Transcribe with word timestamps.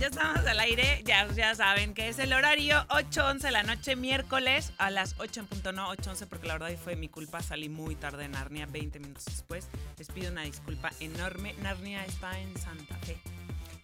ya 0.00 0.06
estamos 0.08 0.46
al 0.46 0.60
aire. 0.60 1.02
Ya, 1.04 1.26
ya 1.32 1.54
saben 1.54 1.94
que 1.94 2.08
es 2.08 2.18
el 2.18 2.32
horario 2.32 2.86
8.11 2.88 3.38
de 3.40 3.50
la 3.50 3.62
noche, 3.62 3.96
miércoles 3.96 4.72
a 4.78 4.90
las 4.90 5.14
8 5.18 5.40
en 5.40 5.46
punto, 5.46 5.72
no 5.72 5.92
8.11 5.94 6.26
porque 6.28 6.46
la 6.46 6.58
verdad 6.58 6.76
fue 6.82 6.96
mi 6.96 7.08
culpa. 7.08 7.42
Salí 7.42 7.68
muy 7.68 7.94
tarde 7.94 8.24
de 8.24 8.28
Narnia, 8.28 8.66
20 8.66 8.98
minutos 9.00 9.24
después. 9.26 9.68
Les 9.98 10.08
pido 10.08 10.30
una 10.30 10.42
disculpa 10.42 10.90
enorme. 11.00 11.54
Narnia 11.62 12.04
está 12.04 12.38
en 12.38 12.56
Santa 12.58 12.96
Fe. 12.98 13.18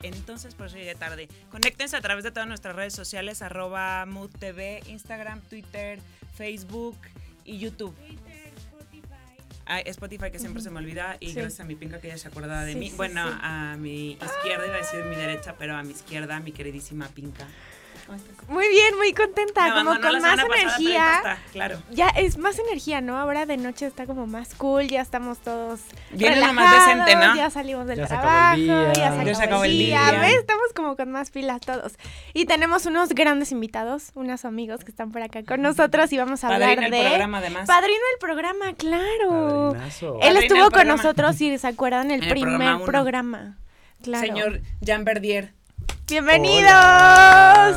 Entonces, 0.03 0.55
por 0.55 0.67
eso 0.67 0.77
llegué 0.77 0.95
tarde. 0.95 1.29
Conéctense 1.51 1.97
a 1.97 2.01
través 2.01 2.25
de 2.25 2.31
todas 2.31 2.49
nuestras 2.49 2.75
redes 2.75 2.95
sociales, 2.95 3.43
arroba 3.43 4.07
Mood 4.07 4.31
TV, 4.31 4.83
Instagram, 4.87 5.41
Twitter, 5.43 6.01
Facebook 6.35 6.99
y 7.45 7.59
YouTube. 7.59 7.95
Ah, 9.73 9.79
Spotify, 9.87 10.33
que 10.33 10.41
siempre 10.41 10.61
se 10.63 10.69
me 10.71 10.79
olvida, 10.81 11.17
y 11.21 11.29
Sí. 11.29 11.35
gracias 11.37 11.61
a 11.61 11.65
mi 11.65 11.77
pinca 11.77 12.01
que 12.01 12.09
ella 12.09 12.19
se 12.19 12.27
acuerda 12.27 12.65
de 12.65 12.73
Sí, 12.73 12.79
mí. 12.81 12.91
sí, 12.91 12.97
bueno, 12.97 13.23
a 13.41 13.77
mi 13.79 14.15
izquierda, 14.15 14.67
iba 14.67 14.75
a 14.75 14.79
decir 14.79 15.05
mi 15.05 15.15
derecha, 15.15 15.55
pero 15.57 15.77
a 15.77 15.83
mi 15.85 15.93
izquierda, 15.93 16.41
mi 16.41 16.51
queridísima 16.51 17.07
pinca. 17.07 17.47
¿Cómo 18.11 18.17
estás? 18.21 18.49
Muy 18.49 18.69
bien, 18.69 18.97
muy 18.97 19.13
contenta, 19.15 19.69
Me 19.69 19.75
como 19.75 20.01
con 20.01 20.13
la 20.13 20.19
más 20.21 20.39
energía. 20.41 21.15
está, 21.19 21.39
claro. 21.53 21.79
Ya 21.91 22.09
es 22.09 22.37
más 22.39 22.59
energía, 22.59 23.01
¿no? 23.01 23.17
Ahora 23.17 23.47
de 23.47 23.57
noche 23.57 23.87
está 23.87 24.07
como 24.07 24.27
más 24.27 24.55
cool, 24.57 24.89
ya 24.89 25.01
estamos 25.01 25.39
todos 25.39 25.79
Viene 26.11 26.35
relajados, 26.35 26.57
más 26.57 26.87
decente, 26.87 27.15
¿no? 27.15 27.37
Ya 27.37 27.51
salimos 27.51 27.87
del 27.87 27.99
Ya 27.99 28.07
se 28.09 28.15
acabó 28.15 28.29
trabajo, 28.29 28.55
el 28.57 28.65
día. 28.65 28.93
ya 28.93 28.93
se 28.93 29.01
Ya 29.01 29.13
se 29.15 29.31
acabó 29.31 29.43
acabó 29.45 29.65
el 29.65 29.71
el 29.71 29.79
día. 29.79 30.11
día. 30.11 30.21
¿Ves? 30.21 30.35
Estamos 30.35 30.67
como 30.75 30.97
con 30.97 31.13
más 31.13 31.31
pilas 31.31 31.61
todos. 31.61 31.93
Y 32.35 32.47
tenemos 32.47 32.87
unos 32.87 33.11
grandes 33.11 33.53
invitados, 33.53 34.11
unos 34.15 34.45
amigos 34.45 34.83
que 34.85 34.91
están 34.91 35.13
por 35.13 35.23
acá 35.23 35.45
con 35.45 35.63
nosotros 35.63 36.13
y 36.13 36.19
vamos 36.19 36.43
a 36.43 36.49
hablar 36.49 36.77
Padrino 36.77 36.87
el 36.87 36.91
de 36.91 37.09
programa, 37.09 37.39
además. 37.39 37.67
Padrino 37.69 38.01
del 38.11 38.19
programa, 38.19 38.75
claro. 38.75 39.69
Padrinazo. 39.73 40.15
Él 40.15 40.21
Padrino 40.21 40.41
estuvo 40.41 40.61
con 40.63 40.71
programa. 40.73 40.97
nosotros 40.97 41.41
y 41.41 41.57
se 41.59 41.67
acuerdan 41.69 42.11
el 42.11 42.19
En 42.23 42.25
el 42.25 42.31
primer 42.31 42.59
programa 42.59 42.85
programa. 42.85 43.57
Claro. 44.03 44.27
Señor 44.27 44.61
Jean 44.81 45.05
Verdier, 45.05 45.53
Bienvenidos. 46.11 47.77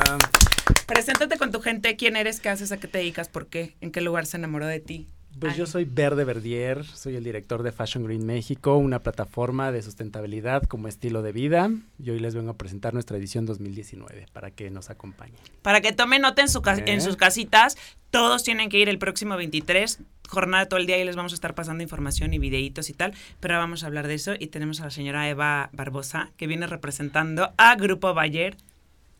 Preséntate 0.87 1.37
con 1.37 1.51
tu 1.51 1.61
gente. 1.61 1.95
¿Quién 1.95 2.15
eres? 2.15 2.39
¿Qué 2.39 2.49
haces? 2.49 2.71
¿A 2.71 2.77
qué 2.77 2.87
te 2.87 2.97
dedicas? 2.97 3.29
¿Por 3.29 3.45
qué? 3.45 3.75
¿En 3.79 3.91
qué 3.91 4.01
lugar 4.01 4.25
se 4.25 4.37
enamoró 4.37 4.65
de 4.65 4.79
ti? 4.79 5.07
Pues 5.39 5.53
Ay. 5.53 5.59
yo 5.59 5.65
soy 5.65 5.85
Verde 5.85 6.23
Verdier, 6.25 6.85
soy 6.85 7.15
el 7.15 7.23
director 7.23 7.63
de 7.63 7.71
Fashion 7.71 8.03
Green 8.05 8.25
México, 8.25 8.77
una 8.77 8.99
plataforma 8.99 9.71
de 9.71 9.81
sustentabilidad 9.81 10.63
como 10.63 10.87
estilo 10.87 11.21
de 11.21 11.31
vida. 11.31 11.69
Y 12.01 12.11
hoy 12.11 12.19
les 12.19 12.35
vengo 12.35 12.51
a 12.51 12.57
presentar 12.57 12.93
nuestra 12.93 13.17
edición 13.17 13.45
2019 13.45 14.27
para 14.31 14.51
que 14.51 14.69
nos 14.69 14.89
acompañen. 14.89 15.39
Para 15.61 15.81
que 15.81 15.91
tomen 15.91 16.21
nota 16.21 16.41
en, 16.41 16.49
su 16.49 16.61
ca- 16.61 16.77
¿Eh? 16.77 16.83
en 16.85 17.01
sus 17.01 17.17
casitas, 17.17 17.77
todos 18.11 18.43
tienen 18.43 18.69
que 18.69 18.77
ir 18.77 18.89
el 18.89 18.99
próximo 18.99 19.35
23, 19.35 19.99
jornada 20.29 20.67
todo 20.67 20.79
el 20.79 20.85
día 20.85 20.97
y 20.99 21.03
les 21.03 21.15
vamos 21.15 21.31
a 21.33 21.35
estar 21.35 21.55
pasando 21.55 21.81
información 21.83 22.33
y 22.33 22.39
videitos 22.39 22.89
y 22.89 22.93
tal, 22.93 23.13
pero 23.39 23.55
ahora 23.55 23.65
vamos 23.65 23.83
a 23.83 23.87
hablar 23.87 24.07
de 24.07 24.13
eso 24.13 24.33
y 24.37 24.47
tenemos 24.47 24.81
a 24.81 24.85
la 24.85 24.91
señora 24.91 25.27
Eva 25.29 25.69
Barbosa 25.73 26.29
que 26.37 26.45
viene 26.47 26.67
representando 26.67 27.51
a 27.57 27.75
Grupo 27.75 28.13
Bayer. 28.13 28.55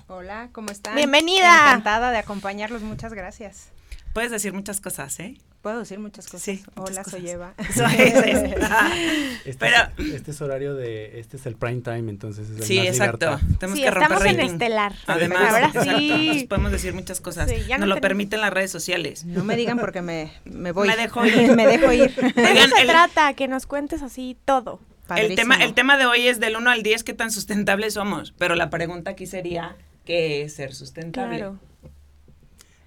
Hola, 0.08 0.50
¿cómo 0.52 0.70
están? 0.70 0.96
Bienvenida. 0.96 1.70
Encantada 1.70 2.12
de 2.12 2.18
acompañarlos, 2.18 2.84
muchas 2.84 3.14
gracias. 3.14 3.70
Puedes 4.14 4.30
decir 4.30 4.54
muchas 4.54 4.80
cosas, 4.80 5.20
¿eh? 5.20 5.38
Puedo 5.64 5.80
decir 5.80 5.98
muchas 5.98 6.26
cosas. 6.26 6.42
Sí, 6.44 6.62
muchas 6.76 6.92
Hola, 6.92 7.04
soy 7.06 7.22
cosas. 7.22 7.34
Eva. 7.36 7.54
Eso 7.58 7.86
es, 7.98 8.14
es. 8.16 9.46
Este, 9.46 9.56
Pero- 9.60 9.78
es, 9.98 10.08
este 10.14 10.32
es 10.32 10.42
horario 10.42 10.76
de, 10.76 11.20
este 11.22 11.38
es 11.38 11.46
el 11.46 11.56
prime 11.56 11.82
time, 11.82 12.10
entonces 12.12 12.50
es 12.50 12.58
el 12.60 12.64
Sí, 12.64 12.78
más 12.80 12.88
exacto. 12.88 13.26
libertad. 13.28 13.48
Tenemos 13.60 13.78
Sí, 13.80 13.84
que 13.86 13.92
romper 13.92 14.12
estamos 14.12 14.26
en 14.30 14.38
rating. 14.38 14.52
Estelar. 14.54 14.94
Además, 15.08 15.40
Ahora 15.42 15.68
exacto, 15.68 15.90
entonces 15.90 16.40
sí. 16.42 16.48
podemos 16.48 16.72
decir 16.74 16.94
muchas 16.94 17.22
cosas. 17.22 17.50
Sí, 17.50 17.56
ya 17.68 17.78
Nos 17.78 17.88
no 17.88 17.96
lo 17.96 18.02
permiten 18.02 18.42
las 18.42 18.52
redes 18.52 18.72
sociales. 18.72 19.24
No 19.26 19.44
me 19.46 19.56
digan 19.56 19.80
porque 19.80 20.02
me, 20.02 20.34
me 20.44 20.74
voy. 20.74 20.86
Me 20.88 20.98
dejo 20.98 21.26
ir. 21.26 21.52
me 21.56 21.66
dejo 21.66 21.92
ir. 21.94 22.14
De 22.14 22.44
Oigan, 22.46 22.70
se 22.70 22.82
el- 22.82 22.88
trata, 22.88 23.34
que 23.34 23.48
nos 23.48 23.66
cuentes 23.66 24.04
así 24.04 24.36
todo. 24.46 24.82
El 25.16 25.34
tema, 25.36 25.56
el 25.64 25.74
tema 25.74 25.98
de 25.98 26.06
hoy 26.06 26.28
es 26.28 26.40
del 26.42 26.58
1 26.58 26.70
al 26.72 26.84
10, 26.84 27.04
¿qué 27.04 27.14
tan 27.14 27.32
sustentables 27.32 27.94
somos? 27.94 28.34
Pero 28.38 28.56
la 28.56 28.70
pregunta 28.70 29.12
aquí 29.12 29.28
sería, 29.28 29.76
¿qué 30.06 30.42
es 30.44 30.56
ser 30.56 30.74
sustentable? 30.76 31.38
Claro. 31.38 31.60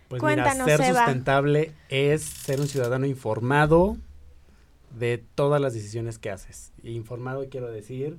Pues 0.08 0.20
Cuéntanos, 0.20 0.64
mira, 0.66 0.76
ser 0.76 0.86
Eva. 0.90 1.00
sustentable 1.04 1.72
es 1.88 2.22
ser 2.22 2.60
un 2.60 2.68
ciudadano 2.68 3.06
informado 3.06 3.96
de 4.98 5.22
todas 5.34 5.60
las 5.60 5.74
decisiones 5.74 6.18
que 6.18 6.30
haces. 6.30 6.72
Y 6.82 6.92
informado 6.92 7.48
quiero 7.50 7.70
decir 7.70 8.18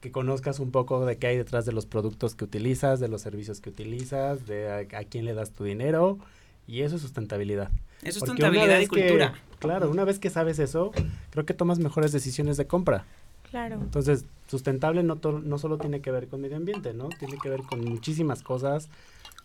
que 0.00 0.10
conozcas 0.10 0.60
un 0.60 0.70
poco 0.70 1.04
de 1.04 1.18
qué 1.18 1.26
hay 1.28 1.36
detrás 1.36 1.66
de 1.66 1.72
los 1.72 1.84
productos 1.86 2.34
que 2.34 2.44
utilizas, 2.44 3.00
de 3.00 3.08
los 3.08 3.20
servicios 3.20 3.60
que 3.60 3.68
utilizas, 3.68 4.46
de 4.46 4.70
a, 4.92 4.98
a 4.98 5.04
quién 5.04 5.26
le 5.26 5.34
das 5.34 5.50
tu 5.50 5.64
dinero. 5.64 6.18
Y 6.66 6.82
eso 6.82 6.96
es 6.96 7.02
sustentabilidad. 7.02 7.70
Es 8.02 8.14
sustentabilidad 8.14 8.78
y 8.80 8.86
que- 8.88 9.06
cultura. 9.08 9.34
claro, 9.58 9.90
una 9.90 10.04
vez 10.04 10.18
que 10.18 10.30
sabes 10.30 10.58
eso, 10.58 10.92
creo 11.30 11.44
que 11.44 11.52
tomas 11.52 11.78
mejores 11.80 12.12
decisiones 12.12 12.56
de 12.56 12.66
compra. 12.66 13.04
Claro. 13.50 13.74
Entonces, 13.76 14.24
sustentable 14.46 15.02
no, 15.02 15.16
to- 15.16 15.40
no 15.40 15.58
solo 15.58 15.76
tiene 15.76 16.00
que 16.00 16.10
ver 16.12 16.28
con 16.28 16.40
medio 16.40 16.56
ambiente, 16.56 16.94
¿no? 16.94 17.08
Tiene 17.10 17.36
que 17.42 17.48
ver 17.50 17.60
con 17.62 17.84
muchísimas 17.84 18.42
cosas, 18.42 18.88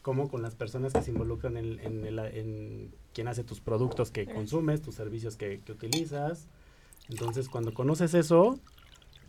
como 0.06 0.30
con 0.30 0.44
las 0.44 0.54
personas 0.54 0.94
que 0.94 1.02
se 1.02 1.10
involucran 1.10 1.58
en, 1.58 1.80
en, 1.80 2.06
el- 2.06 2.20
en 2.20 2.94
quién 3.12 3.28
hace 3.28 3.44
tus 3.44 3.60
productos 3.60 4.12
que 4.12 4.28
consumes, 4.28 4.84
tus 4.84 4.94
servicios 4.94 5.36
que, 5.36 5.62
que 5.62 5.72
utilizas. 5.72 6.46
Entonces, 7.10 7.50
cuando 7.50 7.74
conoces 7.74 8.14
eso, 8.14 8.60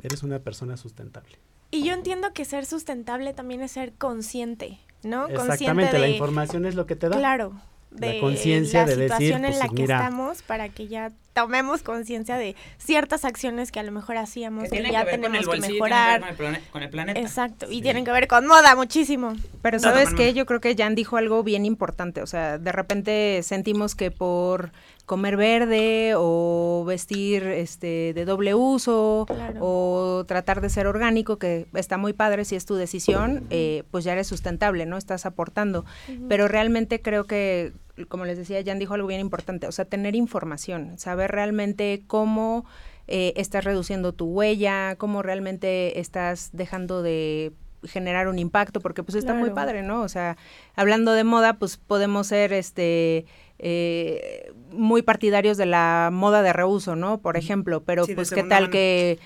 eres 0.02 0.22
una 0.22 0.38
persona 0.40 0.76
sustentable. 0.76 1.38
Y 1.70 1.82
yo 1.82 1.94
entiendo 1.94 2.34
que 2.34 2.44
ser 2.44 2.66
sustentable 2.66 3.32
también 3.32 3.62
es 3.62 3.72
ser 3.72 3.94
consciente, 3.94 4.78
¿no? 5.02 5.28
Exactamente, 5.28 5.64
consciente 5.64 5.98
la 5.98 6.06
de, 6.08 6.12
información 6.12 6.66
es 6.66 6.74
lo 6.74 6.84
que 6.84 6.94
te 6.94 7.08
da. 7.08 7.16
Claro. 7.16 7.58
La 7.98 8.06
De 8.08 8.20
conciencia 8.20 8.80
la 8.80 8.86
de 8.86 8.96
decir, 8.96 9.08
situación 9.08 9.44
en 9.44 9.50
pues, 9.52 9.58
la 9.62 9.68
que 9.68 9.82
mira. 9.82 9.96
estamos 9.96 10.42
para 10.42 10.68
que 10.68 10.86
ya 10.88 11.10
tomemos 11.32 11.82
conciencia 11.82 12.36
de 12.38 12.56
ciertas 12.78 13.24
acciones 13.26 13.70
que 13.70 13.78
a 13.78 13.82
lo 13.82 13.92
mejor 13.92 14.16
hacíamos 14.16 14.64
Que 14.70 14.82
que, 14.82 14.90
ya 14.90 15.04
que 15.04 15.10
ver 15.12 15.20
con 15.20 15.34
el 15.34 15.40
tenemos 15.40 15.40
que 15.40 15.46
bolsillo 15.46 15.60
tienen 15.60 15.78
que 15.78 15.82
ver 15.82 15.90
mejorar. 15.90 16.20
con 16.20 16.28
el, 16.28 16.36
plane- 16.36 16.60
con 16.72 16.82
el 16.82 16.90
planeta. 16.90 17.20
Exacto, 17.20 17.66
y 17.70 17.76
Sí. 17.76 17.82
tienen 17.82 18.04
que 18.04 18.10
ver 18.12 18.26
con 18.26 18.46
moda 18.46 18.74
muchísimo. 18.74 19.34
Pero 19.62 19.76
No, 19.78 19.82
sabes 19.82 20.12
no, 20.12 20.16
qué, 20.16 20.26
no. 20.28 20.32
yo 20.32 20.46
creo 20.46 20.60
que 20.60 20.74
Jan 20.74 20.94
dijo 20.94 21.16
algo 21.18 21.42
bien 21.42 21.64
importante, 21.66 22.22
o 22.22 22.26
sea, 22.26 22.58
de 22.58 22.72
repente 22.72 23.42
sentimos 23.42 23.94
que 23.94 24.10
por 24.10 24.72
comer 25.06 25.36
verde 25.36 26.14
o 26.16 26.84
vestir 26.86 27.44
este 27.44 28.12
de 28.12 28.24
doble 28.24 28.54
uso 28.54 29.24
Claro. 29.26 29.60
o 29.62 30.24
tratar 30.26 30.60
de 30.60 30.68
ser 30.68 30.86
orgánico, 30.88 31.38
que 31.38 31.66
está 31.74 31.96
muy 31.96 32.12
padre 32.12 32.44
si 32.44 32.56
es 32.56 32.66
tu 32.66 32.74
decisión, 32.74 33.46
eh, 33.50 33.84
pues 33.90 34.04
ya 34.04 34.12
eres 34.12 34.26
sustentable, 34.26 34.84
¿no? 34.84 34.96
Estás 34.98 35.24
aportando. 35.24 35.84
Pero 36.28 36.48
realmente 36.48 37.00
creo 37.00 37.24
que, 37.24 37.72
como 38.08 38.24
les 38.24 38.36
decía, 38.36 38.62
Jan 38.64 38.78
dijo 38.80 38.94
algo 38.94 39.06
bien 39.06 39.20
importante, 39.20 39.66
o 39.68 39.72
sea, 39.72 39.84
tener 39.84 40.14
información, 40.16 40.98
saber 40.98 41.30
realmente 41.30 42.02
cómo 42.08 42.64
eh, 43.06 43.32
estás 43.36 43.62
reduciendo 43.64 44.12
tu 44.12 44.26
huella, 44.26 44.96
cómo 44.96 45.22
realmente 45.22 46.00
estás 46.00 46.50
dejando 46.52 47.02
de 47.02 47.52
generar 47.84 48.28
un 48.28 48.38
impacto, 48.38 48.80
porque 48.80 49.02
pues 49.02 49.16
está 49.16 49.34
muy 49.34 49.50
padre, 49.50 49.82
¿no? 49.82 50.02
O 50.02 50.08
sea, 50.08 50.36
hablando 50.74 51.12
de 51.12 51.24
moda, 51.24 51.54
pues 51.58 51.76
podemos 51.76 52.26
ser 52.28 52.52
este 52.52 53.26
eh, 53.58 54.52
muy 54.72 55.02
partidarios 55.02 55.56
de 55.56 55.66
la 55.66 56.10
moda 56.12 56.42
de 56.42 56.52
reuso, 56.52 56.94
¿no? 56.96 57.18
Por 57.18 57.36
ejemplo, 57.36 57.82
pero 57.84 58.04
Sí, 58.04 58.14
pues 58.14 58.30
qué 58.30 58.42
tal 58.42 58.64
mano. 58.64 58.70
que 58.70 59.18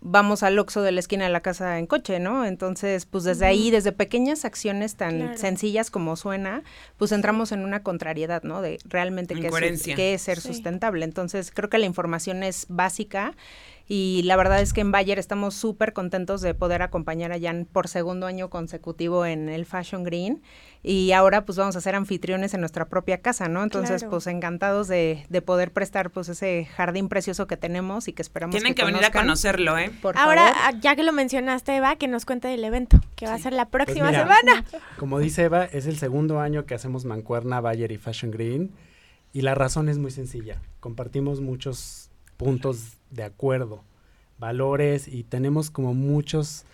vamos 0.00 0.42
al 0.42 0.58
Oxxo 0.58 0.82
de 0.82 0.92
la 0.92 1.00
esquina 1.00 1.24
de 1.24 1.30
la 1.30 1.40
casa 1.40 1.78
en 1.78 1.86
coche, 1.86 2.20
¿no? 2.20 2.44
Entonces, 2.44 3.06
pues 3.06 3.24
desde 3.24 3.46
ahí, 3.46 3.70
desde 3.70 3.92
pequeñas 3.92 4.44
acciones 4.44 4.94
tan 4.96 5.18
Claro. 5.18 5.38
sencillas 5.38 5.90
como 5.90 6.16
suena, 6.16 6.62
pues 6.96 7.12
entramos 7.12 7.50
en 7.50 7.64
una 7.64 7.82
contrariedad, 7.82 8.42
¿no? 8.42 8.60
De 8.62 8.78
realmente 8.84 9.34
qué 9.34 9.48
es, 9.48 9.82
qué 9.82 10.14
es 10.14 10.22
ser 10.22 10.40
Sí. 10.40 10.48
sustentable. 10.48 11.04
Entonces, 11.04 11.50
creo 11.52 11.70
que 11.70 11.78
la 11.78 11.86
información 11.86 12.42
es 12.42 12.66
básica 12.68 13.34
y 13.88 14.22
la 14.24 14.36
verdad 14.36 14.60
es 14.60 14.72
que 14.72 14.80
en 14.80 14.90
Bayer 14.90 15.18
estamos 15.18 15.54
súper 15.54 15.92
contentos 15.92 16.40
de 16.40 16.54
poder 16.54 16.82
acompañar 16.82 17.30
a 17.32 17.38
Jan 17.40 17.66
por 17.70 17.86
segundo 17.88 18.26
año 18.26 18.50
consecutivo 18.50 19.24
en 19.26 19.48
el 19.48 19.64
Fashion 19.64 20.02
Green 20.02 20.42
y 20.82 21.12
ahora 21.12 21.44
pues 21.44 21.56
vamos 21.58 21.76
a 21.76 21.80
ser 21.80 21.94
anfitriones 21.94 22.52
en 22.54 22.60
nuestra 22.60 22.86
propia 22.86 23.18
casa, 23.22 23.48
¿no? 23.48 23.62
Entonces, 23.62 24.02
Claro. 24.02 24.10
pues 24.10 24.26
encantados 24.26 24.88
de, 24.88 25.24
de 25.28 25.42
poder 25.42 25.72
prestar 25.72 26.10
pues 26.10 26.28
ese 26.28 26.64
jardín 26.76 27.08
precioso 27.08 27.46
que 27.46 27.56
tenemos 27.56 28.08
y 28.08 28.12
que 28.12 28.22
esperamos 28.22 28.54
Tienen 28.54 28.74
que, 28.74 28.82
que 28.82 28.86
venir 28.86 29.04
a 29.04 29.10
conocerlo, 29.12 29.78
¿eh? 29.78 29.90
Por 30.02 30.16
Ahora, 30.18 30.52
favor. 30.52 30.60
ah, 30.64 30.72
ya 30.80 30.96
que 30.96 31.02
lo 31.04 31.12
mencionaste, 31.12 31.76
Eva, 31.76 31.94
que 31.96 32.08
nos 32.08 32.24
cuente 32.24 32.48
del 32.48 32.64
evento, 32.64 32.98
que 33.14 33.26
va 33.26 33.34
a 33.34 33.38
ser 33.38 33.52
la 33.52 33.68
próxima 33.68 34.06
mira, 34.08 34.20
semana. 34.22 34.64
Como 34.98 35.18
dice 35.20 35.44
Eva, 35.44 35.64
es 35.64 35.86
el 35.86 35.96
segundo 35.98 36.40
año 36.40 36.66
que 36.66 36.74
hacemos 36.74 37.04
Mancuerna, 37.04 37.60
Bayer 37.60 37.92
y 37.92 37.98
Fashion 37.98 38.30
Green. 38.32 38.72
Y 39.32 39.42
la 39.42 39.54
razón 39.54 39.88
es 39.88 39.98
muy 39.98 40.10
sencilla. 40.10 40.60
Compartimos 40.80 41.40
muchos 41.40 42.05
puntos 42.36 42.94
de 43.10 43.22
acuerdo, 43.22 43.82
valores 44.38 45.08
y 45.08 45.22
tenemos 45.24 45.70
como 45.70 45.94
muchos, 45.94 46.64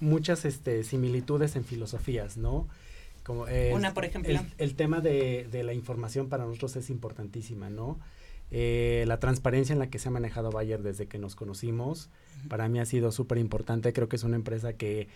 muchas 0.00 0.44
este, 0.44 0.82
similitudes 0.84 1.56
en 1.56 1.64
filosofías, 1.64 2.36
¿no? 2.36 2.66
Como 3.24 3.46
es- 3.46 3.74
Una, 3.74 3.94
por 3.94 4.04
ejemplo. 4.04 4.30
El, 4.32 4.40
el 4.58 4.74
tema 4.74 5.00
de, 5.00 5.46
de 5.50 5.62
la 5.62 5.74
información 5.74 6.28
para 6.28 6.44
nosotros 6.44 6.74
es 6.76 6.90
importantísima, 6.90 7.70
¿no? 7.70 7.98
Eh, 8.50 9.04
la 9.06 9.18
transparencia 9.18 9.72
en 9.72 9.78
la 9.78 9.88
que 9.88 9.98
se 9.98 10.08
ha 10.08 10.10
manejado 10.10 10.50
Bayer 10.50 10.82
desde 10.82 11.06
que 11.06 11.18
nos 11.18 11.36
conocimos, 11.36 12.10
para 12.48 12.68
mí 12.68 12.80
ha 12.80 12.84
sido 12.84 13.10
súper 13.12 13.38
importante. 13.38 13.92
Creo 13.92 14.08
que 14.08 14.16
es 14.16 14.24
una 14.24 14.36
empresa 14.36 14.74
que 14.74 15.08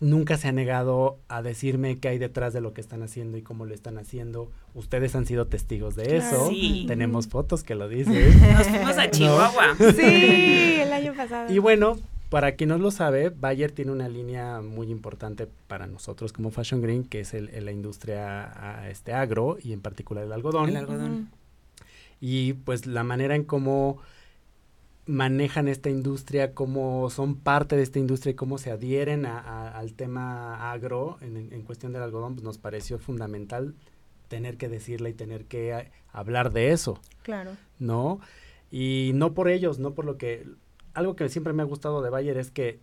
nunca 0.00 0.36
se 0.36 0.48
ha 0.48 0.52
negado 0.52 1.18
a 1.28 1.42
decirme 1.42 1.98
qué 1.98 2.08
hay 2.08 2.18
detrás 2.18 2.52
de 2.52 2.60
lo 2.60 2.72
que 2.72 2.80
están 2.80 3.02
haciendo 3.02 3.38
y 3.38 3.42
cómo 3.42 3.66
lo 3.66 3.74
están 3.74 3.98
haciendo. 3.98 4.50
Ustedes 4.74 5.14
han 5.14 5.26
sido 5.26 5.46
testigos 5.46 5.94
de 5.96 6.16
eso. 6.16 6.48
Sí. 6.48 6.84
Tenemos 6.88 7.28
fotos 7.28 7.62
que 7.62 7.74
lo 7.74 7.88
dicen. 7.88 8.30
Nos 8.54 8.66
fuimos 8.66 8.98
a 8.98 9.10
Chihuahua. 9.10 9.76
Sí, 9.96 10.80
el 10.80 10.92
año 10.92 11.14
pasado. 11.14 11.52
y 11.52 11.58
bueno, 11.58 11.98
para 12.30 12.52
quien 12.52 12.68
no 12.68 12.78
lo 12.78 12.90
sabe, 12.90 13.30
Bayer 13.30 13.72
tiene 13.72 13.92
una 13.92 14.08
línea 14.08 14.60
muy 14.60 14.90
importante 14.90 15.48
para 15.66 15.86
nosotros 15.86 16.32
como 16.32 16.50
Fashion 16.50 16.80
Green, 16.80 17.04
que 17.04 17.20
es 17.20 17.34
el, 17.34 17.50
la 17.64 17.72
industria 17.72 18.86
este 18.88 19.12
agro 19.12 19.58
y 19.60 19.72
en 19.72 19.80
particular 19.80 20.24
el 20.24 20.32
algodón. 20.32 20.68
El 20.70 20.76
algodón. 20.76 21.30
Y 22.20 22.52
pues 22.52 22.86
la 22.86 23.02
manera 23.02 23.34
en 23.34 23.44
cómo 23.44 23.98
manejan 25.10 25.68
esta 25.68 25.90
industria, 25.90 26.54
cómo 26.54 27.10
son 27.10 27.34
parte 27.34 27.76
de 27.76 27.82
esta 27.82 27.98
industria 27.98 28.32
y 28.32 28.34
cómo 28.34 28.58
se 28.58 28.70
adhieren 28.70 29.26
al 29.26 29.92
tema 29.94 30.70
agro 30.70 31.18
en, 31.20 31.62
cuestión 31.62 31.92
del 31.92 32.02
algodón, 32.02 32.34
pues 32.34 32.44
nos 32.44 32.58
pareció 32.58 32.98
fundamental 32.98 33.74
tener 34.28 34.56
que 34.56 34.68
decirle 34.68 35.10
y 35.10 35.14
tener 35.14 35.46
que 35.46 35.90
hablar 36.12 36.52
de 36.52 36.70
eso. 36.70 37.00
Claro. 37.22 37.52
¿No? 37.78 38.20
Y 38.70 39.10
no 39.14 39.34
por 39.34 39.48
ellos, 39.48 39.78
no 39.78 39.94
por 39.94 40.04
lo 40.04 40.16
que... 40.16 40.46
Algo 40.94 41.16
que 41.16 41.28
siempre 41.28 41.52
me 41.52 41.62
ha 41.62 41.66
gustado 41.66 42.02
de 42.02 42.10
Bayer 42.10 42.36
es 42.36 42.50
que 42.50 42.80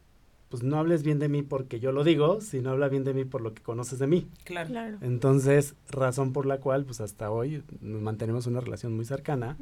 pues 0.50 0.64
no 0.64 0.78
hables 0.78 1.04
bien 1.04 1.20
de 1.20 1.28
mí 1.28 1.44
porque 1.44 1.80
yo 1.80 1.92
lo 1.92 2.04
digo, 2.04 2.40
sino 2.40 2.70
habla 2.70 2.88
bien 2.88 3.04
de 3.04 3.14
mí 3.14 3.26
por 3.26 3.42
lo 3.42 3.54
que 3.54 3.62
conoces 3.62 4.00
de 4.00 4.08
mí. 4.08 4.30
Claro. 4.46 4.70
claro. 4.70 4.98
Entonces, 5.02 5.76
razón 5.90 6.32
por 6.32 6.46
la 6.46 6.60
cual, 6.60 6.86
pues 6.86 7.02
hasta 7.02 7.30
hoy 7.30 7.64
nos 7.82 8.02
mantenemos 8.02 8.48
una 8.48 8.62
relación 8.62 8.96
muy 8.96 9.04
cercana. 9.04 9.58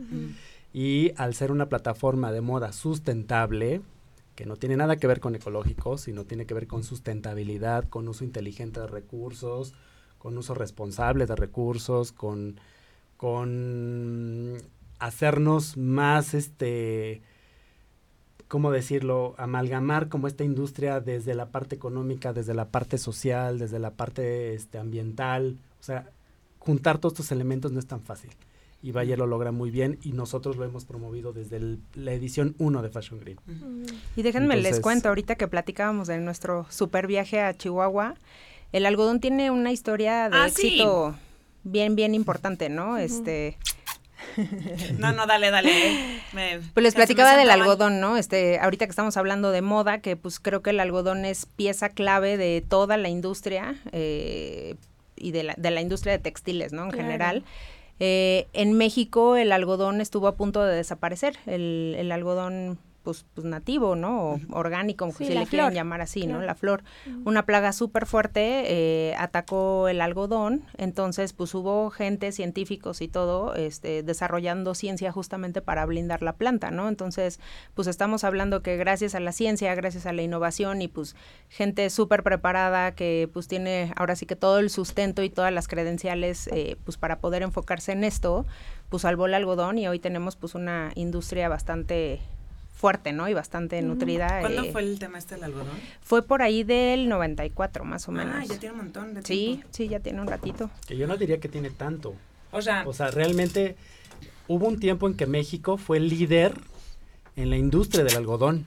Y 0.75 1.13
al 1.15 1.33
ser 1.33 1.53
una 1.53 1.69
plataforma 1.69 2.33
de 2.33 2.41
moda 2.41 2.73
sustentable, 2.73 3.81
que 4.35 4.45
no 4.45 4.57
tiene 4.57 4.75
nada 4.75 4.97
que 4.97 5.07
ver 5.07 5.21
con 5.21 5.33
ecológico, 5.33 5.97
sino 5.97 6.25
tiene 6.25 6.45
que 6.45 6.53
ver 6.53 6.67
con 6.67 6.83
sustentabilidad, 6.83 7.87
con 7.87 8.09
uso 8.09 8.25
inteligente 8.25 8.81
de 8.81 8.87
recursos, 8.87 9.73
con 10.17 10.37
uso 10.37 10.53
responsable 10.53 11.27
de 11.27 11.35
recursos, 11.37 12.11
con, 12.11 12.59
con 13.15 14.57
hacernos 14.99 15.77
más, 15.77 16.33
este, 16.33 17.21
¿cómo 18.49 18.69
decirlo? 18.69 19.33
Amalgamar 19.37 20.09
como 20.09 20.27
esta 20.27 20.43
industria 20.43 20.99
desde 20.99 21.35
la 21.35 21.51
parte 21.51 21.75
económica, 21.77 22.33
desde 22.33 22.53
la 22.53 22.67
parte 22.67 22.97
social, 22.97 23.59
desde 23.59 23.79
la 23.79 23.91
parte 23.91 24.53
este, 24.53 24.77
ambiental. 24.77 25.57
O 25.79 25.83
sea, 25.83 26.11
juntar 26.59 26.97
todos 26.97 27.13
estos 27.13 27.31
elementos 27.31 27.71
no 27.71 27.79
es 27.79 27.87
tan 27.87 28.01
fácil 28.01 28.31
y 28.85 28.91
Bayer 28.91 29.17
lo 29.17 29.25
logra 29.25 29.51
muy 29.51 29.71
bien 29.71 29.97
y 30.03 30.11
nosotros 30.11 30.57
lo 30.57 30.63
hemos 30.63 30.85
promovido 30.85 31.33
desde 31.33 31.79
la 31.95 32.13
edición 32.13 32.53
1 32.59 32.83
de 32.83 32.89
Fashion 32.89 33.19
Green. 33.19 33.39
Y 34.15 34.21
déjenme 34.21 34.57
les 34.57 34.79
cuento, 34.79 35.09
ahorita 35.09 35.37
que 35.37 35.47
platicábamos 35.47 36.07
de 36.07 36.19
nuestro 36.19 36.67
super 36.69 37.07
viaje 37.07 37.41
a 37.41 37.51
Chihuahua, 37.55 38.13
el 38.73 38.85
algodón 38.85 39.19
tiene 39.19 39.49
una 39.49 39.71
historia 39.71 40.29
de 40.29 40.37
ah, 40.37 40.45
éxito 40.45 41.15
bien, 41.63 41.95
bien 41.95 42.13
importante, 42.13 42.69
¿no? 42.69 42.97
Este... 42.97 43.57
No, 44.99 45.13
no, 45.13 45.27
dale, 45.27 45.49
dale. 45.49 45.71
pues 46.73 46.83
les 46.83 46.95
platicaba 46.95 47.37
del 47.37 47.49
algodón, 47.49 47.99
¿no? 47.99 48.17
Este, 48.17 48.59
ahorita 48.59 48.85
que 48.85 48.89
estamos 48.89 49.17
hablando 49.17 49.51
de 49.51 49.61
moda, 49.61 49.99
que 49.99 50.15
pues 50.15 50.39
creo 50.39 50.61
que 50.61 50.71
el 50.71 50.79
algodón 50.79 51.25
es 51.25 51.45
pieza 51.45 51.89
clave 51.89 52.37
de 52.37 52.63
toda 52.67 52.97
la 52.97 53.09
industria 53.09 53.75
eh, 53.91 54.75
y 55.15 55.31
de 55.31 55.43
la, 55.43 55.53
de 55.57 55.71
la 55.71 55.81
industria 55.81 56.13
de 56.13 56.19
textiles, 56.19 56.71
¿no? 56.73 56.85
En 56.85 56.91
general. 56.91 57.43
Eh, 57.99 58.47
en 58.53 58.73
México 58.73 59.35
el 59.37 59.51
algodón 59.51 60.01
estuvo 60.01 60.27
a 60.27 60.35
punto 60.35 60.63
de 60.63 60.75
desaparecer. 60.75 61.37
El, 61.45 61.95
el 61.97 62.11
algodón 62.11 62.77
pues, 63.05 63.23
pues, 63.35 63.45
nativo, 63.45 63.95
¿no? 63.95 64.31
O 64.31 64.39
orgánico, 64.49 65.09
si 65.11 65.29
le 65.29 65.45
quieren 65.45 65.73
llamar 65.73 66.01
así, 66.01 66.25
¿no? 66.25 66.41
La 66.41 66.55
flor. 66.55 66.83
Una 67.23 67.45
plaga 67.45 67.71
súper 67.71 68.07
fuerte 68.07 68.63
eh, 68.65 69.15
atacó 69.17 69.87
el 69.87 70.01
algodón, 70.01 70.63
entonces 70.77 71.31
pues 71.31 71.53
hubo 71.53 71.91
gente, 71.91 72.31
científicos 72.31 73.01
y 73.01 73.07
todo, 73.07 73.53
este, 73.53 74.01
desarrollando 74.01 74.73
ciencia 74.73 75.11
justamente 75.11 75.61
para 75.61 75.85
blindar 75.85 76.23
la 76.23 76.33
planta, 76.33 76.71
¿no? 76.71 76.89
Entonces, 76.89 77.39
pues 77.75 77.87
estamos 77.87 78.23
hablando 78.23 78.63
que 78.63 78.75
gracias 78.75 79.13
a 79.13 79.19
la 79.19 79.31
ciencia, 79.31 79.75
gracias 79.75 80.07
a 80.07 80.13
la 80.13 80.23
innovación 80.23 80.81
y 80.81 80.87
pues 80.87 81.15
gente 81.47 81.89
súper 81.91 82.23
preparada 82.23 82.95
que 82.95 83.29
pues 83.31 83.47
tiene 83.47 83.93
ahora 83.95 84.15
sí 84.15 84.25
que 84.25 84.35
todo 84.35 84.57
el 84.57 84.71
sustento 84.71 85.21
y 85.21 85.29
todas 85.29 85.53
las 85.53 85.67
credenciales 85.67 86.47
eh, 86.47 86.77
pues 86.83 86.97
para 86.97 87.19
poder 87.19 87.43
enfocarse 87.43 87.91
en 87.91 88.03
esto, 88.03 88.47
pues 88.89 89.03
salvó 89.03 89.27
el 89.27 89.35
algodón 89.35 89.77
y 89.77 89.87
hoy 89.87 89.99
tenemos 89.99 90.35
pues 90.35 90.55
una 90.55 90.91
industria 90.95 91.49
bastante 91.49 92.19
fuerte, 92.75 93.13
¿no? 93.13 93.27
Y 93.27 93.33
bastante 93.33 93.81
nutrida. 93.81 94.41
¿Cuándo 94.41 94.63
eh, 94.63 94.71
fue 94.71 94.81
el 94.81 94.99
tema 94.99 95.17
este 95.17 95.35
del 95.35 95.45
algodón? 95.45 95.77
Fue 96.01 96.21
por 96.21 96.41
ahí 96.41 96.63
del 96.63 97.09
94, 97.09 97.85
más 97.85 98.07
o 98.07 98.11
ah, 98.11 98.15
menos. 98.15 98.35
Ah, 98.37 98.45
ya 98.45 98.59
tiene 98.59 98.73
un 98.73 98.81
montón 98.83 99.13
de 99.13 99.21
tiempo. 99.21 99.27
Sí, 99.27 99.63
sí, 99.71 99.87
ya 99.87 99.99
tiene 100.01 100.21
un 100.21 100.27
ratito. 100.27 100.69
Que 100.85 100.97
yo 100.97 101.07
no 101.07 101.17
diría 101.17 101.39
que 101.39 101.47
tiene 101.47 101.71
tanto. 101.71 102.13
O 102.51 102.61
sea, 102.61 102.83
o 102.85 102.93
sea, 102.93 103.09
realmente 103.11 103.75
hubo 104.47 104.67
un 104.67 104.79
tiempo 104.79 105.07
en 105.07 105.15
que 105.15 105.25
México 105.25 105.77
fue 105.77 105.99
líder 105.99 106.53
en 107.35 107.49
la 107.49 107.57
industria 107.57 108.03
del 108.03 108.17
algodón. 108.17 108.65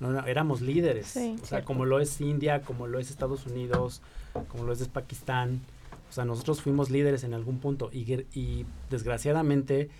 No, 0.00 0.24
éramos 0.26 0.60
líderes. 0.60 1.16
o 1.16 1.46
sea, 1.46 1.64
como 1.64 1.84
lo 1.84 1.98
es 1.98 2.20
India, 2.20 2.62
como 2.62 2.86
lo 2.86 3.00
es 3.00 3.10
Estados 3.10 3.46
Unidos, 3.46 4.00
como 4.48 4.64
lo 4.64 4.72
es 4.72 4.86
Pakistán. 4.86 5.60
O 6.08 6.12
sea, 6.12 6.24
nosotros 6.24 6.62
fuimos 6.62 6.90
líderes 6.90 7.24
en 7.24 7.34
algún 7.34 7.58
punto 7.58 7.90
y, 7.92 8.24
y 8.32 8.64
desgraciadamente 8.88 9.90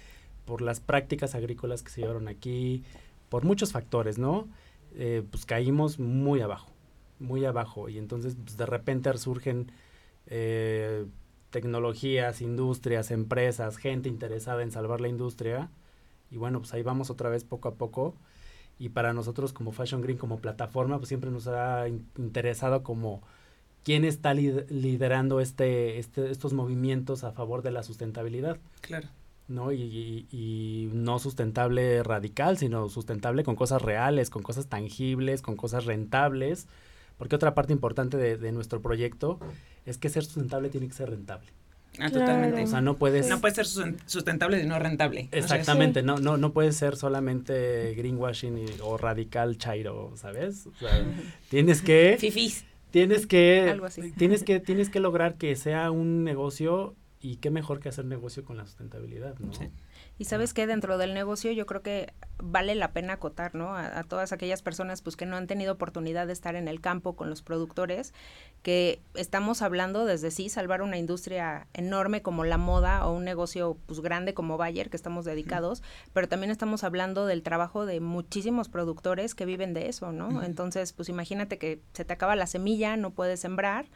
por 0.46 0.62
las 0.62 0.81
prácticas 0.81 1.34
agrícolas 1.34 1.82
que 1.82 1.90
se 1.90 2.00
llevaron 2.00 2.28
aquí, 2.28 2.82
por 3.28 3.44
muchos 3.44 3.72
factores, 3.72 4.19
¿no? 4.19 4.48
Eh, 4.94 5.22
pues 5.30 5.46
caímos 5.46 5.98
muy 5.98 6.40
abajo, 6.40 6.70
muy 7.19 7.44
abajo. 7.44 7.88
Y 7.88 7.98
entonces 7.98 8.36
pues, 8.42 8.56
de 8.56 8.66
repente 8.66 9.16
surgen 9.19 9.70
eh, 10.26 11.06
tecnologías, 11.50 12.40
industrias, 12.40 13.10
empresas, 13.10 13.76
gente 13.76 14.08
interesada 14.08 14.62
en 14.62 14.70
salvar 14.70 15.00
la 15.00 15.08
industria. 15.08 15.70
Y 16.30 16.36
bueno, 16.36 16.60
pues 16.60 16.72
ahí 16.75 16.82
vamos 16.82 17.10
otra 17.10 17.30
vez 17.30 17.44
poco 17.44 17.69
a 17.69 17.75
poco. 17.75 18.14
Y 18.78 18.90
para 18.90 19.12
nosotros 19.12 19.52
como 19.52 19.72
Fashion 19.72 20.02
Green, 20.02 20.19
como 20.19 20.40
plataforma, 20.40 20.98
pues 20.98 21.08
siempre 21.08 21.30
nos 21.30 21.48
ha 21.48 21.88
interesado 21.88 22.82
como 22.82 23.22
quién 23.82 24.04
está 24.04 24.34
liderando 24.34 25.40
este, 25.40 25.98
este, 25.98 26.30
estos 26.30 26.52
movimientos 26.52 27.25
a 27.25 27.32
favor 27.32 27.62
de 27.62 27.70
la 27.72 27.82
sustentabilidad. 27.82 28.58
Claro. 28.80 29.08
¿No? 29.49 29.73
Y, 29.73 30.91
no 30.93 31.19
sustentable 31.19 32.03
radical, 32.03 32.59
sino 32.59 32.89
sustentable 32.89 33.45
con 33.45 33.56
cosas 33.56 33.83
reales, 33.83 34.31
con 34.31 34.43
cosas 34.43 34.67
tangibles, 34.67 35.43
con 35.43 35.56
cosas 35.56 35.85
rentables. 35.85 36.67
Porque 37.17 37.35
otra 37.35 37.55
parte 37.55 37.73
importante 37.73 38.17
de, 38.17 38.53
nuestro 38.53 38.81
proyecto 38.81 39.41
es 39.87 39.99
que 39.99 40.09
ser 40.09 40.25
sustentable 40.25 40.69
tiene 40.69 40.87
que 40.87 40.95
ser 40.95 41.11
rentable. 41.11 41.49
Ah, 41.99 42.11
totalmente. 42.11 42.62
O 42.62 42.67
sea, 42.67 42.81
no 42.81 42.97
puedes... 42.97 43.29
No 43.29 43.41
puede 43.41 43.55
ser 43.55 43.67
sustentable 44.06 44.61
sino 44.61 44.79
rentable. 44.79 45.29
Exactamente, 45.33 46.02
no, 46.02 46.19
no, 46.19 46.37
no 46.37 46.52
puede 46.52 46.71
ser 46.73 46.97
solamente 46.97 47.95
greenwashing 47.97 48.67
o 48.83 48.99
radical 48.99 49.59
chairo, 49.59 50.12
¿sabes? 50.14 50.67
O 50.67 50.75
sea, 50.78 51.05
tienes 51.49 51.83
que... 51.83 52.17
Fifis. 52.21 52.64
Tienes 52.90 53.26
que, 53.26 53.78
tienes 54.17 54.45
que, 54.45 54.61
tienes 54.61 54.88
que 54.88 54.99
lograr 54.99 55.35
que 55.35 55.55
sea 55.57 55.90
un 55.90 56.25
negocio 56.25 56.95
y 57.20 57.37
qué 57.37 57.50
mejor 57.50 57.80
que 57.80 57.88
hacer 57.88 58.04
negocio 58.04 58.44
con 58.44 58.56
la 58.56 58.66
sustentabilidad, 58.66 59.38
¿no? 59.38 59.50
Y 60.18 60.25
sabes 60.25 60.54
que 60.54 60.66
dentro 60.66 60.98
del 60.98 61.14
negocio 61.14 61.52
yo 61.52 61.66
creo 61.66 61.82
que 61.82 62.12
vale 62.42 62.75
la 62.75 62.92
pena 62.92 63.14
acotar, 63.14 63.54
¿no? 63.54 63.76
A, 63.76 64.02
todas 64.04 64.33
aquellas 64.33 64.62
personas 64.62 65.02
pues 65.02 65.16
que 65.16 65.26
no 65.26 65.37
han 65.37 65.47
tenido 65.47 65.73
oportunidad 65.73 66.26
de 66.26 66.33
estar 66.33 66.54
en 66.57 66.68
el 66.68 66.80
campo 66.80 67.14
con 67.14 67.30
los 67.30 67.42
productores, 67.42 68.14
que 68.62 69.00
estamos 69.14 69.62
hablando 69.62 70.04
desde 70.04 70.30
sí 70.30 70.49
salvar 70.49 70.83
una 70.83 70.99
industria 70.99 71.66
enorme 71.75 72.23
como 72.23 72.45
la 72.45 72.59
moda 72.59 73.07
o 73.07 73.12
un 73.14 73.25
negocio 73.25 73.76
pues 73.87 74.00
grande 74.00 74.35
como 74.35 74.57
Bayer 74.57 74.90
que 74.90 74.97
estamos 74.97 75.25
dedicados, 75.25 75.83
pero 76.12 76.28
también 76.28 76.50
estamos 76.50 76.85
hablando 76.85 77.26
del 77.26 77.42
trabajo 77.42 77.87
de 77.87 78.00
muchísimos 78.00 78.68
productores 78.68 79.35
que 79.35 79.45
viven 79.45 79.75
de 79.75 79.88
eso, 79.88 80.12
¿no? 80.12 80.42
Entonces, 80.42 80.92
pues 80.92 81.09
imagínate 81.09 81.59
que 81.59 81.80
se 81.92 82.04
te 82.04 82.12
acaba 82.12 82.37
la 82.37 82.47
semilla, 82.47 82.97
no 82.97 83.11
puedes 83.11 83.40
sembrar 83.40 83.87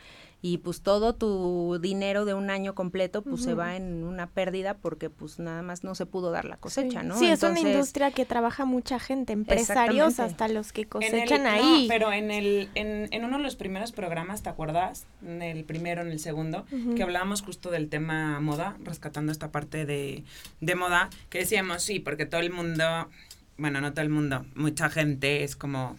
y 0.45 0.59
pues 0.59 0.83
todo 0.83 1.15
tu 1.15 1.79
dinero 1.81 2.25
de 2.25 2.35
un 2.35 2.51
año 2.51 2.75
completo 2.75 3.23
pues 3.23 3.45
se 3.45 3.55
va 3.55 3.77
en 3.77 4.03
una 4.03 4.27
pérdida 4.27 4.75
porque 4.75 5.09
pues 5.09 5.39
nada 5.39 5.63
más 5.63 5.85
no 5.85 5.95
se 5.95 6.05
pudo 6.05 6.33
dar 6.33 6.45
la 6.45 6.57
cosecha, 6.57 7.05
¿no? 7.05 7.17
Sí, 7.17 7.27
es 7.27 7.45
una 7.45 7.61
industria 7.61 8.11
que 8.11 8.25
trabaja 8.33 8.65
mucha 8.65 8.99
gente, 8.99 9.35
empresarios 9.35 10.19
hasta 10.19 10.49
los 10.49 10.73
que 10.73 10.87
cosechan 10.87 11.47
ahí. 11.47 11.85
pero 11.87 12.11
en 12.15 12.31
el 12.31 12.71
en, 12.75 13.07
en, 13.11 13.25
uno 13.27 13.37
de 13.37 13.43
los 13.43 13.57
primeros 13.57 13.93
programas, 13.93 14.43
¿te 14.43 14.49
acuerdas? 14.49 15.05
En 15.23 15.43
el 15.43 15.65
primero, 15.65 16.01
en 16.01 16.09
el 16.09 16.19
segundo, 16.19 16.65
que 16.97 17.03
hablábamos 17.03 17.43
justo 17.43 17.71
del 17.71 17.91
tema 17.91 18.41
moda, 18.41 18.79
rescatando 18.85 19.33
esta 19.33 19.53
parte 19.53 19.85
de, 19.85 20.25
de 20.63 20.75
moda, 20.75 21.11
que 21.29 21.41
decíamos, 21.41 21.83
sí, 21.83 22.01
porque 22.01 22.25
todo 22.25 22.41
el 22.41 22.51
mundo, 22.51 23.11
bueno, 23.59 23.83
no 23.83 23.93
todo 23.93 24.01
el 24.01 24.09
mundo, 24.09 24.47
mucha 24.55 24.89
gente 24.89 25.45
es 25.45 25.55
como 25.55 25.99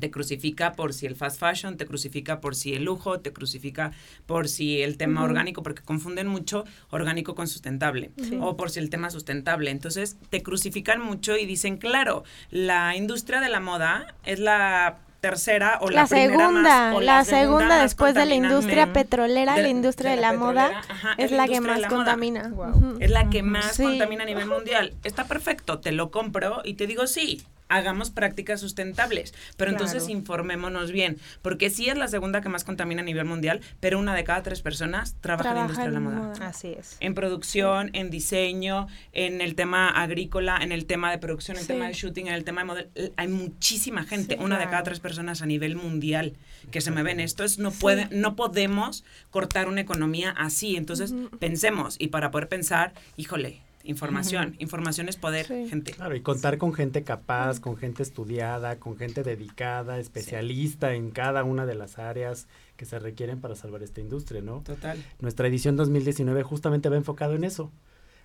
te 0.00 0.10
crucifica 0.10 0.72
por 0.72 0.92
si 0.92 1.06
el 1.06 1.16
fast 1.16 1.38
fashion, 1.38 1.76
te 1.76 1.86
crucifica 1.86 2.40
por 2.40 2.54
si 2.54 2.74
el 2.74 2.84
lujo, 2.84 3.20
te 3.20 3.32
crucifica 3.32 3.92
por 4.26 4.48
si 4.48 4.82
el 4.82 4.96
tema 4.96 5.22
orgánico, 5.22 5.62
porque 5.62 5.82
confunden 5.82 6.26
mucho 6.26 6.64
orgánico 6.90 7.34
con 7.34 7.48
sustentable, 7.48 8.10
o 8.40 8.56
por 8.56 8.70
si 8.70 8.80
el 8.80 8.90
tema 8.90 9.10
sustentable. 9.10 9.70
Entonces, 9.70 10.16
te 10.30 10.42
crucifican 10.42 11.00
mucho 11.00 11.36
y 11.36 11.46
dicen, 11.46 11.76
claro, 11.76 12.24
la 12.50 12.96
industria 12.96 13.40
de 13.40 13.48
la 13.48 13.60
moda 13.60 14.14
es 14.24 14.38
la 14.38 14.98
tercera 15.24 15.78
o 15.80 15.88
la, 15.88 16.06
segunda, 16.06 16.92
la, 17.00 17.24
segunda, 17.24 17.80
después 17.80 18.14
de 18.14 18.26
la 18.26 18.34
industria 18.34 18.92
petrolera, 18.92 19.56
la 19.56 19.70
industria 19.70 20.10
de 20.10 20.18
la, 20.18 20.34
moda 20.34 20.82
es 21.16 21.30
la 21.30 21.48
que 21.48 21.62
más 21.62 21.86
contamina. 21.86 22.52
Es 23.00 23.10
la 23.10 23.30
que 23.30 23.42
más 23.42 23.78
contamina 23.78 24.24
a 24.24 24.26
nivel 24.26 24.46
mundial. 24.46 24.92
Está 25.02 25.24
perfecto, 25.24 25.78
te 25.78 25.92
lo 25.92 26.10
compro 26.10 26.60
y 26.62 26.74
te 26.74 26.86
digo 26.86 27.06
sí 27.06 27.42
hagamos 27.68 28.10
prácticas 28.10 28.60
sustentables. 28.60 29.34
Pero 29.56 29.70
entonces 29.70 30.04
Claro. 30.04 30.18
informémonos 30.18 30.92
bien, 30.92 31.18
porque 31.42 31.70
sí 31.70 31.88
es 31.88 31.96
la 31.96 32.08
segunda 32.08 32.40
que 32.40 32.48
más 32.48 32.64
contamina 32.64 33.02
a 33.02 33.04
nivel 33.04 33.24
mundial, 33.24 33.60
pero 33.80 33.98
una 33.98 34.14
de 34.14 34.24
cada 34.24 34.42
tres 34.42 34.60
personas 34.62 35.16
trabaja 35.20 35.50
en 35.50 35.54
la 35.56 35.60
industria 35.62 35.86
de 35.88 35.92
la 35.94 36.00
moda. 36.00 36.16
moda. 36.16 36.46
Así 36.48 36.68
es. 36.78 36.96
En 37.00 37.14
producción, 37.14 37.90
en 37.94 38.10
diseño, 38.10 38.86
en 39.12 39.40
el 39.40 39.54
tema 39.54 39.88
agrícola, 39.90 40.58
en 40.62 40.72
el 40.72 40.86
tema 40.86 41.10
de 41.10 41.18
producción, 41.18 41.56
en 41.56 41.60
el 41.62 41.66
Sí. 41.66 41.72
tema 41.72 41.86
de 41.88 41.92
shooting, 41.94 42.26
en 42.28 42.34
el 42.34 42.44
tema 42.44 42.60
de 42.62 42.64
modelo. 42.66 42.88
Hay 43.16 43.28
muchísima 43.28 44.04
gente, 44.04 44.36
Sí, 44.36 44.42
una 44.44 44.58
de 44.58 44.64
cada 44.66 44.82
tres 44.82 45.00
personas 45.00 45.42
a 45.42 45.46
nivel 45.46 45.76
mundial 45.76 46.34
que 46.70 46.80
se 46.80 46.90
mueven 46.90 47.20
esto. 47.20 47.44
Es, 47.44 47.58
no, 47.58 47.70
puede, 47.70 48.08
no 48.10 48.36
podemos 48.36 49.04
cortar 49.30 49.68
una 49.68 49.80
economía 49.80 50.30
así. 50.30 50.76
Entonces, 50.76 51.14
pensemos. 51.38 51.96
Y 51.98 52.08
para 52.08 52.30
poder 52.30 52.48
pensar, 52.48 52.92
híjole, 53.16 53.60
información. 53.84 54.56
Información 54.58 55.08
es 55.08 55.16
poder, 55.16 55.46
Sí. 55.46 55.68
gente. 55.68 55.92
Claro, 55.92 56.16
y 56.16 56.20
contar 56.20 56.58
con 56.58 56.72
gente 56.72 57.02
capaz, 57.04 57.60
con 57.60 57.76
gente 57.76 58.02
estudiada, 58.02 58.76
con 58.80 58.96
gente 58.96 59.22
dedicada, 59.22 59.98
especialista 59.98 60.94
en 60.94 61.10
cada 61.10 61.44
una 61.44 61.66
de 61.66 61.74
las 61.74 61.98
áreas 61.98 62.46
que 62.76 62.86
se 62.86 62.98
requieren 62.98 63.40
para 63.40 63.54
salvar 63.54 63.82
esta 63.82 64.00
industria, 64.00 64.40
¿no? 64.40 64.60
Total. 64.60 64.98
Nuestra 65.20 65.46
edición 65.46 65.76
2019 65.76 66.42
justamente 66.42 66.88
va 66.88 66.96
enfocado 66.96 67.34
en 67.34 67.44
eso. 67.44 67.70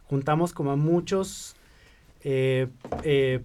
Juntamos 0.05 0.53
como 0.53 0.71
a 0.71 0.75
muchos 0.75 1.55
eh, 2.23 2.67
eh, 3.03 3.41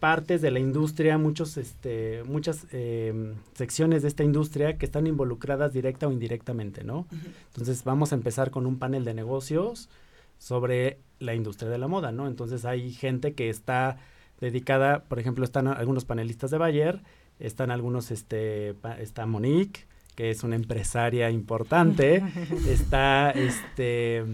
partes 0.00 0.42
de 0.42 0.50
la 0.50 0.60
industria, 0.60 1.16
muchos, 1.18 1.56
este, 1.56 2.22
muchas 2.24 2.66
eh, 2.72 3.32
secciones 3.54 4.02
de 4.02 4.08
esta 4.08 4.22
industria 4.22 4.76
que 4.76 4.84
están 4.86 5.06
involucradas 5.06 5.72
directa 5.72 6.06
o 6.06 6.12
indirectamente, 6.12 6.84
¿no? 6.84 7.06
Entonces 7.48 7.84
vamos 7.84 8.12
a 8.12 8.14
empezar 8.14 8.50
con 8.50 8.66
un 8.66 8.78
panel 8.78 9.04
de 9.04 9.14
negocios 9.14 9.88
sobre 10.38 10.98
la 11.18 11.34
industria 11.34 11.70
de 11.70 11.78
la 11.78 11.88
moda, 11.88 12.12
¿no? 12.12 12.26
Entonces 12.26 12.64
hay 12.64 12.92
gente 12.92 13.34
que 13.34 13.48
está 13.48 13.96
dedicada, 14.40 15.04
por 15.04 15.18
ejemplo, 15.18 15.44
están 15.44 15.68
algunos 15.68 16.04
panelistas 16.04 16.50
de 16.50 16.58
Bayer, 16.58 17.02
están 17.38 17.70
algunos, 17.70 18.10
este, 18.10 18.74
está 18.98 19.26
Monique, 19.26 19.86
que 20.14 20.30
es 20.30 20.42
una 20.44 20.56
empresaria 20.56 21.30
importante, 21.30 22.22
está 22.68 23.30
este 23.30 24.24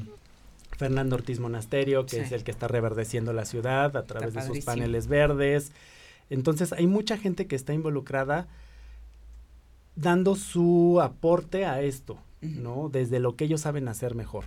Fernando 0.76 1.16
Ortiz 1.16 1.38
Monasterio, 1.40 2.07
que 2.07 2.16
Sí. 2.16 2.23
es 2.23 2.33
el 2.33 2.42
que 2.45 2.50
está 2.50 2.66
reverdeciendo 2.69 3.33
la 3.33 3.45
ciudad 3.45 3.97
a 3.97 4.04
través 4.07 4.35
de 4.35 4.42
sus 4.42 4.64
paneles 4.64 5.07
verdes. 5.07 5.73
Entonces 6.30 6.73
hay 6.73 6.87
mucha 6.87 7.16
gente 7.19 7.47
que 7.47 7.57
está 7.57 7.73
involucrada 7.75 8.49
dando 9.97 10.37
su 10.37 11.00
aporte 11.02 11.66
a 11.66 11.83
esto. 11.83 12.19
¿no? 12.42 12.88
Desde 12.90 13.21
lo 13.21 13.37
que 13.37 13.45
ellos 13.45 13.61
saben 13.61 13.87
hacer 13.88 14.14
mejor, 14.14 14.45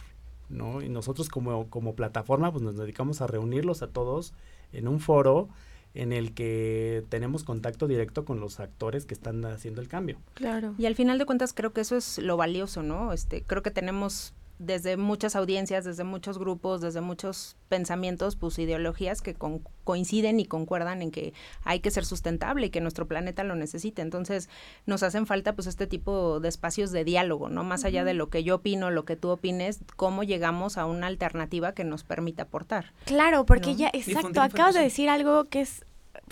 ¿no? 0.50 0.82
Y 0.82 0.90
nosotros 0.90 1.30
como, 1.30 1.70
como 1.70 1.96
plataforma, 1.96 2.52
pues 2.52 2.64
nos 2.64 2.78
dedicamos 2.78 3.22
a 3.22 3.28
reunirlos 3.28 3.82
a 3.82 3.88
todos 3.88 4.34
en 4.72 4.88
un 4.88 5.00
foro 5.00 5.50
en 5.94 6.12
el 6.12 6.34
que 6.34 7.04
tenemos 7.10 7.44
contacto 7.44 7.88
directo 7.88 8.26
con 8.26 8.40
los 8.40 8.60
actores 8.60 9.06
que 9.06 9.14
están 9.14 9.46
haciendo 9.46 9.82
el 9.82 9.88
cambio. 9.88 10.18
Claro. 10.34 10.74
Y 10.78 10.88
al 10.88 10.96
final 10.96 11.20
de 11.20 11.26
cuentas 11.26 11.54
creo 11.54 11.72
que 11.72 11.82
eso 11.82 11.96
es 11.96 12.18
lo 12.18 12.36
valioso, 12.36 12.82
¿no? 12.82 13.14
Este, 13.14 13.44
creo 13.44 13.62
que 13.62 13.72
tenemos 13.72 14.34
desde 14.65 14.98
muchas 14.98 15.36
audiencias, 15.36 15.86
desde 15.86 16.03
muchos 16.03 16.38
grupos, 16.38 16.82
desde 16.82 17.01
muchos 17.01 17.55
pensamientos, 17.70 18.36
pues 18.36 18.58
ideologías 18.60 19.22
que 19.22 19.34
con- 19.34 19.62
coinciden 19.84 20.39
y 20.39 20.46
concuerdan 20.46 21.01
en 21.01 21.12
que 21.12 21.34
hay 21.63 21.79
que 21.79 21.91
ser 21.91 22.05
sustentable 22.05 22.67
y 22.67 22.70
que 22.70 22.82
nuestro 22.82 23.08
planeta 23.08 23.43
lo 23.43 23.55
necesita. 23.55 24.01
Entonces, 24.01 24.50
nos 24.86 25.03
hacen 25.03 25.25
falta 25.25 25.53
pues 25.53 25.67
este 25.67 25.88
tipo 25.88 26.39
de 26.39 26.50
espacios 26.50 26.91
de 26.91 27.03
diálogo, 27.03 27.50
¿no? 27.50 27.63
Más 27.63 27.84
allá 27.86 28.03
de 28.03 28.13
lo 28.13 28.29
que 28.29 28.43
yo 28.43 28.55
opino, 28.55 28.91
lo 28.91 29.05
que 29.05 29.15
tú 29.15 29.29
opines, 29.29 29.79
cómo 29.96 30.24
llegamos 30.24 30.77
a 30.77 30.86
una 30.86 31.08
alternativa 31.08 31.74
que 31.74 31.84
nos 31.84 32.03
permita 32.03 32.43
aportar. 32.43 32.93
Claro, 33.05 33.46
porque 33.46 33.72
¿no? 33.72 33.77
ya, 33.77 33.89
exacto, 33.93 34.41
acabas 34.41 34.75
de 34.75 34.82
decir 34.82 35.10
algo 35.10 35.46
que 35.46 35.62
es 35.62 35.86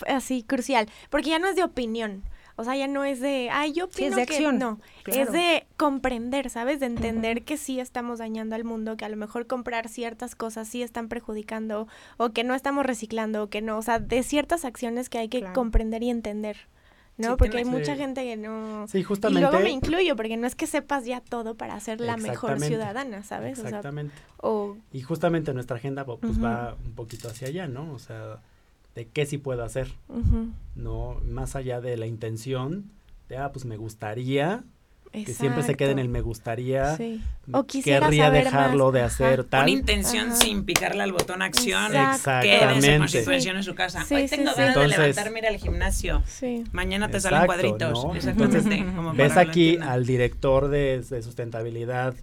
así 0.06 0.42
crucial, 0.42 0.88
porque 1.10 1.30
ya 1.30 1.38
no 1.38 1.48
es 1.48 1.56
de 1.56 1.64
opinión, 1.64 2.22
o 2.56 2.64
sea, 2.64 2.76
ya 2.76 2.86
no 2.86 3.04
es 3.04 3.20
de, 3.20 3.48
ay, 3.50 3.72
yo 3.72 3.86
Sí, 3.92 4.04
es 4.04 4.12
opino 4.12 4.16
de 4.16 4.26
que 4.26 4.34
acción, 4.34 4.58
no, 4.58 4.80
claro. 5.02 5.22
es 5.22 5.32
de 5.32 5.66
comprender, 5.76 6.50
¿sabes? 6.50 6.80
De 6.80 6.86
entender 6.86 7.42
que 7.44 7.56
sí 7.56 7.80
estamos 7.80 8.18
dañando 8.18 8.54
al 8.54 8.64
mundo, 8.64 8.96
que 8.96 9.04
a 9.04 9.08
lo 9.08 9.16
mejor 9.16 9.46
comprar 9.46 9.88
ciertas 9.88 10.34
cosas 10.34 10.68
sí 10.68 10.82
están 10.82 11.08
perjudicando 11.08 11.88
o 12.16 12.30
que 12.30 12.44
no 12.44 12.54
estamos 12.54 12.84
reciclando, 12.86 13.44
o 13.44 13.48
que 13.48 13.62
no, 13.62 13.78
o 13.78 13.82
sea, 13.82 13.98
de 13.98 14.22
ciertas 14.22 14.64
acciones 14.64 15.08
que 15.08 15.18
hay 15.18 15.28
que 15.28 15.40
Claro. 15.40 15.54
comprender 15.54 16.02
y 16.02 16.10
entender. 16.10 16.56
¿no? 17.18 17.32
Sí, 17.32 17.34
porque 17.38 17.58
hay 17.58 17.66
mucha 17.66 17.92
Sí. 17.92 17.98
gente 17.98 18.22
que 18.24 18.36
no... 18.38 18.86
Sí, 18.88 18.98
Y 19.00 19.02
justamente. 19.02 19.42
luego 19.42 19.62
me 19.62 19.68
incluyo, 19.70 20.16
porque 20.16 20.38
no 20.38 20.46
es 20.46 20.54
que 20.54 20.66
sepas 20.66 21.04
ya 21.04 21.20
todo 21.20 21.54
para 21.56 21.78
ser 21.78 22.00
la 22.00 22.16
mejor 22.16 22.58
ciudadana, 22.58 23.22
¿sabes? 23.22 23.58
O 23.58 23.62
sea, 23.62 23.68
Exactamente. 23.68 24.14
o 24.38 24.76
Y 24.92 25.02
justamente 25.02 25.52
nuestra 25.52 25.76
agenda 25.76 26.06
pues 26.06 26.42
va 26.42 26.74
un 26.82 26.94
poquito 26.94 27.28
hacia 27.28 27.48
allá, 27.48 27.68
¿no? 27.68 27.92
O 27.92 27.98
sea, 27.98 28.40
de 28.94 29.08
qué 29.08 29.26
sí 29.26 29.38
puedo 29.38 29.64
hacer, 29.64 29.88
¿no? 30.74 31.20
Más 31.24 31.56
allá 31.56 31.80
de 31.80 31.96
la 31.96 32.06
intención 32.06 32.90
de, 33.28 33.36
ah, 33.38 33.50
pues 33.52 33.64
me 33.64 33.76
gustaría, 33.76 34.64
que 35.12 35.26
siempre 35.34 35.62
se 35.62 35.74
quede 35.74 35.90
en 35.90 35.98
el 35.98 36.08
me 36.08 36.22
gustaría, 36.22 36.96
Sí. 36.96 37.20
O 37.52 37.64
quisiera 37.64 38.06
querría 38.06 38.24
saber 38.26 38.44
dejarlo 38.44 38.86
más. 38.86 38.92
de 38.94 39.00
Ajá. 39.00 39.06
hacer 39.08 39.44
tal. 39.44 39.60
Con 39.64 39.68
intención 39.68 40.28
Ajá. 40.28 40.36
sin 40.36 40.64
picarle 40.64 41.02
al 41.02 41.12
botón 41.12 41.42
acción. 41.42 41.92
Quédese 41.92 42.98
con 42.98 43.10
intención 43.12 43.56
en 43.58 43.62
su 43.62 43.74
casa. 43.74 44.04
Sí, 44.04 44.14
Hoy 44.14 44.26
tengo 44.28 44.52
sí. 44.52 44.56
ganas 44.56 44.56
de 44.56 44.66
Entonces- 44.82 44.98
levantarme 44.98 45.38
ir 45.40 45.46
al 45.46 45.56
gimnasio. 45.56 46.22
Sí. 46.26 46.64
Mañana 46.72 47.10
te 47.10 47.20
salen 47.20 47.44
cuadritos. 47.44 47.92
¿no? 48.04 48.14
Exactamente. 48.14 48.84
como 48.96 49.12
Ves 49.12 49.36
aquí 49.36 49.76
al 49.82 50.06
director 50.06 50.68
de, 50.68 51.02
de 51.02 51.22
sustentabilidad, 51.22 52.14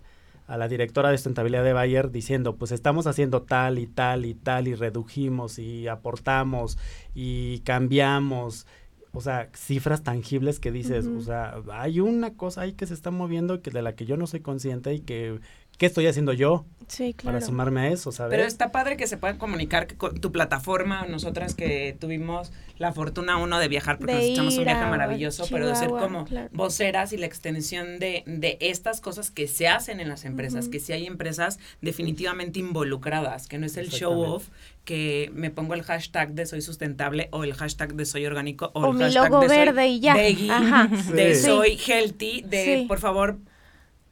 a 0.50 0.58
la 0.58 0.68
directora 0.68 1.12
de 1.12 1.18
sustentabilidad 1.18 1.64
de 1.64 1.74
Bayer 1.74 2.10
diciendo, 2.10 2.56
pues 2.56 2.72
estamos 2.72 3.06
haciendo 3.06 3.44
tal 3.44 3.78
y 3.78 3.86
tal 3.86 4.26
y 4.26 4.34
tal 4.34 4.68
y 4.68 4.74
redujimos 4.74 5.60
y 5.60 5.88
aportamos 5.88 6.80
y 7.14 7.60
cambiamos. 7.60 8.66
O 9.12 9.22
sea, 9.22 9.50
cifras 9.56 10.04
tangibles 10.04 10.60
que 10.60 10.72
dices, 10.72 11.06
o 11.06 11.22
sea, 11.22 11.56
hay 11.72 12.00
una 12.00 12.34
cosa 12.36 12.62
ahí 12.62 12.74
que 12.74 12.86
se 12.88 12.94
está 12.94 13.12
moviendo 13.12 13.62
que 13.62 13.72
de 13.72 13.82
la 13.82 13.94
que 13.96 14.06
yo 14.06 14.18
no 14.18 14.28
soy 14.28 14.40
consciente 14.42 14.94
y 14.94 15.00
que, 15.00 15.40
¿qué 15.78 15.86
estoy 15.86 16.06
haciendo 16.08 16.34
yo 16.34 16.66
Sí, 16.88 17.14
claro. 17.14 17.38
para 17.38 17.46
sumarme 17.46 17.82
a 17.82 17.88
eso, 17.88 18.12
sabes? 18.12 18.32
Pero 18.32 18.48
está 18.48 18.72
padre 18.72 18.98
que 18.98 19.08
se 19.08 19.18
puedan 19.18 19.38
comunicar 19.38 19.88
que 19.88 19.96
con 19.96 20.20
tu 20.20 20.32
plataforma, 20.32 21.06
nosotras 21.08 21.56
que 21.56 21.96
tuvimos 22.00 22.52
la 22.80 22.92
fortuna 22.94 23.38
uno 23.38 23.60
de 23.60 23.68
viajar, 23.68 24.00
porque 24.00 24.14
De 24.14 24.20
nos 24.22 24.30
echamos 24.30 24.58
un 24.58 24.64
viaje 24.64 24.84
a 24.84 24.88
maravilloso, 24.88 25.46
pero 25.52 25.68
de 25.68 25.76
ser 25.76 25.90
como 25.90 26.26
claro. 26.26 26.50
voceras 26.54 27.14
y 27.14 27.18
la 27.18 27.26
extensión 27.28 28.00
de, 28.00 28.24
de 28.26 28.58
estas 28.62 29.02
cosas 29.02 29.30
que 29.32 29.48
se 29.48 29.68
hacen 29.68 30.00
en 30.00 30.10
las 30.10 30.26
empresas, 30.26 30.70
que 30.70 30.80
sí 30.80 30.94
hay 30.94 31.06
empresas 31.06 31.60
definitivamente 31.82 32.60
involucradas, 32.60 33.48
que 33.48 33.58
no 33.58 33.66
es 33.66 33.76
el 33.78 33.90
show 33.90 34.20
off, 34.22 34.48
que 34.86 35.30
me 35.34 35.52
pongo 35.52 35.74
el 35.74 35.84
hashtag 35.84 36.32
de 36.34 36.46
soy 36.46 36.62
sustentable 36.62 37.28
o 37.32 37.44
el 37.44 37.54
hashtag 37.54 37.94
de 37.96 38.06
soy 38.06 38.26
orgánico 38.26 38.72
o, 38.74 38.82
O 38.88 38.92
el 38.92 38.98
mi 38.98 39.04
hashtag 39.04 39.30
logo 39.30 39.42
de 39.42 39.48
soy 39.50 39.58
verde 39.58 39.88
y 39.88 40.00
ya. 40.00 40.14
veggie, 40.16 40.50
Ajá. 40.52 40.88
de 41.14 41.36
Sí. 41.36 41.44
soy 41.46 41.78
healthy, 41.86 42.42
de 42.44 42.64
Sí. 42.64 42.86
por 42.88 43.00
favor 43.00 43.38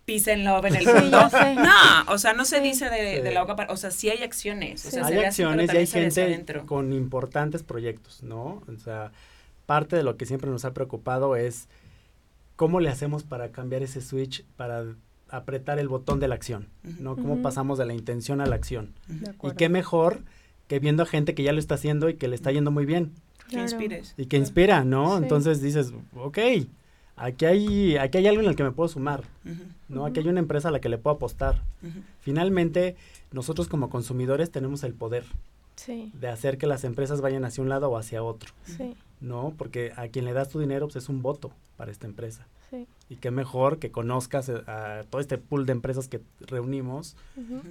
peace 0.07 0.31
and 0.31 0.45
love 0.45 0.65
en 0.65 0.75
el 0.75 0.85
mundo. 0.85 1.19
No, 1.55 2.13
o 2.13 2.17
sea, 2.17 2.33
no 2.33 2.45
se 2.45 2.61
dice 2.61 2.89
de, 2.89 3.29
la 3.31 3.41
boca 3.41 3.57
para, 3.57 3.73
o 3.73 3.77
sea, 3.77 3.91
sí 3.91 4.09
hay 4.09 4.23
acciones, 4.23 4.85
o 4.85 4.89
sea, 4.89 5.05
hay 5.05 5.19
acciones 5.19 5.71
y 5.73 5.77
hay 5.77 5.85
gente 5.85 6.63
con 6.65 6.93
importantes 6.93 7.61
proyectos, 7.61 8.23
¿no? 8.23 8.63
O 8.67 8.79
sea, 8.81 9.11
parte 9.65 9.97
de 9.97 10.03
lo 10.03 10.15
que 10.15 10.25
siempre 10.25 10.49
nos 10.49 10.63
ha 10.63 10.73
preocupado 10.73 11.35
es 11.35 11.67
cómo 12.55 12.79
le 12.79 12.89
hacemos 12.89 13.23
para 13.23 13.51
cambiar 13.51 13.83
ese 13.83 13.99
switch, 14.01 14.45
para 14.55 14.85
apretar 15.29 15.77
el 15.77 15.89
botón 15.89 16.21
de 16.21 16.29
la 16.29 16.35
acción, 16.35 16.69
¿no? 16.99 17.17
Cómo 17.17 17.41
pasamos 17.41 17.77
de 17.77 17.85
la 17.85 17.93
intención 17.93 18.39
a 18.39 18.45
la 18.45 18.55
acción. 18.55 18.93
De 19.07 19.33
Y 19.43 19.51
qué 19.57 19.67
mejor 19.67 20.21
que 20.69 20.79
viendo 20.79 21.03
a 21.03 21.05
gente 21.05 21.35
que 21.35 21.43
ya 21.43 21.51
lo 21.51 21.59
está 21.59 21.75
haciendo 21.75 22.07
y 22.07 22.15
que 22.15 22.29
le 22.29 22.35
está 22.35 22.51
yendo 22.51 22.71
muy 22.71 22.85
bien 22.85 23.11
Que 23.39 23.55
Claro. 23.55 23.63
inspires. 23.63 24.13
y 24.17 24.25
que 24.27 24.37
inspira, 24.37 24.85
¿no? 24.85 25.17
Sí. 25.17 25.23
Entonces 25.23 25.61
dices, 25.61 25.93
ok, 26.15 26.37
aquí 27.17 27.45
hay, 27.45 27.97
aquí 27.97 28.19
hay 28.19 28.27
algo 28.27 28.41
en 28.41 28.47
el 28.47 28.55
que 28.55 28.63
me 28.63 28.71
puedo 28.71 28.87
sumar, 28.87 29.23
¿no? 29.89 30.05
Aquí 30.05 30.19
hay 30.21 30.27
una 30.29 30.39
empresa 30.39 30.69
a 30.69 30.71
la 30.71 30.79
que 30.79 30.89
le 30.89 30.97
puedo 30.97 31.15
apostar. 31.17 31.61
Finalmente, 32.21 32.95
nosotros 33.31 33.67
como 33.67 33.89
consumidores 33.89 34.51
tenemos 34.51 34.83
el 34.83 34.93
poder 34.93 35.25
Sí, 35.75 36.11
de 36.19 36.27
hacer 36.27 36.57
que 36.57 36.65
las 36.65 36.83
empresas 36.83 37.21
vayan 37.21 37.45
hacia 37.45 37.61
un 37.61 37.69
lado 37.69 37.89
o 37.91 37.97
hacia 37.97 38.23
otro, 38.23 38.51
sí, 38.65 38.95
¿no? 39.21 39.53
Porque 39.59 39.93
a 39.95 40.07
quien 40.07 40.25
le 40.25 40.33
das 40.33 40.49
tu 40.49 40.59
dinero 40.59 40.87
pues 40.87 40.95
es 40.95 41.07
un 41.07 41.21
voto 41.21 41.51
para 41.75 41.91
esta 41.91 42.07
empresa. 42.07 42.47
sí. 42.71 42.87
Y 43.09 43.17
qué 43.17 43.29
mejor 43.31 43.77
que 43.79 43.91
conozcas 43.91 44.49
eh, 44.49 44.55
a 44.67 45.03
todo 45.09 45.21
este 45.21 45.37
pool 45.37 45.65
de 45.67 45.71
empresas 45.73 46.07
que 46.09 46.19
reunimos 46.41 47.15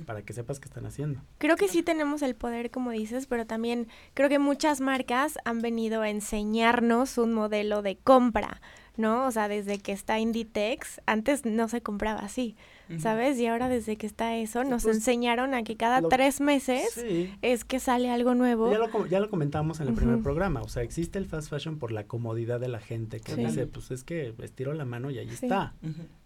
para 0.06 0.22
que 0.22 0.32
sepas 0.32 0.60
qué 0.60 0.66
están 0.68 0.86
haciendo. 0.86 1.20
Creo 1.38 1.56
que 1.56 1.68
sí 1.68 1.82
tenemos 1.82 2.22
el 2.22 2.34
poder, 2.36 2.70
como 2.70 2.90
dices, 2.92 3.26
pero 3.26 3.44
también 3.44 3.88
creo 4.14 4.28
que 4.30 4.38
muchas 4.38 4.80
marcas 4.80 5.36
han 5.44 5.60
venido 5.60 6.00
a 6.00 6.08
enseñarnos 6.08 7.18
un 7.18 7.34
modelo 7.34 7.82
de 7.82 7.96
compra, 7.96 8.62
¿no? 8.96 9.26
O 9.26 9.30
sea, 9.30 9.48
desde 9.48 9.78
que 9.78 9.92
está 9.92 10.18
Inditex, 10.18 11.00
antes 11.06 11.44
no 11.44 11.68
se 11.68 11.80
compraba 11.82 12.20
así. 12.20 12.56
¿sabes? 13.00 13.36
Y 13.40 13.48
ahora 13.48 13.68
desde 13.68 13.96
que 13.96 14.06
está 14.06 14.36
eso, 14.36 14.62
nos 14.62 14.84
Pues, 14.84 14.98
enseñaron 14.98 15.54
a 15.54 15.64
que 15.64 15.76
cada 15.76 16.00
lo- 16.00 16.08
tres 16.08 16.40
meses 16.40 16.88
Sí. 16.94 17.34
es 17.42 17.64
que 17.64 17.80
sale 17.80 18.10
algo 18.12 18.36
nuevo. 18.36 18.70
Ya 18.70 18.78
lo, 18.78 18.92
com- 18.92 19.08
ya 19.08 19.18
lo 19.18 19.28
comentamos 19.28 19.80
en 19.80 19.88
el 19.88 19.94
primer 19.94 20.22
programa, 20.22 20.62
o 20.62 20.68
sea, 20.68 20.84
existe 20.84 21.18
el 21.18 21.26
fast 21.26 21.50
fashion 21.50 21.80
por 21.80 21.90
la 21.90 22.04
comodidad 22.06 22.60
de 22.60 22.68
la 22.68 22.78
gente 22.78 23.18
que 23.18 23.34
Sí. 23.34 23.44
dice, 23.44 23.66
pues 23.66 23.90
es 23.90 24.04
que 24.04 24.32
estiro 24.40 24.72
la 24.72 24.84
mano 24.84 25.10
y 25.10 25.18
ahí 25.18 25.28
Sí. 25.30 25.46
está. 25.46 25.74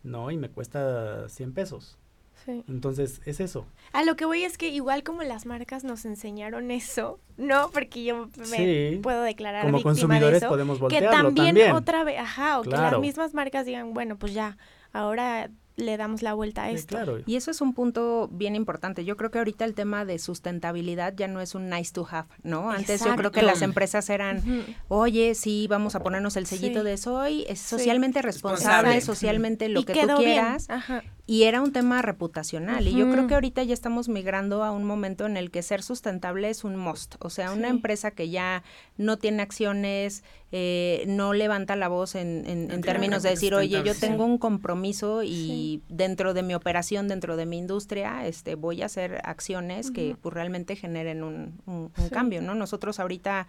¿no? 0.02 0.30
Y 0.30 0.36
me 0.36 0.50
cuesta 0.50 1.30
100 1.30 1.54
pesos. 1.54 1.96
Sí. 2.44 2.64
Entonces, 2.68 3.20
es 3.26 3.40
eso. 3.40 3.66
A 3.92 4.02
lo 4.04 4.16
que 4.16 4.24
voy 4.24 4.44
es 4.44 4.56
que 4.58 4.68
igual 4.68 5.02
como 5.02 5.22
las 5.22 5.46
marcas 5.46 5.84
nos 5.84 6.04
enseñaron 6.04 6.70
eso, 6.70 7.18
¿no? 7.36 7.70
Porque 7.70 8.04
yo 8.04 8.28
me 8.36 8.46
Sí. 8.92 9.00
puedo 9.02 9.22
declarar 9.22 9.62
Como 9.62 9.78
víctima 9.78 9.90
consumidores 9.92 10.32
de 10.40 10.46
eso, 10.46 10.48
podemos 10.48 10.78
que 10.78 10.82
voltearlo 10.82 11.10
también, 11.10 11.46
también. 11.48 11.72
otra 11.72 12.04
vez, 12.04 12.18
ajá, 12.18 12.58
o 12.60 12.62
que 12.62 12.70
las 12.70 12.98
mismas 12.98 13.34
marcas 13.34 13.66
digan, 13.66 13.92
bueno, 13.94 14.16
pues 14.18 14.32
ya, 14.34 14.56
ahora 14.92 15.50
le 15.76 15.96
damos 15.96 16.20
la 16.20 16.34
vuelta 16.34 16.64
a 16.64 16.68
Sí, 16.68 16.74
esto. 16.74 16.88
claro. 16.94 17.18
Y 17.24 17.36
eso 17.36 17.50
es 17.50 17.62
un 17.62 17.72
punto 17.72 18.28
bien 18.30 18.54
importante. 18.54 19.06
Yo 19.06 19.16
creo 19.16 19.30
que 19.30 19.38
ahorita 19.38 19.64
el 19.64 19.72
tema 19.74 20.04
de 20.04 20.18
sustentabilidad 20.18 21.14
ya 21.16 21.26
no 21.26 21.40
es 21.40 21.54
un 21.54 21.70
nice 21.70 21.90
to 21.94 22.06
have, 22.10 22.28
¿no? 22.42 22.70
Antes 22.70 23.02
yo 23.02 23.16
creo 23.16 23.30
que 23.32 23.40
las 23.40 23.62
empresas 23.62 24.10
eran, 24.10 24.42
oye, 24.88 25.34
sí, 25.34 25.66
vamos 25.70 25.94
a 25.94 26.00
ponernos 26.02 26.36
el 26.36 26.44
sellito 26.44 26.80
Sí. 26.80 26.84
de 26.86 26.96
soy 26.98 27.46
es 27.48 27.60
socialmente 27.60 28.20
responsable, 28.20 28.90
Responsable. 28.94 29.00
socialmente 29.00 29.68
lo 29.70 29.80
y 29.80 29.84
que 29.84 30.06
tú 30.06 30.16
quieras. 30.18 30.68
Ajá. 30.68 31.02
Y 31.30 31.44
era 31.44 31.62
un 31.62 31.70
tema 31.72 32.02
reputacional. 32.02 32.88
Y 32.88 32.92
yo 32.96 33.08
creo 33.08 33.28
que 33.28 33.34
ahorita 33.34 33.62
ya 33.62 33.72
estamos 33.72 34.08
migrando 34.08 34.64
a 34.64 34.72
un 34.72 34.82
momento 34.82 35.26
en 35.26 35.36
el 35.36 35.52
que 35.52 35.62
ser 35.62 35.80
sustentable 35.80 36.50
es 36.50 36.64
un 36.64 36.74
must. 36.74 37.14
O 37.20 37.30
sea, 37.30 37.52
una 37.52 37.68
Sí. 37.68 37.74
empresa 37.76 38.10
que 38.10 38.30
ya 38.30 38.64
no 38.96 39.16
tiene 39.16 39.40
acciones, 39.42 40.24
eh, 40.50 41.04
no 41.06 41.32
levanta 41.32 41.76
la 41.76 41.86
voz 41.86 42.16
en, 42.16 42.44
en- 42.48 42.80
términos 42.80 43.22
de 43.22 43.30
decir, 43.30 43.54
oye, 43.54 43.80
yo 43.84 43.94
tengo 43.94 44.24
un 44.24 44.38
compromiso 44.38 45.22
y 45.22 45.82
dentro 45.88 46.34
de 46.34 46.42
mi 46.42 46.54
operación, 46.54 47.06
dentro 47.06 47.36
de 47.36 47.46
mi 47.46 47.58
industria, 47.58 48.26
este, 48.26 48.56
voy 48.56 48.82
a 48.82 48.86
hacer 48.86 49.20
acciones 49.22 49.92
que 49.92 50.16
pues, 50.20 50.34
realmente 50.34 50.74
generen 50.74 51.22
un, 51.22 51.60
un- 51.66 51.92
un 51.96 52.04
Sí. 52.06 52.10
cambio, 52.10 52.42
¿no? 52.42 52.56
Nosotros 52.56 52.98
ahorita 52.98 53.46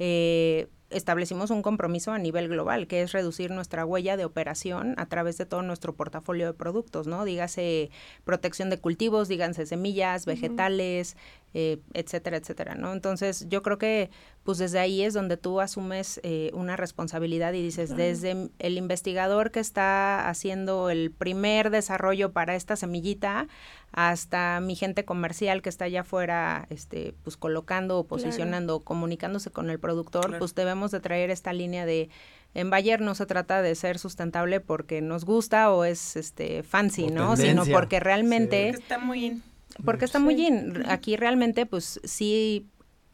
eh, 0.00 0.66
establecimos 0.90 1.50
un 1.50 1.62
compromiso 1.62 2.12
a 2.12 2.18
nivel 2.18 2.48
global, 2.48 2.86
que 2.86 3.02
es 3.02 3.12
reducir 3.12 3.50
nuestra 3.50 3.86
huella 3.86 4.16
de 4.16 4.24
operación 4.24 4.94
a 4.98 5.06
través 5.06 5.38
de 5.38 5.46
todo 5.46 5.62
nuestro 5.62 5.94
portafolio 5.94 6.46
de 6.46 6.54
productos, 6.54 7.06
¿no? 7.06 7.24
Dígase 7.24 7.90
protección 8.24 8.70
de 8.70 8.78
cultivos, 8.78 9.28
díganse 9.28 9.66
semillas, 9.66 10.26
vegetales, 10.26 11.16
eh, 11.54 11.78
etcétera, 11.94 12.36
etcétera, 12.36 12.74
¿no? 12.76 12.92
Entonces, 12.92 13.46
yo 13.48 13.62
creo 13.62 13.76
que 13.78 14.10
pues 14.44 14.58
desde 14.58 14.78
ahí 14.78 15.02
es 15.02 15.14
donde 15.14 15.36
tú 15.36 15.60
asumes 15.60 16.18
eh, 16.22 16.50
una 16.54 16.76
responsabilidad 16.76 17.52
y 17.52 17.62
dices, 17.62 17.90
Claro. 17.90 18.04
desde 18.04 18.48
el 18.58 18.78
investigador 18.78 19.50
que 19.50 19.60
está 19.60 20.28
haciendo 20.28 20.90
el 20.90 21.10
primer 21.10 21.70
desarrollo 21.70 22.32
para 22.32 22.54
esta 22.56 22.74
semillita, 22.76 23.48
hasta 23.92 24.60
mi 24.60 24.76
gente 24.76 25.04
comercial 25.04 25.62
que 25.62 25.68
está 25.68 25.86
allá 25.86 26.02
afuera, 26.02 26.66
este, 26.70 27.14
pues 27.24 27.36
colocando 27.36 27.98
o 27.98 28.04
Claro. 28.04 28.08
posicionando, 28.08 28.80
comunicándose 28.80 29.50
con 29.50 29.68
el 29.70 29.78
productor, 29.80 30.26
Claro. 30.26 30.38
pues 30.38 30.54
debemos 30.54 30.90
de 30.90 31.00
traer 31.00 31.30
esta 31.30 31.52
línea 31.52 31.84
de 31.86 32.08
en 32.52 32.68
Bayer 32.68 33.00
no 33.00 33.14
se 33.14 33.26
trata 33.26 33.62
de 33.62 33.76
ser 33.76 33.98
sustentable 34.00 34.58
porque 34.60 35.00
nos 35.02 35.24
gusta 35.24 35.70
o 35.72 35.84
es 35.84 36.16
este 36.16 36.64
fancy, 36.64 37.04
O 37.04 37.10
¿no? 37.10 37.36
Sino 37.36 37.64
porque 37.66 38.00
realmente 38.00 38.70
Porque 38.72 38.82
está 38.82 38.98
muy 38.98 39.24
in. 39.26 39.42
Porque 39.84 40.04
está 40.04 40.18
muy 40.18 40.34
bien. 40.34 40.82
Aquí 40.88 41.16
realmente, 41.16 41.66
pues 41.66 42.00
sí 42.04 42.66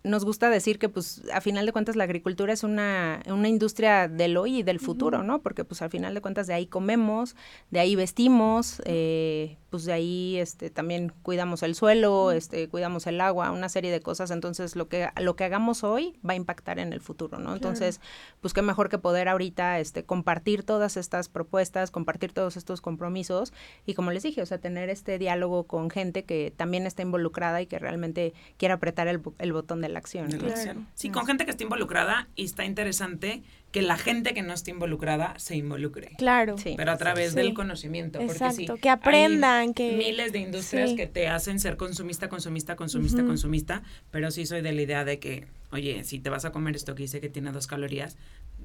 nos 0.07 0.25
gusta 0.25 0.49
decir 0.49 0.79
que, 0.79 0.89
pues, 0.89 1.23
a 1.33 1.41
final 1.41 1.67
de 1.67 1.73
cuentas, 1.73 1.97
la 1.97 2.05
agricultura 2.05 2.53
es 2.53 2.63
una, 2.63 3.23
una 3.27 3.49
industria 3.49 4.09
del 4.09 4.37
hoy 4.37 4.59
y 4.59 4.63
del 4.63 4.81
futuro, 4.81 5.23
¿no? 5.23 5.43
Porque, 5.43 5.65
pues, 5.65 5.83
al 5.83 5.91
final 5.91 6.15
de 6.15 6.21
cuentas, 6.21 6.47
de 6.47 6.55
ahí 6.55 6.67
comemos, 6.67 7.37
de 7.71 7.81
ahí 7.81 7.97
vestimos, 7.97 8.81
eh, 8.85 9.59
pues 9.77 9.85
de 9.85 9.93
ahí 9.93 10.39
este 10.39 10.71
también 10.71 11.13
cuidamos 11.23 11.63
el 11.63 11.75
suelo, 11.75 12.33
este 12.33 12.67
cuidamos 12.69 13.07
el 13.07 13.21
agua, 13.21 13.51
una 13.51 13.69
serie 13.69 13.91
de 13.91 14.01
cosas, 14.01 14.31
entonces 14.31 14.75
lo 14.75 14.89
que 14.89 15.09
lo 15.21 15.37
que 15.37 15.45
hagamos 15.45 15.85
hoy 15.85 16.19
va 16.27 16.33
a 16.33 16.37
impactar 16.37 16.79
en 16.79 16.95
el 16.95 17.01
futuro, 17.01 17.39
¿no? 17.39 17.53
Entonces, 17.53 18.01
pues 18.41 18.55
qué 18.55 18.63
mejor 18.63 18.89
que 18.89 18.97
poder 18.97 19.29
ahorita 19.29 19.79
este 19.79 20.05
compartir 20.05 20.63
todas 20.63 20.97
estas 20.97 21.29
propuestas, 21.29 21.91
compartir 21.91 22.33
todos 22.33 22.57
estos 22.57 22.81
compromisos 22.81 23.53
y 23.85 23.93
como 23.93 24.13
les 24.13 24.23
dije, 24.23 24.41
o 24.41 24.47
sea, 24.47 24.59
tener 24.59 24.89
este 24.89 25.19
diálogo 25.19 25.65
con 25.65 25.91
gente 25.91 26.25
que 26.25 26.55
también 26.57 26.87
está 26.87 27.03
involucrada 27.03 27.61
y 27.61 27.67
que 27.67 27.79
realmente 27.79 28.33
quiera 28.57 28.77
apretar 28.77 29.09
el, 29.09 29.21
el 29.39 29.53
botón 29.53 29.83
de 29.83 29.89
la 29.97 29.99
acción. 29.99 30.29
de 30.29 30.37
¿no? 30.39 30.43
la 30.47 30.55
Claro. 30.55 30.71
acción. 30.71 30.87
Sí, 30.95 31.11
con 31.11 31.27
gente 31.27 31.45
que 31.45 31.51
esté 31.51 31.65
involucrada 31.65 32.29
y 32.37 32.45
está 32.45 32.65
interesante 32.65 33.43
que 33.73 33.83
la 33.83 33.97
gente 33.99 34.33
que 34.35 34.43
no 34.43 34.53
esté 34.55 34.71
involucrada 34.71 35.35
se 35.39 35.57
involucre. 35.57 36.13
Claro. 36.19 36.57
Sí. 36.59 36.75
Pero 36.77 36.93
a 36.93 36.97
través 36.97 37.31
Sí. 37.31 37.37
del 37.37 37.53
conocimiento. 37.55 38.19
Porque 38.19 38.33
Exacto, 38.33 38.75
sí, 38.77 38.81
que 38.81 38.89
aprendan, 38.91 39.61
hay 39.69 39.73
que- 39.75 39.97
Miles 39.97 40.33
de 40.33 40.39
industrias 40.39 40.91
sí. 40.91 40.97
que 40.97 41.07
te 41.07 41.29
hacen 41.29 41.59
ser 41.61 41.77
consumista, 41.77 42.29
consumista, 42.29 42.77
consumista, 42.77 43.19
Ujú. 43.19 43.29
consumista. 43.29 43.83
Pero 44.11 44.31
sí 44.31 44.47
soy 44.47 44.63
de 44.63 44.73
la 44.73 44.83
idea 44.83 45.05
de 45.05 45.19
que, 45.19 45.47
oye, 45.73 46.05
si 46.05 46.19
te 46.21 46.31
vas 46.31 46.45
a 46.45 46.53
comer 46.53 46.77
esto 46.77 46.95
que 46.95 47.03
dice 47.03 47.21
que 47.21 47.29
tiene 47.29 47.53
dos 47.53 47.67
calorías, 47.67 48.17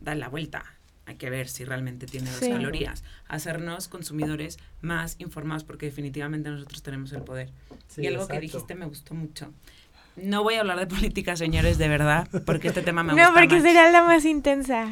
da 0.01 0.15
la 0.15 0.29
vuelta. 0.29 0.63
Hay 1.07 1.15
que 1.15 1.29
ver 1.29 1.49
si 1.49 1.65
realmente 1.65 2.05
tiene 2.05 2.29
dos 2.29 2.39
Sí. 2.39 2.49
calorías. 2.49 3.03
Hacernos 3.27 3.87
consumidores 3.89 4.59
más 4.81 5.15
informados 5.19 5.63
porque 5.65 5.87
definitivamente 5.87 6.49
nosotros 6.49 6.83
tenemos 6.83 7.11
el 7.11 7.23
poder. 7.23 7.49
Sí, 7.87 8.01
y 8.03 8.07
algo 8.07 8.27
que 8.27 8.39
dijiste 8.39 8.75
me 8.75 8.85
gustó 8.85 9.13
mucho. 9.13 9.51
No 10.17 10.43
voy 10.43 10.55
a 10.55 10.59
hablar 10.59 10.77
de 10.77 10.87
política, 10.87 11.35
señores, 11.35 11.77
de 11.77 11.87
verdad, 11.87 12.27
porque 12.45 12.67
este 12.67 12.81
tema 12.81 13.01
me 13.03 13.13
No, 13.13 13.27
gusta 13.27 13.33
porque 13.39 13.55
más. 13.55 13.63
sería 13.63 13.89
la 13.91 14.03
más 14.03 14.25
intensa. 14.25 14.89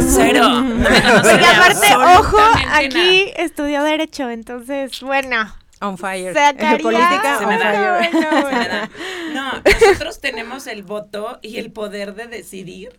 Cero. 0.00 0.48
No 0.60 0.84
Porque 1.22 1.44
aparte, 1.46 1.94
ojo, 2.18 2.38
aquí 2.72 3.30
estudió 3.36 3.82
Derecho, 3.84 4.30
entonces, 4.30 5.00
bueno, 5.02 5.54
On 5.80 5.98
fire. 5.98 6.32
sacaría... 6.34 6.78
Política 6.78 7.38
Se 7.38 7.44
on 7.44 7.50
me 7.50 7.58
da. 7.58 7.98
fire. 8.00 8.10
Bueno, 8.12 8.30
Se 8.30 8.40
bueno. 8.42 8.58
me 8.58 8.68
da. 8.68 8.90
No, 9.34 9.52
nosotros 9.80 10.20
tenemos 10.20 10.66
el 10.66 10.82
voto 10.82 11.38
y 11.42 11.58
el 11.58 11.70
poder 11.70 12.14
de 12.14 12.26
decidir, 12.26 12.98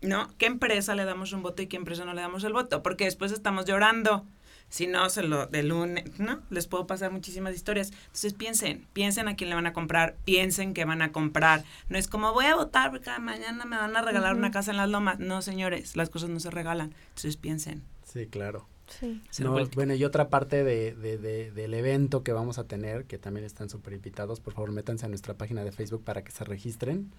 ¿no? 0.00 0.30
¿Qué 0.38 0.46
empresa 0.46 0.94
le 0.94 1.04
damos 1.04 1.32
un 1.34 1.42
voto 1.42 1.60
y 1.62 1.66
qué 1.66 1.76
empresa 1.76 2.04
no 2.06 2.14
le 2.14 2.22
damos 2.22 2.44
el 2.44 2.52
voto? 2.54 2.82
Porque 2.82 3.04
después 3.04 3.30
estamos 3.32 3.66
llorando. 3.66 4.24
Si 4.70 4.86
no, 4.86 5.10
se 5.10 5.22
lo 5.24 5.46
de 5.46 5.62
lunes, 5.64 6.18
¿no? 6.18 6.40
Les 6.48 6.66
puedo 6.68 6.86
pasar 6.86 7.10
muchísimas 7.10 7.54
historias. 7.54 7.90
Entonces 8.06 8.32
piensen, 8.34 8.86
piensen 8.92 9.26
a 9.28 9.34
quién 9.36 9.50
le 9.50 9.56
van 9.56 9.66
a 9.66 9.72
comprar, 9.72 10.16
piensen 10.24 10.72
qué 10.74 10.84
van 10.84 11.02
a 11.02 11.12
comprar. 11.12 11.64
No 11.88 11.98
es 11.98 12.06
como 12.08 12.32
voy 12.32 12.46
a 12.46 12.54
votar 12.54 12.90
porque 12.92 13.10
mañana 13.20 13.64
me 13.64 13.76
van 13.76 13.94
a 13.96 14.00
regalar 14.02 14.34
una 14.36 14.50
casa 14.52 14.70
en 14.70 14.76
las 14.78 14.88
lomas. 14.88 15.18
No, 15.18 15.42
señores, 15.42 15.96
las 15.96 16.08
cosas 16.08 16.30
no 16.30 16.40
se 16.40 16.50
regalan. 16.50 16.94
Entonces 17.08 17.36
piensen. 17.36 17.82
Sí, 18.04 18.26
claro. 18.26 18.66
Sí. 19.00 19.22
No, 19.40 19.56
bueno, 19.74 19.94
y 19.94 20.02
otra 20.04 20.28
parte 20.30 20.64
de, 20.64 20.94
de- 20.94 21.18
de- 21.18 21.50
del 21.52 21.74
evento 21.74 22.22
que 22.24 22.32
vamos 22.32 22.58
a 22.58 22.64
tener, 22.64 23.04
que 23.04 23.18
también 23.18 23.44
están 23.46 23.70
súper 23.70 23.92
invitados, 23.92 24.40
por 24.40 24.52
favor 24.54 24.72
métanse 24.72 25.04
a 25.06 25.08
nuestra 25.08 25.34
página 25.34 25.62
de 25.64 25.70
Facebook 25.72 26.02
para 26.04 26.22
que 26.24 26.32
se 26.32 26.42
registren, 26.44 27.12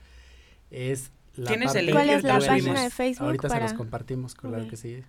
es 0.69 1.11
la 1.35 1.47
¿Tienes 1.49 1.67
parte 1.67 1.79
el 1.79 1.85
link? 1.85 1.95
¿Cuál 1.95 2.09
es 2.09 2.23
la 2.23 2.39
página 2.39 2.83
de 2.83 2.89
Facebook 2.89 3.25
Ahorita 3.25 3.47
se 3.47 3.53
para- 3.53 3.65
los 3.65 3.73
compartimos, 3.73 4.35
claro 4.35 4.67
que 4.67 4.75
sí. 4.77 5.03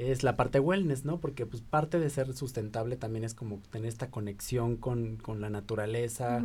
Es 0.00 0.22
la 0.22 0.36
parte 0.36 0.60
wellness, 0.60 1.04
¿no? 1.04 1.18
Porque 1.20 1.44
pues 1.46 1.62
parte 1.62 1.98
de 1.98 2.08
ser 2.10 2.32
sustentable 2.34 2.96
también 2.96 3.24
es 3.24 3.34
como 3.34 3.60
tener 3.70 3.88
esta 3.88 4.10
conexión 4.10 4.76
con, 4.76 5.16
con 5.16 5.40
la 5.40 5.50
naturaleza, 5.50 6.42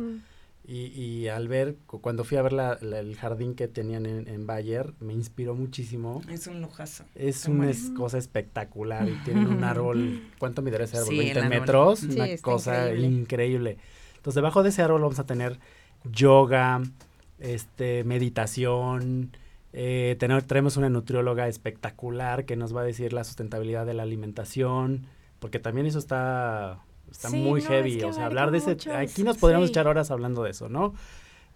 y, 0.68 0.86
y 1.00 1.28
al 1.28 1.46
ver, 1.46 1.76
cu- 1.86 2.00
cuando 2.00 2.24
fui 2.24 2.36
a 2.38 2.42
ver 2.42 2.52
la- 2.52 2.76
la- 2.82 2.98
el 2.98 3.14
jardín 3.16 3.54
que 3.54 3.68
tenían 3.68 4.04
en, 4.04 4.26
en 4.26 4.46
Bayer, 4.48 4.94
me 4.98 5.12
inspiró 5.12 5.54
muchísimo. 5.54 6.22
Es 6.28 6.48
un 6.48 6.60
lujazo. 6.60 7.04
Es 7.14 7.46
una 7.46 7.70
es- 7.70 7.90
cosa 7.96 8.18
espectacular 8.18 9.08
y 9.08 9.14
tienen 9.24 9.46
un 9.46 9.62
árbol, 9.62 10.20
¿cuánto 10.40 10.62
mide 10.62 10.82
ese 10.82 10.96
árbol? 10.98 11.10
Sí, 11.14 11.20
el 11.20 11.24
20 11.34 11.38
árbol. 11.40 11.60
metros, 11.60 11.98
Sí, 12.00 12.06
una 12.10 12.26
cosa 12.42 12.90
increíble. 12.90 13.06
increíble. 13.16 13.76
Entonces, 14.16 14.34
debajo 14.34 14.62
de 14.64 14.70
ese 14.70 14.82
árbol 14.82 15.02
vamos 15.02 15.18
a 15.20 15.24
tener 15.26 15.58
yoga, 16.10 16.82
este, 17.38 18.02
meditación, 18.02 19.30
eh, 19.78 20.16
tener, 20.18 20.42
traemos 20.42 20.78
una 20.78 20.88
nutrióloga 20.88 21.48
espectacular 21.48 22.46
que 22.46 22.56
nos 22.56 22.74
va 22.74 22.80
a 22.80 22.84
decir 22.84 23.12
la 23.12 23.24
sustentabilidad 23.24 23.84
de 23.84 23.92
la 23.92 24.04
alimentación, 24.04 25.06
porque 25.38 25.58
también 25.58 25.86
eso 25.86 25.98
está, 25.98 26.80
está 27.10 27.28
Sí, 27.28 27.36
muy 27.36 27.60
no, 27.60 27.68
heavy, 27.68 27.92
es 27.92 27.98
que 27.98 28.04
o 28.06 28.12
sea, 28.14 28.24
hablar 28.24 28.52
de 28.52 28.58
ese, 28.58 28.70
muchos, 28.70 28.94
aquí 28.94 29.22
nos 29.22 29.36
podríamos 29.36 29.68
sí. 29.68 29.72
echar 29.72 29.86
horas 29.86 30.10
hablando 30.10 30.42
de 30.42 30.52
eso, 30.52 30.70
¿no? 30.70 30.94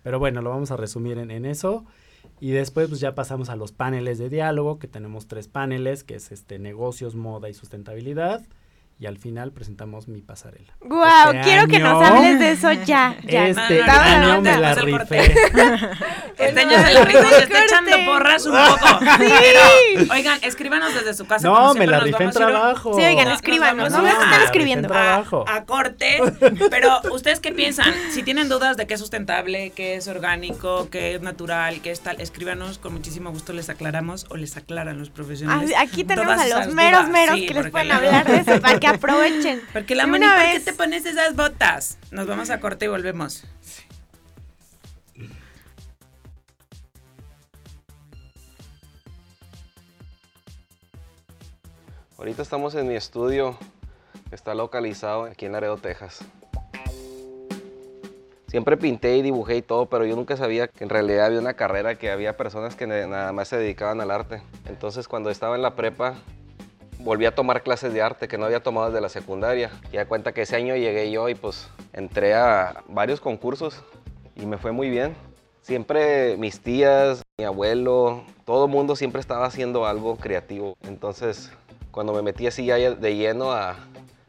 Pero 0.02 0.18
bueno, 0.18 0.42
lo 0.42 0.50
vamos 0.50 0.70
a 0.70 0.76
resumir 0.76 1.16
en, 1.16 1.30
en 1.30 1.46
eso. 1.46 1.86
Y 2.40 2.50
después 2.50 2.88
pues 2.88 3.00
ya 3.00 3.14
pasamos 3.14 3.48
a 3.48 3.56
los 3.56 3.72
paneles 3.72 4.18
de 4.18 4.28
diálogo, 4.28 4.78
que 4.78 4.86
tenemos 4.86 5.26
tres 5.26 5.48
paneles, 5.48 6.04
que 6.04 6.16
es 6.16 6.30
este 6.30 6.58
negocios, 6.58 7.14
moda 7.14 7.48
y 7.48 7.54
sustentabilidad. 7.54 8.42
Y 9.00 9.06
al 9.06 9.16
final 9.16 9.50
presentamos 9.52 10.08
mi 10.08 10.20
pasarela. 10.20 10.74
Guau, 10.82 11.30
Este 11.32 11.40
quiero 11.40 11.66
que 11.68 11.78
nos 11.78 12.04
hables 12.06 12.38
de 12.38 12.50
eso 12.52 12.70
ya. 12.84 13.16
ya. 13.26 13.46
Este 13.48 13.78
no, 13.80 13.86
no, 13.86 13.92
año 13.92 14.28
no, 14.34 14.40
me 14.42 14.52
no, 14.52 14.60
la 14.60 14.74
rifé. 14.74 15.34
Este 16.40 16.60
año 16.60 16.70
se 16.86 16.94
la 16.94 17.04
rifó, 17.04 17.28
se 17.28 17.42
está 17.42 17.64
echando 17.64 17.90
porras 18.06 18.46
un 18.46 18.52
poco. 18.52 18.98
Pero, 19.18 20.10
oigan, 20.12 20.38
escríbanos 20.42 20.94
desde 20.94 21.12
su 21.14 21.26
casa. 21.26 21.46
No, 21.46 21.54
me 21.54 21.64
siempre 21.72 21.86
la 21.88 21.96
nos 21.98 22.04
rifé 22.06 22.22
en 22.24 22.30
vamos 22.30 22.36
a 22.36 22.40
ir- 22.40 22.46
trabajo. 22.52 22.94
Sí, 22.98 23.04
oigan, 23.04 23.28
No, 23.28 23.34
escríbanos, 23.34 23.76
nos 23.76 23.92
no 23.92 23.96
vamos 23.98 24.04
me 24.04 24.10
a- 24.10 24.12
están 24.24 24.30
rifé 24.32 24.44
escribiendo. 24.44 24.94
A, 24.94 25.16
a 25.56 25.64
corte. 25.64 26.18
Pero, 26.70 27.00
¿ustedes 27.12 27.40
qué 27.40 27.52
piensan? 27.52 27.92
Si 28.10 28.22
tienen 28.22 28.48
dudas 28.48 28.76
de 28.78 28.86
qué 28.86 28.94
es 28.94 29.00
sustentable, 29.00 29.70
qué 29.76 29.96
es 29.96 30.08
orgánico, 30.08 30.88
qué 30.90 31.14
es 31.14 31.20
natural, 31.20 31.80
qué 31.82 31.90
es 31.90 32.00
tal, 32.00 32.20
escríbanos. 32.20 32.78
Con 32.78 32.94
muchísimo 32.94 33.30
gusto 33.30 33.52
les 33.52 33.68
aclaramos 33.68 34.26
o 34.30 34.36
les 34.36 34.56
aclaran 34.56 34.98
los 34.98 35.10
profesionales. 35.10 35.72
Aquí 35.78 36.04
tenemos 36.04 36.38
a 36.38 36.46
los 36.46 36.74
meros 36.74 37.08
meros 37.08 37.36
Sí, 37.36 37.46
que 37.46 37.54
les 37.54 37.70
pueden 37.70 37.92
hablar 37.92 38.26
de 38.26 38.36
eso 38.38 38.60
para 38.62 38.78
que 38.80 38.86
aprovechen. 38.90 39.62
Porque 39.72 39.94
la 39.94 40.06
una 40.06 40.36
¿por 40.36 40.52
qué 40.52 40.60
te 40.60 40.72
pones 40.72 41.06
esas 41.06 41.34
botas? 41.36 41.98
Nos 42.10 42.26
vamos 42.26 42.50
a 42.50 42.60
corte 42.60 42.84
y 42.84 42.88
volvemos. 42.88 43.44
Ahorita 52.18 52.42
estamos 52.42 52.74
en 52.74 52.86
mi 52.86 52.96
estudio 52.96 53.58
Está 54.30 54.54
localizado 54.54 55.24
aquí 55.24 55.46
en 55.46 55.52
Laredo, 55.52 55.76
Texas. 55.76 56.20
Siempre 58.46 58.76
pinté 58.76 59.16
y 59.16 59.22
dibujé 59.22 59.56
y 59.56 59.62
todo, 59.62 59.86
pero 59.86 60.04
yo 60.04 60.14
nunca 60.14 60.36
sabía 60.36 60.68
que 60.68 60.84
en 60.84 60.90
realidad 60.90 61.26
había 61.26 61.40
una 61.40 61.54
carrera, 61.54 61.96
que 61.96 62.10
había 62.10 62.36
personas 62.36 62.76
que 62.76 62.86
nada 62.86 63.32
más 63.32 63.48
se 63.48 63.56
dedicaban 63.56 64.00
al 64.00 64.10
arte. 64.10 64.42
Entonces 64.68 65.08
cuando 65.08 65.30
estaba 65.30 65.56
en 65.56 65.62
la 65.62 65.74
prepa, 65.74 66.14
volví 67.02 67.26
a 67.26 67.34
tomar 67.34 67.62
clases 67.62 67.92
de 67.92 68.02
arte 68.02 68.28
que 68.28 68.38
no 68.38 68.46
había 68.46 68.62
tomado 68.62 68.88
desde 68.88 69.00
la 69.00 69.08
secundaria. 69.08 69.70
Y 69.92 69.96
da 69.96 70.06
cuenta 70.06 70.32
que 70.32 70.42
ese 70.42 70.56
año 70.56 70.76
llegué 70.76 71.10
yo 71.10 71.28
y 71.28 71.34
pues 71.34 71.68
entré 71.92 72.34
a 72.34 72.82
varios 72.88 73.20
concursos 73.20 73.82
y 74.36 74.46
me 74.46 74.58
fue 74.58 74.72
muy 74.72 74.90
bien. 74.90 75.14
Siempre 75.62 76.36
mis 76.36 76.60
tías, 76.60 77.22
mi 77.38 77.44
abuelo, 77.44 78.24
todo 78.44 78.66
el 78.66 78.70
mundo 78.70 78.96
siempre 78.96 79.20
estaba 79.20 79.46
haciendo 79.46 79.86
algo 79.86 80.16
creativo. 80.16 80.76
Entonces 80.82 81.50
cuando 81.90 82.12
me 82.12 82.22
metí 82.22 82.46
así 82.46 82.66
ya 82.66 82.76
de 82.76 83.16
lleno 83.16 83.52
a, 83.52 83.76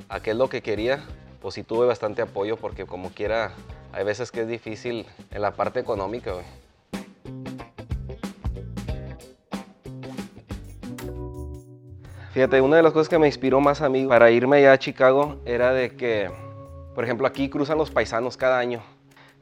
a 0.10 0.20
qué 0.20 0.32
es 0.32 0.38
lo 0.38 0.50
que 0.50 0.62
quería, 0.62 1.04
pues 1.42 1.56
sí 1.56 1.64
tuve 1.64 1.86
bastante 1.86 2.22
apoyo 2.22 2.58
porque 2.58 2.86
como 2.86 3.10
quiera 3.10 3.54
hay 3.94 4.04
veces 4.04 4.32
que 4.32 4.42
es 4.42 4.48
difícil 4.48 5.06
en 5.32 5.42
la 5.42 5.52
parte 5.52 5.80
económica, 5.80 6.34
güey. 6.34 6.46
Fíjate, 12.34 12.62
una 12.62 12.78
de 12.78 12.84
las 12.84 12.94
cosas 12.94 13.10
que 13.10 13.20
me 13.20 13.28
inspiró 13.28 13.60
más 13.60 13.82
a 13.82 13.90
mí 13.90 14.06
para 14.06 14.32
irme 14.32 14.58
allá 14.58 14.72
a 14.72 14.80
Chicago 14.80 15.36
era 15.44 15.74
de 15.74 15.98
que, 15.98 16.32
por 16.96 17.04
ejemplo, 17.04 17.28
aquí 17.28 17.50
cruzan 17.50 17.78
los 17.78 17.92
paisanos 17.92 18.38
cada 18.38 18.58
año. 18.58 18.82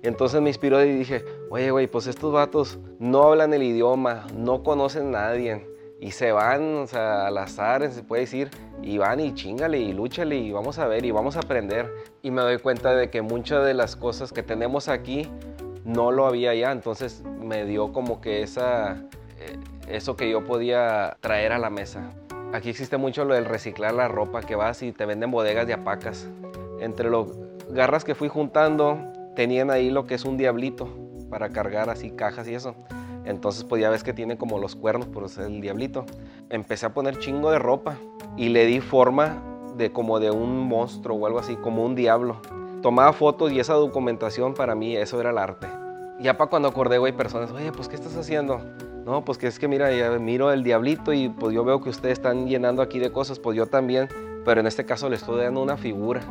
Entonces 0.02 0.42
me 0.42 0.50
inspiró 0.50 0.84
y 0.84 0.94
dije, 0.94 1.24
oye, 1.52 1.70
güey, 1.70 1.86
pues 1.86 2.08
estos 2.08 2.34
vatos 2.34 2.80
no 2.98 3.26
hablan 3.26 3.54
el 3.54 3.62
idioma, 3.62 4.26
no 4.36 4.64
conocen 4.64 5.10
a 5.10 5.22
nadie 5.22 5.68
y 6.00 6.12
se 6.12 6.32
van, 6.32 6.78
o 6.78 6.88
sea, 6.88 7.28
al 7.28 7.38
azar, 7.38 7.92
se 7.92 8.02
puede 8.02 8.22
decir, 8.22 8.50
y 8.82 8.98
van 8.98 9.20
y 9.20 9.36
chingale 9.36 9.78
y 9.78 9.94
lúchale 9.94 10.38
y 10.38 10.52
vamos 10.52 10.80
a 10.80 10.88
ver 10.88 11.06
y 11.06 11.12
vamos 11.12 11.36
a 11.36 11.42
aprender. 11.42 11.94
Y 12.24 12.32
me 12.32 12.42
doy 12.42 12.58
cuenta 12.58 12.96
de 12.96 13.12
que 13.12 13.22
muchas 13.22 13.64
de 13.66 13.76
las 13.76 13.96
cosas 13.96 14.34
que 14.34 14.42
tenemos 14.42 14.88
aquí 14.88 15.30
no 15.86 16.12
lo 16.12 16.26
había 16.26 16.56
ya, 16.56 16.72
entonces 16.72 17.24
me 17.40 17.66
dio 17.66 17.94
como 17.94 18.20
que 18.20 18.42
esa, 18.42 19.04
eh, 19.38 19.60
eso 19.90 20.16
que 20.16 20.28
yo 20.28 20.44
podía 20.44 21.18
traer 21.22 21.52
a 21.52 21.60
la 21.60 21.70
mesa. 21.70 22.16
Aquí 22.52 22.70
existe 22.70 22.98
mucho 22.98 23.26
lo 23.26 23.36
del 23.36 23.46
reciclar 23.46 23.94
la 23.94 24.08
ropa, 24.08 24.42
que 24.42 24.56
vas 24.56 24.82
y 24.82 24.92
te 24.92 25.06
venden 25.06 25.30
bodegas 25.30 25.68
de 25.68 25.74
apacas. 25.74 26.28
Entre 26.80 27.08
los 27.08 27.38
garras 27.70 28.04
que 28.04 28.16
fui 28.16 28.28
juntando, 28.28 28.98
tenían 29.36 29.70
ahí 29.70 29.92
lo 29.92 30.08
que 30.08 30.16
es 30.16 30.26
un 30.26 30.36
diablito 30.36 30.90
para 31.30 31.50
cargar 31.50 31.92
así 31.92 32.10
cajas 32.10 32.48
y 32.48 32.56
eso. 32.56 32.76
Entonces 33.24 33.66
pues 33.66 33.82
ya 33.82 33.92
ves 33.92 34.04
que 34.04 34.14
tiene 34.14 34.38
como 34.38 34.58
los 34.58 34.76
cuernos 34.76 35.08
por 35.08 35.30
ser 35.30 35.46
el 35.46 35.62
diablito. 35.62 36.08
Empecé 36.50 36.88
a 36.88 36.94
poner 36.94 37.20
chingo 37.20 37.52
de 37.52 37.60
ropa 37.60 37.98
y 38.36 38.50
le 38.50 38.66
di 38.66 38.80
forma 38.80 39.44
de 39.78 39.92
como 39.92 40.20
de 40.20 40.32
un 40.32 40.68
monstruo 40.68 41.18
o 41.18 41.26
algo 41.28 41.38
así, 41.38 41.56
como 41.56 41.86
un 41.86 41.94
diablo. 41.94 42.42
Tomaba 42.82 43.14
fotos 43.14 43.52
y 43.52 43.60
esa 43.60 43.76
documentación 43.76 44.56
para 44.56 44.74
mí 44.74 44.96
eso 44.96 45.20
era 45.20 45.30
el 45.30 45.38
arte. 45.38 45.68
Ya 46.20 46.38
para 46.38 46.50
cuando 46.50 46.68
acordé, 46.68 46.98
güey, 46.98 47.14
personas, 47.14 47.52
oye, 47.52 47.72
pues 47.72 47.88
¿qué 47.88 47.96
estás 47.96 48.16
haciendo? 48.18 48.62
No, 49.06 49.24
pues 49.24 49.38
que 49.38 49.48
es 49.48 49.58
que 49.58 49.68
mira, 49.68 49.90
miro 50.20 50.52
el 50.52 50.64
diablito 50.64 51.14
y 51.14 51.30
pues 51.30 51.56
yo 51.56 51.64
veo 51.64 51.82
que 51.82 51.90
ustedes 51.90 52.14
están 52.14 52.48
llenando 52.48 52.82
aquí 52.82 53.00
de 53.00 53.12
cosas, 53.12 53.40
pues 53.40 53.56
yo 53.58 53.68
también, 53.68 54.10
pero 54.44 54.60
en 54.60 54.68
este 54.68 54.86
caso 54.86 55.10
le 55.10 55.16
estoy 55.16 55.42
dando 55.42 55.62
una 55.62 55.78
figura. 55.78 56.22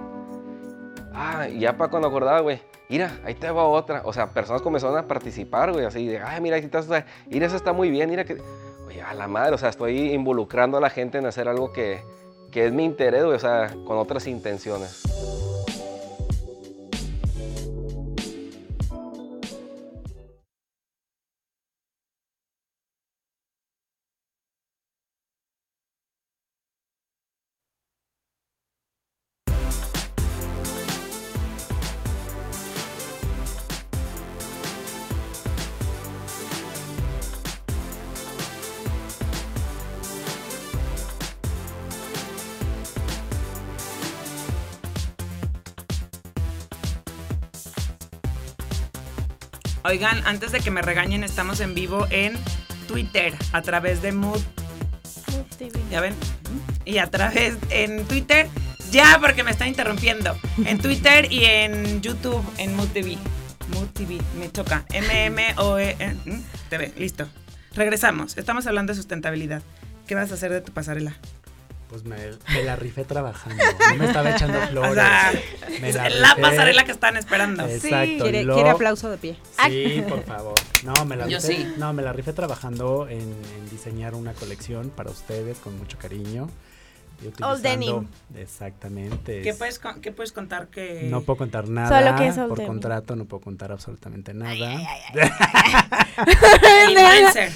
Ah, 1.15 1.49
ya 1.49 1.77
para 1.77 1.91
cuando 1.91 2.09
acordaba, 2.09 2.41
güey, 2.41 2.61
mira, 2.89 3.19
ahí 3.25 3.35
te 3.35 3.51
va 3.51 3.65
otra. 3.65 4.03
O 4.05 4.13
sea, 4.13 4.33
personas 4.33 4.63
comenzaron 4.63 4.97
a 4.97 5.09
participar, 5.09 5.73
güey, 5.73 5.87
así 5.87 6.07
de, 6.07 6.21
ay, 6.21 6.41
mira, 6.41 6.57
ahí 6.57 6.63
estás, 6.63 6.87
mira, 7.27 7.47
eso 7.47 7.57
está 7.57 7.73
muy 7.73 7.91
bien, 7.91 8.11
mira 8.11 8.25
que, 8.25 8.41
oye, 8.87 9.03
a 9.03 9.15
la 9.15 9.27
madre, 9.27 9.55
o 9.55 9.59
sea, 9.59 9.71
estoy 9.71 10.13
involucrando 10.13 10.77
a 10.77 10.81
la 10.81 10.91
gente 10.91 11.19
en 11.19 11.27
hacer 11.27 11.49
algo 11.49 11.73
que, 11.73 12.03
que 12.53 12.67
es 12.67 12.73
mi 12.73 12.85
interés, 12.85 13.25
güey, 13.25 13.37
o 13.37 13.41
sea, 13.41 13.75
con 13.87 13.97
otras 13.97 14.27
intenciones. 14.27 15.03
Oigan, 49.89 50.23
antes 50.27 50.53
de 50.53 50.61
que 50.61 50.71
me 50.71 50.83
regañen, 50.83 51.25
estamos 51.25 51.61
en 51.61 51.75
vivo 51.75 52.07
en 52.11 52.35
Twitter 52.89 53.35
a 53.53 53.63
través 53.63 54.03
de 54.03 54.13
Mood. 54.13 54.39
Mood 55.33 55.47
TV. 55.57 55.81
¿Ya 55.91 56.03
ven? 56.03 56.15
Y 56.85 56.99
a 56.99 57.07
través 57.07 57.57
en 57.71 58.05
Twitter, 58.05 58.49
ya 58.91 59.19
porque 59.19 59.45
me 59.45 59.51
está 59.51 59.67
interrumpiendo. 59.67 60.37
En 60.67 60.79
Twitter 60.83 61.33
y 61.33 61.47
en 61.47 62.03
YouTube 62.03 62.45
en 62.59 62.77
Mood 62.77 62.89
TV. 62.89 63.17
Mood 63.73 63.89
TV, 63.95 64.19
me 64.39 64.53
choca. 64.53 64.85
M-M-O-E 64.93 65.97
TV, 66.69 66.93
listo. 66.99 67.27
Regresamos. 67.75 68.37
Estamos 68.37 68.67
hablando 68.67 68.93
de 68.93 68.97
sustentabilidad. 68.99 69.63
¿Qué 70.07 70.15
vas 70.15 70.31
a 70.31 70.35
hacer 70.35 70.53
de 70.53 70.61
tu 70.61 70.71
pasarela? 70.71 71.15
Pues 71.89 72.05
me, 72.05 72.17
me 72.53 72.63
la 72.65 72.77
rifé 72.77 73.05
trabajando. 73.05 73.63
No 73.91 73.97
me 73.97 74.07
estaba 74.07 74.31
echando 74.31 74.61
flores. 74.71 74.91
O 74.93 74.95
sea, 74.95 75.33
Me 75.81 75.93
la, 75.93 76.37
pasarela 76.41 76.85
que 76.85 76.93
están 76.93 77.17
esperando. 77.17 77.65
Exacto. 77.67 78.25
Quiere, 78.25 78.45
lo- 78.45 78.55
quiere 78.55 78.71
aplauso 78.71 79.11
de 79.11 79.17
pie. 79.17 79.37
Sí, 79.67 80.03
por 80.09 80.23
favor. 80.25 80.55
No, 80.85 81.05
me 81.07 81.17
la 81.17 81.27
Yo 81.29 81.39
rifé, 81.39 81.57
sí. 81.57 81.75
no, 81.79 81.93
me 81.95 82.03
la 82.03 82.13
rifé 82.13 82.33
trabajando 82.35 83.07
en, 83.09 83.21
en 83.21 83.71
diseñar 83.71 84.15
una 84.15 84.35
colección 84.35 84.91
para 84.91 85.11
ustedes 85.11 85.59
con 85.59 85.79
mucho 85.79 85.97
cariño. 85.99 86.49
All 87.43 87.61
denim. 87.63 88.07
Exactamente. 88.37 89.43
¿Qué 89.43 89.51
es- 89.51 89.57
puedes, 89.57 89.81
qué 90.01 90.13
puedes 90.13 90.33
contar 90.33 90.69
que.? 90.69 91.09
No 91.11 91.23
puedo 91.23 91.37
contar 91.37 91.69
nada. 91.69 91.89
Solo 92.01 92.17
que 92.17 92.27
es 92.29 92.39
all 92.39 92.49
por 92.49 92.59
denim. 92.59 92.73
contrato 92.73 93.17
no 93.17 93.25
puedo 93.25 93.41
contar 93.43 93.73
absolutamente 93.73 94.35
nada. 94.35 94.55
El 96.85 96.91
influencer. 96.93 97.53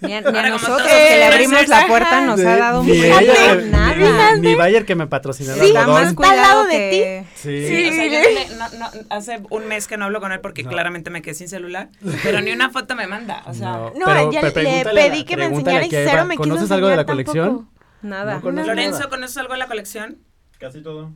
Ni 0.00 0.14
a, 0.14 0.20
ni 0.20 0.38
a 0.38 0.48
nosotros 0.50 0.82
que 0.86 1.16
le 1.18 1.24
abrimos 1.24 1.66
la 1.66 1.86
puerta 1.88 2.20
nos 2.20 2.38
ha 2.40 2.56
dado 2.56 2.84
Ni 2.84 2.92
un 2.92 3.04
ella 3.04 3.54
nada. 3.66 4.34
Ni, 4.36 4.40
ni 4.48 4.54
Bayer 4.54 4.84
que 4.84 4.94
me 4.94 5.08
patrocinó 5.08 5.54
Sí, 5.54 5.66
está 5.68 5.86
más. 5.88 6.08
Está 6.10 6.30
al 6.30 6.36
lado 6.36 6.62
cuidado 6.62 6.64
de 6.66 6.70
que... 6.90 7.24
Sí. 7.34 7.66
Sí, 7.66 7.88
o 7.88 7.92
sea, 7.92 8.06
yo 8.06 8.56
no 8.56 8.68
no- 8.68 8.78
no, 8.78 9.00
hace 9.10 9.42
un 9.50 9.66
mes 9.66 9.88
que 9.88 9.96
no 9.96 10.04
hablo 10.04 10.20
con 10.20 10.30
él 10.30 10.40
porque 10.40 10.62
No. 10.62 10.70
claramente 10.70 11.10
me 11.10 11.20
quedé 11.20 11.34
sin 11.34 11.48
celular, 11.48 11.88
pero 12.22 12.40
ni 12.40 12.52
una 12.52 12.70
foto 12.70 12.94
me 12.94 13.06
manda, 13.08 13.42
o 13.46 13.54
sea, 13.54 13.72
No, 13.72 13.90
No, 13.96 14.06
pero- 14.06 14.30
ya 14.32 14.40
pero 14.40 14.92
le 14.92 15.10
pedí 15.10 15.24
que 15.24 15.36
me 15.36 15.46
enseñara 15.46 15.84
y 15.84 15.90
cero 15.90 16.24
me 16.26 16.34
quiso 16.36 16.42
¿Conoces 16.48 16.70
algo 16.70 16.86
de 16.88 16.96
la 16.96 17.02
enseñar 17.02 17.06
colección? 17.24 17.68
Nada. 18.02 18.40
No 18.42 18.50
Lorenzo, 18.52 18.98
nada. 18.98 19.10
¿conoces 19.10 19.36
algo 19.38 19.52
de 19.54 19.58
la 19.58 19.66
colección? 19.66 20.18
Casi 20.58 20.82
todo. 20.82 21.12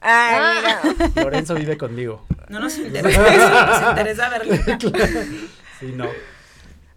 Ay, 0.00 0.56
mira. 0.56 1.12
Lorenzo 1.24 1.54
vive 1.54 1.76
conmigo. 1.76 2.24
No 2.48 2.60
nos 2.60 2.78
interesa 2.78 3.66
nos 3.82 3.90
interesa 3.90 4.28
verlo. 4.28 4.54
Sí, 5.80 5.92
no. 5.94 6.06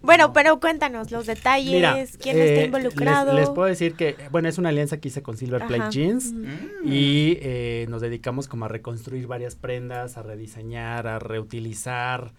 Bueno, 0.02 0.34
pero 0.34 0.60
cuéntanos 0.60 1.10
los 1.12 1.26
detalles, 1.26 1.72
Mira, 1.72 1.96
quién 2.22 2.38
eh, 2.38 2.52
está 2.54 2.66
involucrado. 2.66 3.32
Les, 3.32 3.44
les 3.48 3.50
puedo 3.52 3.70
decir 3.70 3.96
que, 3.96 4.18
bueno, 4.30 4.50
es 4.50 4.58
una 4.58 4.68
alianza 4.68 4.98
que 4.98 5.08
hice 5.08 5.24
con 5.24 5.38
Silver 5.38 5.66
Plate. 5.66 5.90
Jeans 5.90 6.34
Mm. 6.34 6.48
y 6.84 7.38
eh, 7.42 7.86
nos 7.88 8.02
dedicamos 8.02 8.50
como 8.50 8.66
a 8.66 8.68
reconstruir 8.68 9.28
varias 9.28 9.56
prendas, 9.56 10.18
a 10.18 10.24
rediseñar, 10.24 11.08
a 11.08 11.20
reutilizar, 11.20 12.34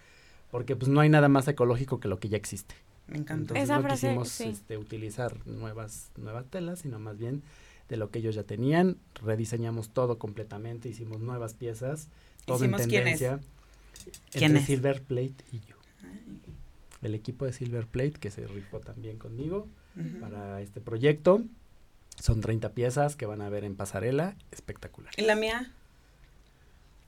porque 0.50 0.76
pues 0.76 0.90
no 0.90 1.00
hay 1.00 1.08
nada 1.08 1.28
más 1.30 1.48
ecológico 1.48 2.00
que 2.00 2.08
lo 2.08 2.18
que 2.18 2.28
ya 2.28 2.36
existe. 2.36 2.74
Me 3.06 3.18
encantó. 3.18 3.54
Entonces 3.54 3.64
Esa 3.64 3.76
no 3.76 3.82
frase, 3.82 4.06
quisimos 4.08 4.28
sí. 4.28 4.44
este, 4.44 4.78
utilizar 4.78 5.46
nuevas, 5.46 6.10
nuevas 6.16 6.46
telas, 6.46 6.80
sino 6.80 6.98
más 6.98 7.18
bien 7.18 7.42
de 7.88 7.96
lo 7.96 8.10
que 8.10 8.18
ellos 8.20 8.34
ya 8.34 8.44
tenían, 8.44 8.96
rediseñamos 9.22 9.90
todo 9.90 10.18
completamente, 10.18 10.88
hicimos 10.88 11.20
nuevas 11.20 11.54
piezas, 11.54 12.08
todo 12.46 12.56
Hicimos 12.56 12.80
en 12.82 12.90
tendencia. 12.90 13.40
¿Quiénes? 14.30 14.62
Entre 14.62 14.66
Silver 14.66 15.02
Plate 15.02 15.44
y 15.52 15.60
yo. 15.60 15.76
El 17.02 17.14
equipo 17.14 17.44
de 17.44 17.52
Silver 17.52 17.86
Plate 17.86 18.12
que 18.12 18.30
se 18.30 18.46
rifó 18.46 18.80
también 18.80 19.18
conmigo 19.18 19.68
para 20.20 20.60
este 20.62 20.80
proyecto. 20.80 21.42
Son 22.18 22.40
30 22.40 22.70
piezas 22.70 23.16
que 23.16 23.26
van 23.26 23.42
a 23.42 23.48
ver 23.48 23.64
en 23.64 23.76
pasarela, 23.76 24.36
espectacular. 24.50 25.12
¿Y 25.16 25.22
la 25.22 25.36
mía? 25.36 25.72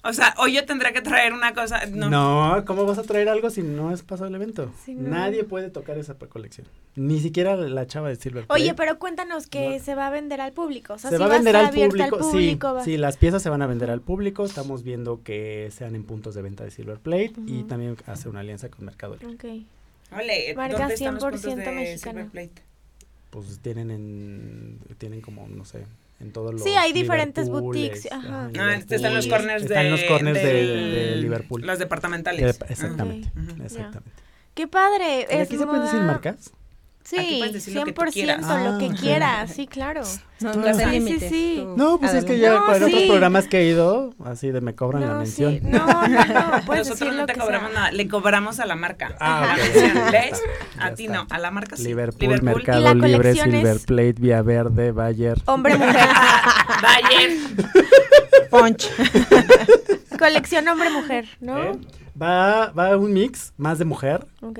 O 0.08 0.12
sea, 0.12 0.34
hoy 0.38 0.54
yo 0.54 0.64
tendré 0.64 0.92
que 0.92 1.00
traer 1.02 1.32
una 1.32 1.52
cosa. 1.54 1.84
No. 1.86 2.08
No. 2.10 2.64
¿cómo 2.64 2.84
vas 2.86 2.98
a 2.98 3.02
traer 3.02 3.28
algo 3.28 3.50
si 3.50 3.62
no 3.62 3.92
es 3.92 4.02
pasado 4.02 4.28
el 4.28 4.34
evento? 4.34 4.70
No. 4.88 5.08
Nadie 5.10 5.44
puede 5.44 5.70
tocar 5.70 5.98
esa 5.98 6.14
colección. 6.14 6.66
Ni 6.96 7.20
siquiera 7.20 7.56
la 7.56 7.86
chava 7.86 8.08
de 8.08 8.16
Silver 8.16 8.46
Plate. 8.46 8.62
Oye, 8.62 8.74
pero 8.74 8.98
cuéntanos 8.98 9.46
que 9.46 9.78
No. 9.78 9.84
se 9.84 9.94
va 9.94 10.06
a 10.06 10.10
vender 10.10 10.40
al 10.40 10.52
público. 10.52 10.94
O 10.94 10.98
sea, 10.98 11.10
se 11.10 11.18
va 11.18 11.26
a 11.26 11.28
vender 11.28 11.54
al 11.56 11.70
público, 11.70 12.02
al 12.16 12.22
público. 12.22 12.74
va- 12.74 12.84
sí, 12.84 12.92
sí, 12.92 12.96
las 12.96 13.16
piezas 13.16 13.42
se 13.42 13.50
van 13.50 13.62
a 13.62 13.66
vender 13.66 13.90
al 13.90 14.00
público, 14.00 14.44
estamos 14.44 14.82
viendo 14.82 15.22
que 15.22 15.70
sean 15.76 15.94
en 15.94 16.04
puntos 16.04 16.34
de 16.34 16.42
venta 16.42 16.64
de 16.64 16.70
Silver 16.70 16.98
Plate 16.98 17.32
y 17.46 17.64
también 17.64 17.96
hacer 18.06 18.28
una 18.28 18.40
alianza 18.40 18.68
con 18.70 18.84
Mercado 18.86 19.16
Libre. 19.16 19.34
Ok. 19.34 20.16
Ole, 20.18 20.54
Marca 20.56 20.78
¿dónde 20.78 20.94
están 20.94 21.14
los 21.14 21.22
puntos 21.24 21.42
100% 21.44 21.56
de 21.56 21.72
mexicana. 21.72 22.20
Silver 22.22 22.26
Plate? 22.48 22.62
Pues 23.30 23.58
tienen 23.60 23.90
en, 23.90 24.78
tienen 24.98 25.20
como, 25.20 25.46
no 25.48 25.64
sé, 25.64 25.84
en 26.20 26.32
todos 26.32 26.52
los 26.52 26.62
Sí, 26.62 26.70
hay 26.70 26.92
diferentes 26.92 27.48
boutiques, 27.48 28.10
ajá. 28.10 28.50
Ah, 28.58 28.74
está 28.74 28.96
en 28.96 29.02
los 29.14 29.24
Liverpool. 29.24 29.30
corners 29.30 29.62
de... 29.62 29.68
Está 29.68 29.82
en 29.82 29.90
los 29.90 30.02
corners 30.04 30.42
de, 30.42 30.52
del- 30.52 30.94
de 30.94 31.16
Liverpool. 31.16 31.66
Las 31.66 31.78
departamentales. 31.78 32.58
De- 32.58 32.66
exactamente. 32.72 33.30
Ujú. 33.38 33.62
exactamente. 33.62 34.22
Qué 34.54 34.66
padre. 34.66 35.26
¿Y 35.30 35.34
Es 35.34 35.48
aquí 35.48 35.58
se 35.58 35.66
pueden 35.66 35.82
decir 35.82 36.00
marcas? 36.00 36.52
Sí, 37.08 37.40
decir 37.52 37.74
lo 37.76 37.84
que 37.84 37.92
tú 37.92 38.02
100% 38.02 38.12
quieras. 38.12 38.40
lo 38.64 38.78
que 38.78 38.86
Ah. 38.86 38.96
quieras, 39.00 39.50
sí, 39.54 39.66
claro. 39.66 40.02
No, 40.40 40.50
Tú 40.52 40.60
no 40.60 40.74
sí, 40.74 41.00
sí, 41.00 41.18
sí. 41.30 41.54
tú 41.62 41.74
No, 41.78 41.98
pues 41.98 42.12
es 42.12 42.26
que 42.26 42.38
ya 42.38 42.50
No, 42.50 42.74
en 42.74 42.82
otros 42.82 43.02
programas 43.04 43.48
que 43.48 43.60
he 43.60 43.68
ido, 43.68 44.12
así 44.22 44.50
de 44.50 44.60
me 44.60 44.74
cobran 44.74 45.06
la 45.06 45.14
mención. 45.14 45.54
sí. 45.54 45.60
No, 45.62 45.78
no, 45.86 46.08
no, 46.08 46.50
Nosotros 46.66 46.88
decir 46.88 47.12
no 47.14 47.24
te 47.24 47.32
cobramos 47.34 47.70
sea. 47.70 47.78
nada, 47.80 47.92
le 47.92 48.06
cobramos 48.08 48.60
a 48.60 48.66
la 48.66 48.74
marca. 48.76 49.16
Ah, 49.18 49.56
A 50.78 50.90
ti 50.94 51.08
no, 51.08 51.26
a 51.30 51.38
la 51.38 51.50
marca 51.50 51.76
sí. 51.76 51.84
Liverpool, 51.84 52.42
Mercado 52.42 52.80
Y 52.80 52.82
la 52.84 52.94
Libre, 52.94 53.30
es- 53.30 53.40
Silver 53.40 53.78
Plate, 53.86 54.14
Vía 54.18 54.42
Verde, 54.42 54.92
Bayer. 54.92 55.38
Hombre, 55.46 55.78
mujer. 55.78 56.06
Bayer. 56.82 57.30
Punch. 58.50 58.90
Colección 60.18 60.68
hombre-mujer, 60.68 61.26
¿no? 61.40 61.62
¿Eh? 61.62 61.72
Va, 62.20 62.68
va 62.72 62.96
un 62.96 63.12
mix 63.12 63.52
más 63.56 63.78
de 63.78 63.84
mujer. 63.86 64.26
Ok. 64.42 64.58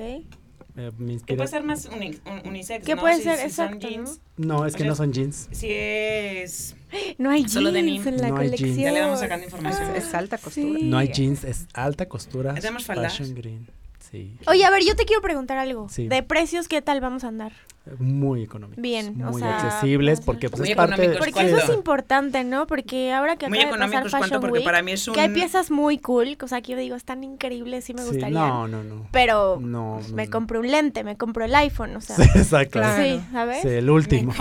Eh, 0.77 0.91
me 0.97 1.07
Que 1.07 1.13
inspira- 1.13 1.37
puede 1.37 1.47
ser 1.49 1.63
más 1.63 1.85
uni- 1.85 2.19
un- 2.25 2.47
unisex, 2.49 2.85
¿Qué 2.85 2.95
¿no? 2.95 3.01
puede 3.01 3.17
Si- 3.17 3.23
ser? 3.23 3.37
si 3.37 3.49
son 3.49 3.65
Exacto, 3.73 3.87
jeans. 3.89 4.21
No, 4.37 4.65
es 4.65 4.73
O 4.73 4.77
que 4.77 4.83
sea, 4.83 4.89
no 4.89 4.95
son 4.95 5.11
jeans. 5.11 5.47
Si 5.51 5.67
es... 5.69 6.75
No 7.17 7.29
hay 7.31 7.47
Solo 7.49 7.71
jeans 7.71 7.85
denim. 7.85 8.07
en 8.07 8.17
la 8.21 8.29
No 8.29 8.37
hay 8.37 8.47
jeans. 8.49 8.61
colección. 8.61 8.85
Ya 8.85 8.91
le 8.91 9.01
vamos 9.01 9.19
sacando 9.19 9.45
información. 9.45 9.95
Es 9.95 10.13
alta 10.13 10.37
costura. 10.37 10.79
Sí. 10.79 10.83
No 10.85 10.97
hay 10.97 11.07
jeans, 11.09 11.43
es 11.43 11.67
alta 11.73 12.07
costura. 12.07 12.53
¿Tenemos 12.53 12.85
faldas? 12.85 13.17
Fashion 13.17 13.35
green. 13.35 13.67
Sí. 14.11 14.37
Oye, 14.47 14.63
a 14.63 14.69
ver, 14.69 14.83
yo 14.85 14.95
te 14.95 15.03
quiero 15.05 15.21
preguntar 15.21 15.57
algo. 15.57 15.89
Sí. 15.89 16.07
De 16.07 16.23
precios, 16.23 16.67
¿qué 16.69 16.81
tal 16.81 17.01
vamos 17.01 17.23
a 17.25 17.27
andar? 17.27 17.51
Muy 17.99 18.43
económicos. 18.43 18.81
Bien, 18.81 19.21
o 19.23 19.31
Muy 19.31 19.41
sea, 19.41 19.57
accesibles 19.57 20.13
o 20.19 20.21
sea, 20.21 20.25
porque 20.25 20.49
pues, 20.49 20.59
Muy 20.61 20.69
es 20.71 20.75
parte 20.75 21.07
de... 21.07 21.17
Porque 21.17 21.41
eso 21.45 21.57
es 21.57 21.69
importante, 21.69 22.43
¿no? 22.43 22.67
Porque 22.67 23.13
ahora 23.13 23.35
que 23.37 23.47
Muy 23.49 23.59
acaba 23.59 23.71
de 23.75 23.79
pasar 23.79 23.87
económicos, 23.89 24.11
¿cuánto? 24.11 24.25
Fashion 24.27 24.41
Porque 24.41 24.53
Week, 24.59 24.63
para 24.65 24.81
mí 24.81 24.91
es 24.91 25.07
un... 25.07 25.13
que 25.13 25.21
hay 25.21 25.29
piezas 25.29 25.71
muy 25.71 25.97
cool, 25.97 26.37
o 26.41 26.47
sea, 26.47 26.61
que 26.61 26.73
yo 26.73 26.77
digo, 26.77 26.95
están 26.95 27.23
increíbles, 27.23 27.85
sí 27.85 27.93
me 27.93 28.01
Sí, 28.03 28.09
gustaría. 28.09 28.37
no, 28.37 28.67
no, 28.67 28.83
no. 28.83 29.07
Pero 29.11 29.57
No, 29.61 29.99
no, 30.01 30.07
me 30.15 30.25
no. 30.25 30.31
compro 30.31 30.59
un 30.59 30.71
lente, 30.71 31.03
me 31.03 31.17
compro 31.17 31.45
el 31.45 31.55
iPhone, 31.55 31.95
o 31.95 32.01
sea. 32.01 32.15
Sí, 32.15 32.23
exacto. 32.35 32.79
Claro. 32.79 33.03
Sí, 33.03 33.21
¿sabes? 33.31 33.61
Sí, 33.61 33.67
el 33.69 33.89
último. 33.89 34.33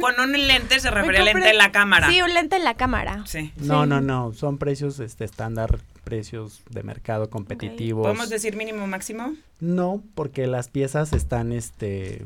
Con 0.00 0.20
un 0.20 0.32
lente 0.46 0.80
se 0.80 0.90
refería 0.90 1.20
al 1.20 1.26
lente 1.26 1.50
en 1.50 1.58
la 1.58 1.72
cámara. 1.72 2.08
Sí, 2.10 2.20
un 2.22 2.32
lente 2.34 2.56
en 2.56 2.64
la 2.64 2.74
cámara. 2.74 3.22
Sí. 3.26 3.52
No, 3.58 3.82
Sí. 3.84 3.88
no, 3.88 4.00
no. 4.00 4.32
Son 4.32 4.58
precios 4.58 4.98
este 5.00 5.24
estándar, 5.24 5.78
precios 6.04 6.62
de 6.70 6.82
mercado 6.82 7.30
competitivos. 7.30 8.02
¿Podemos 8.04 8.28
decir 8.28 8.56
mínimo 8.56 8.86
máximo? 8.86 9.34
No, 9.60 10.02
porque 10.14 10.46
las 10.46 10.68
piezas 10.68 11.12
están, 11.12 11.52
este... 11.52 12.24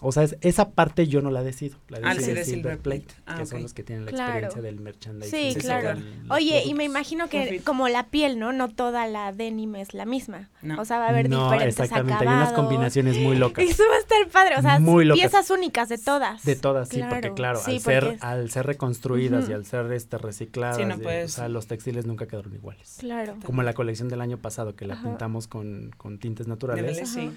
O 0.00 0.12
sea, 0.12 0.22
es- 0.22 0.36
esa 0.42 0.70
parte 0.70 1.08
yo 1.08 1.20
no 1.22 1.30
la 1.30 1.42
decido. 1.42 1.76
La 1.88 1.98
Ah, 2.04 2.14
decide 2.14 2.26
sí, 2.26 2.34
de 2.34 2.44
Silver 2.44 2.78
Plate. 2.78 3.06
Ah, 3.26 3.36
que 3.36 3.42
ok. 3.42 3.48
son 3.48 3.62
los 3.62 3.74
que 3.74 3.82
tienen 3.82 4.04
la 4.04 4.10
Claro. 4.12 4.24
experiencia 4.30 4.62
del 4.62 4.80
merchandising. 4.80 5.54
Sí, 5.54 5.58
claro. 5.60 6.00
Oye, 6.30 6.62
y 6.64 6.74
me 6.74 6.84
imagino 6.84 7.28
que 7.28 7.60
como 7.64 7.88
la 7.88 8.06
piel, 8.06 8.38
¿no? 8.38 8.52
No 8.52 8.68
toda 8.68 9.06
la 9.08 9.32
denim 9.32 9.74
es 9.76 9.94
la 9.94 10.04
misma. 10.04 10.50
No. 10.62 10.80
O 10.80 10.84
sea, 10.84 10.98
va 10.98 11.06
a 11.06 11.08
haber 11.08 11.28
no, 11.28 11.44
diferentes 11.44 11.80
exactamente. 11.80 12.14
acabados. 12.14 12.38
Hay 12.40 12.42
unas 12.48 12.52
combinaciones 12.54 13.18
muy 13.18 13.36
locas. 13.36 13.64
Eso 13.64 13.82
va 13.90 13.96
a 13.96 13.98
estar 13.98 14.28
padre, 14.28 14.56
o 14.56 14.62
sea, 14.62 14.78
Muy 14.78 15.04
locas. 15.04 15.20
piezas 15.20 15.50
únicas 15.50 15.88
de 15.88 15.98
todas. 15.98 16.44
De 16.44 16.54
todas, 16.56 16.88
sí, 16.88 17.00
porque 17.08 17.32
claro, 17.34 17.58
sí, 17.58 17.72
al, 17.76 17.80
ser, 17.80 18.04
porque- 18.04 18.18
al 18.20 18.50
ser 18.50 18.66
reconstruidas 18.66 19.48
y 19.48 19.52
al 19.52 19.64
ser 19.66 19.90
este, 19.92 20.18
recicladas, 20.18 20.76
Sí, 20.76 20.84
no 20.84 20.94
y- 20.94 20.98
puedes- 20.98 21.32
o 21.32 21.34
sea, 21.36 21.48
los 21.48 21.66
textiles 21.66 22.06
nunca 22.06 22.26
quedaron 22.26 22.54
iguales. 22.54 22.96
Claro. 23.00 23.36
Como 23.44 23.62
la 23.62 23.72
colección 23.74 24.08
del 24.08 24.20
año 24.20 24.38
pasado, 24.38 24.76
que 24.76 24.86
la 24.86 24.94
Ajá. 24.94 25.02
pintamos 25.08 25.48
con, 25.48 25.90
con 25.96 26.18
tintes 26.18 26.46
naturales, 26.46 27.08
sí. 27.08 27.30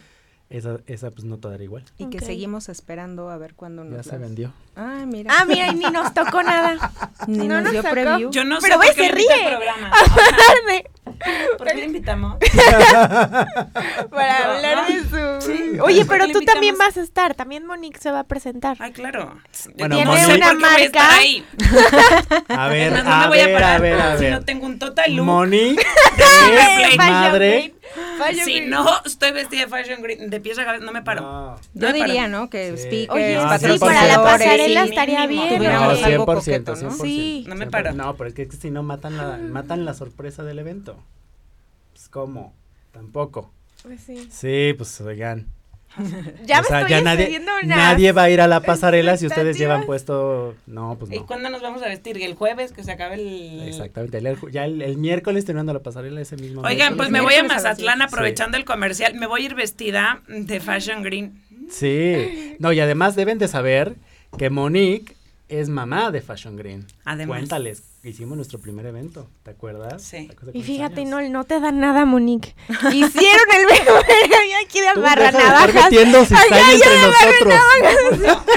Esa, 0.52 0.80
esa 0.88 1.12
pues 1.12 1.24
no 1.24 1.40
quedaría 1.40 1.66
igual. 1.66 1.84
Y 1.98 2.08
que 2.10 2.20
seguimos 2.20 2.70
esperando 2.70 3.30
a 3.30 3.38
ver 3.38 3.54
cuándo 3.56 3.84
nos 3.84 4.06
Ya 4.06 4.12
se 4.12 4.18
vendió. 4.18 4.54
Ah, 4.76 5.04
mira. 5.06 5.34
Ah, 5.38 5.46
mira, 5.46 5.68
y 5.68 5.76
ni 5.76 5.86
nos 5.90 6.14
tocó 6.14 6.44
nada. 6.44 6.92
Ni 7.28 7.48
no 7.48 7.56
nos 7.62 7.64
nos 7.66 7.72
dio 7.74 7.84
preview. 7.84 8.32
Yo 8.32 8.44
no 8.44 8.58
Pero 8.62 8.76
sé 8.76 8.80
ve, 8.80 8.86
por 8.88 8.96
qué 8.96 9.04
se 9.10 9.12
ríe. 9.16 9.48
programa. 9.48 9.92
O 10.02 10.06
sea, 10.06 10.26
Tarde 10.38 10.86
¿Por 11.58 11.68
qué 11.68 11.74
le 11.76 11.86
invitamos? 11.86 12.38
para 14.10 14.40
No, 14.46 14.52
hablar 14.52 14.78
no. 14.78 14.88
de 14.88 15.02
su... 15.42 15.52
Sí. 15.52 15.80
Oye, 15.82 16.06
¿Por 16.06 16.18
pero 16.18 16.32
tú 16.32 16.42
también 16.42 16.78
vas 16.78 16.98
a 16.98 17.02
estar, 17.02 17.36
también 17.36 17.66
Monique 17.66 18.00
se 18.00 18.12
va 18.12 18.20
a 18.20 18.24
presentar. 18.24 18.78
Ay, 18.80 18.92
claro. 18.92 19.38
Bueno, 19.78 19.96
Tiene 19.96 20.18
sé 20.26 20.36
una 20.36 20.50
qué 20.50 20.56
voy 20.56 20.64
a 20.64 20.70
marca. 20.70 21.10
A 22.50 22.68
ver, 22.70 23.04
no 23.04 23.12
a 23.12 23.20
me 23.22 23.28
voy 23.28 23.40
a 23.40 23.46
ver, 23.46 23.54
parar 23.54 23.76
a 23.76 23.80
ver, 23.80 24.02
a 24.02 24.18
si 24.18 24.24
ver. 24.24 24.34
no 24.34 24.42
tengo 24.46 24.66
un 24.66 24.80
total 24.80 25.14
look. 25.16 25.26
Moni, 25.26 25.76
Plate. 25.76 26.98
Fashion 26.98 26.98
madre. 27.14 27.76
Fashion 28.18 28.46
Si 28.46 28.54
Green. 28.56 28.70
no 28.70 28.88
estoy 29.06 29.32
vestida 29.32 29.62
de 29.62 29.68
fashion 29.68 30.02
green, 30.02 30.30
de 30.30 30.40
pies 30.40 30.58
a 30.60 30.66
cabeza, 30.66 30.86
no 30.86 30.92
me 30.92 31.02
paro. 31.02 31.22
No. 31.22 31.56
Yo 31.74 31.88
No, 31.90 31.94
diría, 31.94 32.28
¿no? 32.28 32.50
Que 32.50 32.78
Sí. 32.78 32.84
speakers, 32.84 33.10
Oye, 33.16 33.36
No, 33.36 33.42
sí, 33.60 33.80
para 33.80 34.06
la 34.08 34.14
100%. 34.16 34.24
pasarela 34.24 34.84
Sí, 34.84 34.90
estaría 34.90 35.28
bien. 35.28 35.64
¿no? 35.64 35.70
algo 35.70 35.96
100%, 35.96 36.26
coqueto, 36.26 36.72
¿no? 36.72 36.78
100%. 36.92 37.04
Sí. 37.04 37.44
No 37.48 37.56
me 37.56 37.66
100%. 37.66 37.72
paro. 37.72 37.94
No, 37.94 38.16
pero 38.16 38.28
es 38.30 38.34
que 38.36 38.50
si 38.52 38.72
no 38.72 38.84
matan 38.84 39.18
la, 39.18 39.38
matan 39.38 39.86
la 39.86 39.94
sorpresa 39.94 40.44
del 40.44 40.60
evento. 40.60 40.98
Pues, 41.94 42.10
¿cómo? 42.10 42.54
Tampoco. 42.92 43.52
Pues 43.84 44.02
sí. 44.02 44.28
Sí, 44.32 44.74
pues, 44.78 45.00
oigan. 45.02 45.48
Ya 46.46 46.62
o 46.62 46.64
sea, 46.64 46.78
me 46.78 46.82
estoy 46.84 46.90
ya 46.92 47.02
nadie, 47.02 47.42
nadie 47.66 48.12
va 48.12 48.24
a 48.24 48.30
ir 48.30 48.42
a 48.42 48.48
la 48.48 48.62
pasarela 48.62 49.18
si 49.18 49.28
ustedes 49.28 49.58
llevan 49.58 49.86
puesto... 49.86 50.56
No, 50.68 50.96
pues 50.98 51.12
¿Y 51.12 51.20
no. 51.20 51.26
cuándo 51.26 51.50
nos 51.50 51.62
vamos 51.62 51.82
a 51.84 51.88
vestir? 51.88 52.22
¿El 52.22 52.36
jueves 52.36 52.72
que 52.72 52.84
se 52.84 52.92
acabe 52.92 53.16
el...? 53.16 53.68
Exactamente. 53.68 54.18
el- 54.18 54.38
Ya 54.52 54.66
el, 54.66 54.82
el 54.82 54.98
miércoles 54.98 55.46
terminando 55.46 55.74
la 55.74 55.80
pasarela 55.80 56.22
ese 56.22 56.38
mismo 56.38 56.62
Oigan, 56.62 56.98
pues 56.98 57.10
me 57.10 57.22
voy 57.22 57.34
a 57.36 57.44
Mazatlán 57.44 58.02
aprovechando 58.02 58.58
el 58.58 58.66
comercial. 58.66 59.16
Me 59.16 59.28
voy 59.28 59.42
a 59.44 59.46
ir 59.46 59.56
vestida 59.56 60.22
de 60.28 60.60
fashion 60.60 61.04
green. 61.04 61.42
Sí. 61.70 62.56
No, 62.60 62.74
y 62.74 62.80
además 62.80 63.16
deben 63.16 63.38
de 63.38 63.48
saber 63.48 63.96
que 64.38 64.50
Monique 64.50 65.16
es 65.52 65.68
mamá 65.68 66.12
de 66.12 66.22
Fashion 66.22 66.56
Green. 66.56 66.88
Además. 67.04 67.40
Cuéntales, 67.40 67.84
hicimos 68.04 68.38
nuestro 68.38 68.60
primer 68.60 68.86
evento, 68.86 69.30
¿te 69.44 69.52
acuerdas? 69.52 70.02
Sí. 70.02 70.30
Y 70.54 70.64
fíjate, 70.64 71.02
años. 71.02 71.12
no, 71.12 71.30
no 71.30 71.44
te 71.44 71.60
dan 71.60 71.80
nada, 71.80 72.06
Monique. 72.06 72.56
Hicieron 72.70 73.48
el 73.54 73.66
video 73.66 73.98
aquí 74.66 74.80
de 74.80 74.94
Tú 74.94 75.00
amarra 75.02 75.26
deja 75.26 75.38
de 75.38 75.44
estar 75.44 75.68
navajas. 75.68 75.92
metiendo 75.92 76.26
cizaña 76.26 76.72
entre 76.72 77.02
nosotros. 78.22 78.48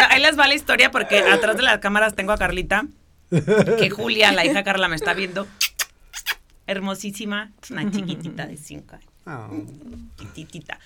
Ahí 0.10 0.22
les 0.22 0.38
va 0.38 0.48
la 0.48 0.54
historia 0.54 0.90
porque 0.90 1.18
atrás 1.18 1.56
de 1.56 1.62
las 1.62 1.78
cámaras 1.78 2.14
tengo 2.14 2.32
a 2.32 2.38
Carlita, 2.38 2.86
que 3.30 3.90
Julia, 3.90 4.32
la 4.32 4.46
hija 4.46 4.64
Carla, 4.64 4.88
me 4.88 4.96
está 4.96 5.12
viendo. 5.12 5.46
Hermosísima, 6.66 7.52
una 7.70 7.90
chiquitita 7.90 8.46
de 8.46 8.56
cinco 8.56 8.96
años. 8.96 9.08
Ah, 9.26 9.48
chiquitita. 10.18 10.78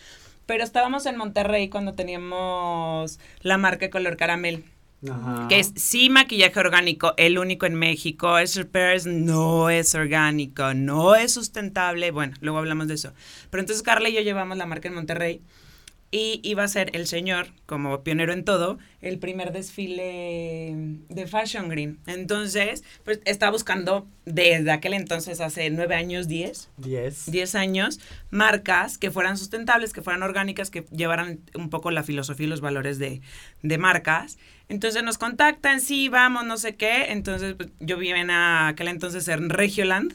Pero 0.46 0.64
estábamos 0.64 1.06
en 1.06 1.16
Monterrey 1.16 1.68
cuando 1.68 1.94
teníamos 1.94 3.20
la 3.40 3.58
marca 3.58 3.88
Color 3.90 4.16
Caramel, 4.16 4.64
ajá. 5.10 5.48
que 5.48 5.58
es 5.58 5.72
sí 5.76 6.10
maquillaje 6.10 6.58
orgánico, 6.60 7.14
el 7.16 7.38
único 7.38 7.66
en 7.66 7.74
México. 7.74 8.38
Es 8.38 8.56
Repairs 8.56 9.06
no 9.06 9.70
es 9.70 9.94
orgánico, 9.94 10.74
no 10.74 11.14
es 11.14 11.32
sustentable. 11.32 12.10
Bueno, 12.10 12.34
luego 12.40 12.58
hablamos 12.58 12.88
de 12.88 12.94
eso. 12.94 13.12
Pero 13.50 13.60
entonces 13.60 13.82
Carla 13.82 14.08
y 14.08 14.14
yo 14.14 14.20
llevamos 14.20 14.56
la 14.58 14.66
marca 14.66 14.88
en 14.88 14.94
Monterrey 14.94 15.42
y 16.14 16.40
iba 16.44 16.62
a 16.62 16.68
ser 16.68 16.94
el 16.94 17.06
señor, 17.06 17.46
como 17.64 18.02
pionero 18.04 18.34
en 18.34 18.44
todo, 18.44 18.78
el 19.00 19.18
primer 19.18 19.50
desfile 19.50 20.76
de 21.08 21.26
Fashion 21.26 21.70
Green. 21.70 22.00
Entonces, 22.06 22.84
pues 23.02 23.20
estaba 23.24 23.50
buscando 23.50 24.06
desde 24.26 24.70
aquel 24.72 24.92
entonces, 24.92 25.40
hace 25.40 25.70
nueve 25.70 25.94
años, 25.94 26.28
diez, 26.28 26.68
Diez. 26.76 27.30
10 27.30 27.54
años, 27.54 27.98
marcas 28.30 28.98
que 28.98 29.10
fueran 29.10 29.38
sustentables, 29.38 29.94
que 29.94 30.02
fueran 30.02 30.22
orgánicas, 30.22 30.68
que 30.68 30.84
llevaran 30.90 31.40
un 31.54 31.70
poco 31.70 31.90
la 31.90 32.02
filosofía 32.02 32.46
y 32.46 32.50
los 32.50 32.60
valores 32.60 32.98
de, 32.98 33.22
de 33.62 33.78
marcas. 33.78 34.36
Entonces 34.68 35.02
nos 35.02 35.18
contactan, 35.18 35.80
sí, 35.80 36.08
vamos, 36.08 36.44
no 36.44 36.56
sé 36.56 36.76
qué. 36.76 37.12
Entonces 37.12 37.54
pues, 37.54 37.68
yo 37.80 37.96
vivía 37.98 38.18
en 38.20 38.30
aquel 38.30 38.88
entonces 38.88 39.28
en 39.28 39.50
Regioland 39.50 40.14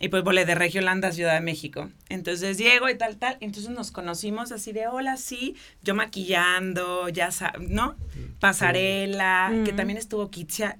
y 0.00 0.08
pues 0.10 0.22
volé 0.22 0.44
de 0.44 0.54
Regioland 0.54 1.04
a 1.04 1.10
Ciudad 1.12 1.34
de 1.34 1.40
México. 1.40 1.88
Entonces 2.08 2.56
llego 2.58 2.88
y 2.88 2.96
tal, 2.96 3.16
tal. 3.16 3.36
Entonces 3.40 3.70
nos 3.70 3.90
conocimos 3.90 4.52
así 4.52 4.70
de, 4.72 4.86
hola, 4.86 5.16
sí, 5.16 5.56
yo 5.82 5.94
maquillando, 5.94 7.08
ya 7.08 7.32
sabes, 7.32 7.68
¿no? 7.68 7.96
Pasarela, 8.38 9.50
que 9.64 9.72
Mm. 9.72 9.76
también 9.76 9.98
estuvo 9.98 10.30
Kitsia 10.30 10.78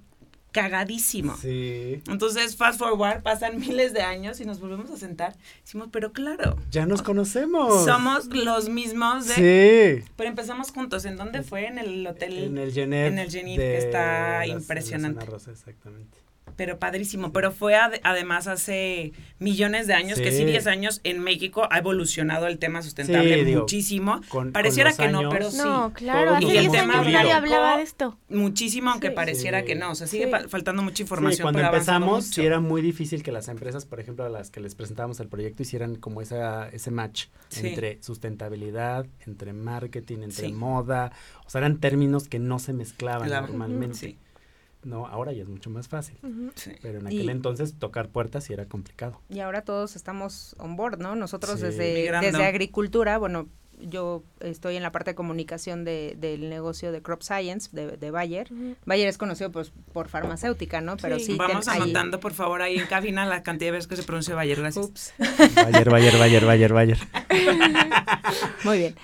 cagadísimo. 0.60 1.36
Sí. 1.36 2.02
Entonces, 2.08 2.56
fast 2.56 2.78
forward, 2.78 3.22
pasan 3.22 3.58
miles 3.66 3.92
de 3.92 4.02
años 4.02 4.40
y 4.40 4.44
nos 4.44 4.58
volvemos 4.60 4.90
a 4.90 4.96
sentar. 4.96 5.36
Decimos, 5.62 5.88
pero 5.92 6.12
claro, 6.12 6.56
Ya 6.70 6.84
nos 6.86 7.02
conocemos. 7.02 7.84
somos 7.84 8.26
los 8.26 8.68
mismos 8.68 9.28
de... 9.28 10.02
Sí. 10.02 10.10
Pero 10.16 10.28
empezamos 10.28 10.70
juntos. 10.72 11.04
¿En 11.04 11.16
dónde 11.16 11.42
fue? 11.42 11.66
En 11.66 11.78
el 11.78 12.06
hotel... 12.06 12.38
En 12.38 12.58
el 12.58 12.72
Genève. 12.72 13.06
en 13.06 13.18
el 13.18 13.30
Genève, 13.30 13.62
de 13.62 13.70
que 13.72 13.78
está 13.78 14.38
la 14.40 14.46
impresionante. 14.48 15.24
exactamente. 15.50 16.18
Pero 16.56 16.78
padrísimo, 16.78 17.32
pero 17.32 17.52
fue 17.52 17.74
ad- 17.76 18.00
además 18.02 18.46
hace 18.46 19.12
millones 19.38 19.86
de 19.86 19.94
años, 19.94 20.18
que 20.18 20.30
sí, 20.32 20.38
Sí. 20.38 20.44
10 20.44 20.66
años 20.66 21.00
en 21.04 21.20
México 21.20 21.66
ha 21.70 21.78
evolucionado 21.78 22.46
el 22.46 22.58
tema 22.58 22.82
sustentable 22.82 23.38
Sí, 23.38 23.44
digo, 23.44 23.60
muchísimo. 23.62 24.20
con- 24.28 24.52
Pareciera 24.52 24.92
con 24.94 25.06
que 25.06 25.12
no, 25.12 25.28
pero 25.30 25.50
sí. 25.50 25.58
No, 25.58 25.92
claro, 25.94 26.24
todos 26.30 26.36
hace 26.36 26.44
nos 26.44 26.52
10 26.52 26.64
hemos 26.64 26.76
años 26.76 26.96
pulido. 26.96 27.18
nadie 27.18 27.32
hablaba 27.32 27.76
de 27.76 27.82
esto. 27.82 28.18
Muchísimo, 28.28 28.90
aunque 28.90 29.08
Sí. 29.08 29.14
pareciera 29.14 29.60
Sí. 29.60 29.66
que 29.66 29.74
no. 29.74 29.90
O 29.90 29.94
sea, 29.94 30.06
sigue 30.06 30.30
faltando 30.48 30.82
mucha 30.82 30.96
Sí, 30.96 31.02
información. 31.02 31.42
cuando 31.44 31.58
pero 31.58 31.72
empezamos, 31.72 32.24
sí 32.26 32.44
era 32.44 32.60
muy 32.60 32.82
difícil 32.82 33.22
que 33.22 33.32
las 33.32 33.48
empresas, 33.48 33.84
por 33.86 34.00
ejemplo, 34.00 34.24
a 34.24 34.28
las 34.28 34.50
que 34.50 34.60
les 34.60 34.74
presentábamos 34.74 35.20
el 35.20 35.28
proyecto, 35.28 35.62
hicieran 35.62 35.96
como 35.96 36.20
esa, 36.22 36.68
ese 36.70 36.90
match 36.90 37.26
Sí. 37.48 37.68
entre 37.68 37.98
sustentabilidad, 38.02 39.06
entre 39.26 39.52
marketing, 39.52 40.18
entre 40.22 40.46
Sí. 40.46 40.52
moda. 40.52 41.12
O 41.46 41.50
sea, 41.50 41.60
eran 41.60 41.78
términos 41.78 42.28
que 42.28 42.38
no 42.38 42.58
se 42.58 42.72
mezclaban 42.72 43.28
Claro. 43.28 43.48
normalmente. 43.48 44.16
No, 44.84 45.06
ahora 45.06 45.32
ya 45.32 45.42
es 45.42 45.48
mucho 45.48 45.70
más 45.70 45.88
fácil. 45.88 46.16
Sí. 46.54 46.72
Pero 46.82 47.00
en 47.00 47.10
Y- 47.10 47.16
aquel 47.18 47.30
entonces 47.30 47.74
tocar 47.78 48.08
puertas 48.08 48.44
sí 48.44 48.52
era 48.52 48.66
complicado. 48.66 49.20
Y 49.28 49.40
ahora 49.40 49.62
todos 49.62 49.96
estamos 49.96 50.54
on 50.58 50.76
board, 50.76 50.98
¿no? 50.98 51.16
Nosotros 51.16 51.56
Sí. 51.58 51.66
desde, 51.66 51.94
Migrando. 51.94 52.26
desde 52.30 52.44
agricultura, 52.44 53.18
bueno, 53.18 53.48
yo 53.80 54.24
estoy 54.40 54.74
en 54.76 54.82
la 54.82 54.90
parte 54.90 55.12
de 55.12 55.14
comunicación 55.14 55.84
de, 55.84 56.16
del 56.18 56.48
negocio 56.50 56.90
de 56.90 57.00
Crop 57.00 57.22
Science 57.22 57.68
de, 57.72 57.96
de 57.96 58.10
Bayer. 58.10 58.48
Bayer 58.86 59.08
es 59.08 59.18
conocido 59.18 59.52
pues, 59.52 59.72
por 59.92 60.08
farmacéutica, 60.08 60.80
¿no? 60.80 60.96
Pero 60.96 61.18
Sí. 61.18 61.26
sí, 61.26 61.36
Vamos 61.36 61.64
ten- 61.66 61.74
ahí- 61.74 61.82
anotando, 61.82 62.18
por 62.18 62.32
favor, 62.34 62.60
ahí 62.62 62.76
en 62.78 62.86
cabina 62.86 63.24
la 63.26 63.42
cantidad 63.44 63.68
de 63.68 63.72
veces 63.72 63.86
que 63.88 63.94
se 63.96 64.02
pronuncia 64.02 64.34
Bayer. 64.34 64.58
Gracias. 64.60 64.84
Ups. 64.84 65.14
Bayer, 65.54 65.90
Bayer, 65.90 66.18
Bayer, 66.18 66.44
Bayer, 66.44 66.72
Bayer. 66.72 66.98
Muy 68.64 68.78
bien. 68.78 68.96